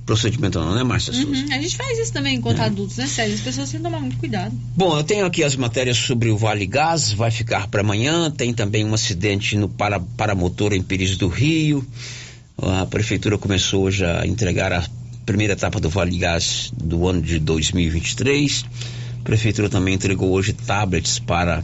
Procedimento 0.07 0.61
ou 0.61 0.65
não, 0.65 0.77
né, 0.77 0.85
Márcia 0.85 1.13
Souza? 1.13 1.29
Uhum, 1.29 1.53
A 1.53 1.61
gente 1.61 1.77
faz 1.77 1.99
isso 1.99 2.13
também 2.13 2.37
enquanto 2.37 2.61
adultos, 2.61 2.97
né, 2.97 3.09
Sérgio? 3.09 3.35
As 3.35 3.41
pessoas 3.41 3.69
têm 3.69 3.81
que 3.81 3.85
tomar 3.85 3.99
muito 3.99 4.19
cuidado. 4.19 4.55
Bom, 4.77 4.97
eu 4.97 5.03
tenho 5.03 5.27
aqui 5.27 5.43
as 5.43 5.57
matérias 5.57 5.97
sobre 5.97 6.31
o 6.31 6.37
Vale 6.37 6.65
Gás, 6.65 7.13
vai 7.13 7.33
ficar 7.33 7.67
para 7.67 7.81
amanhã. 7.81 8.31
Tem 8.31 8.55
também 8.55 8.85
um 8.85 8.95
acidente 8.95 9.57
no 9.57 9.69
para, 9.69 9.99
paramotor 9.99 10.73
em 10.73 10.81
Pires 10.81 11.17
do 11.17 11.27
Rio. 11.27 11.85
A 12.57 12.87
prefeitura 12.87 13.37
começou 13.37 13.83
hoje 13.83 14.05
a 14.05 14.25
entregar 14.25 14.73
a 14.73 14.87
primeira 15.27 15.55
etapa 15.55 15.81
do 15.81 15.91
Vale 15.91 16.17
Gás 16.17 16.73
do 16.73 17.09
ano 17.09 17.21
de 17.21 17.41
2023. 17.41 18.65
A 19.21 19.25
prefeitura 19.25 19.69
também 19.69 19.95
entregou 19.95 20.31
hoje 20.31 20.53
tablets 20.53 21.19
para 21.19 21.63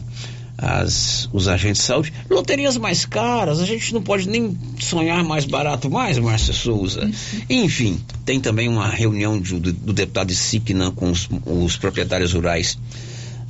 as, 0.57 1.29
os 1.33 1.47
agentes 1.47 1.81
de 1.81 1.87
saúde. 1.87 2.13
Loterias 2.29 2.77
mais 2.77 3.05
caras, 3.05 3.59
a 3.59 3.65
gente 3.65 3.93
não 3.93 4.01
pode 4.01 4.27
nem 4.27 4.57
sonhar 4.79 5.23
mais 5.23 5.45
barato 5.45 5.89
mais, 5.89 6.17
Márcia 6.17 6.53
Souza. 6.53 7.09
Enfim, 7.49 7.99
tem 8.25 8.39
também 8.39 8.67
uma 8.67 8.87
reunião 8.87 9.39
de- 9.39 9.59
do, 9.59 9.71
do 9.73 9.93
deputado 9.93 10.27
de 10.27 10.35
Siquinã 10.35 10.91
com 10.91 11.11
os, 11.11 11.27
os 11.45 11.77
proprietários 11.77 12.33
rurais 12.33 12.77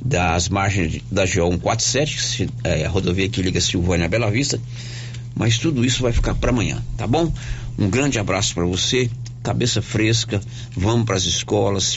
das 0.04 0.48
margens 0.48 1.00
da 1.10 1.24
GO 1.24 1.50
147, 1.50 2.16
que 2.16 2.22
se- 2.22 2.50
é 2.64 2.84
a 2.84 2.88
rodovia 2.88 3.28
que 3.28 3.42
liga 3.42 3.60
Silvânia 3.60 4.06
a 4.06 4.08
Bela 4.08 4.30
Vista. 4.30 4.60
Mas 5.34 5.56
tudo 5.58 5.84
isso 5.84 6.02
vai 6.02 6.12
ficar 6.12 6.34
para 6.34 6.50
amanhã, 6.50 6.82
tá 6.96 7.06
bom? 7.06 7.32
Um 7.78 7.88
grande 7.88 8.18
abraço 8.18 8.52
para 8.54 8.64
você, 8.64 9.08
cabeça 9.42 9.80
fresca, 9.80 10.40
vamos 10.76 11.06
para 11.06 11.14
as 11.14 11.24
escolas. 11.24 11.96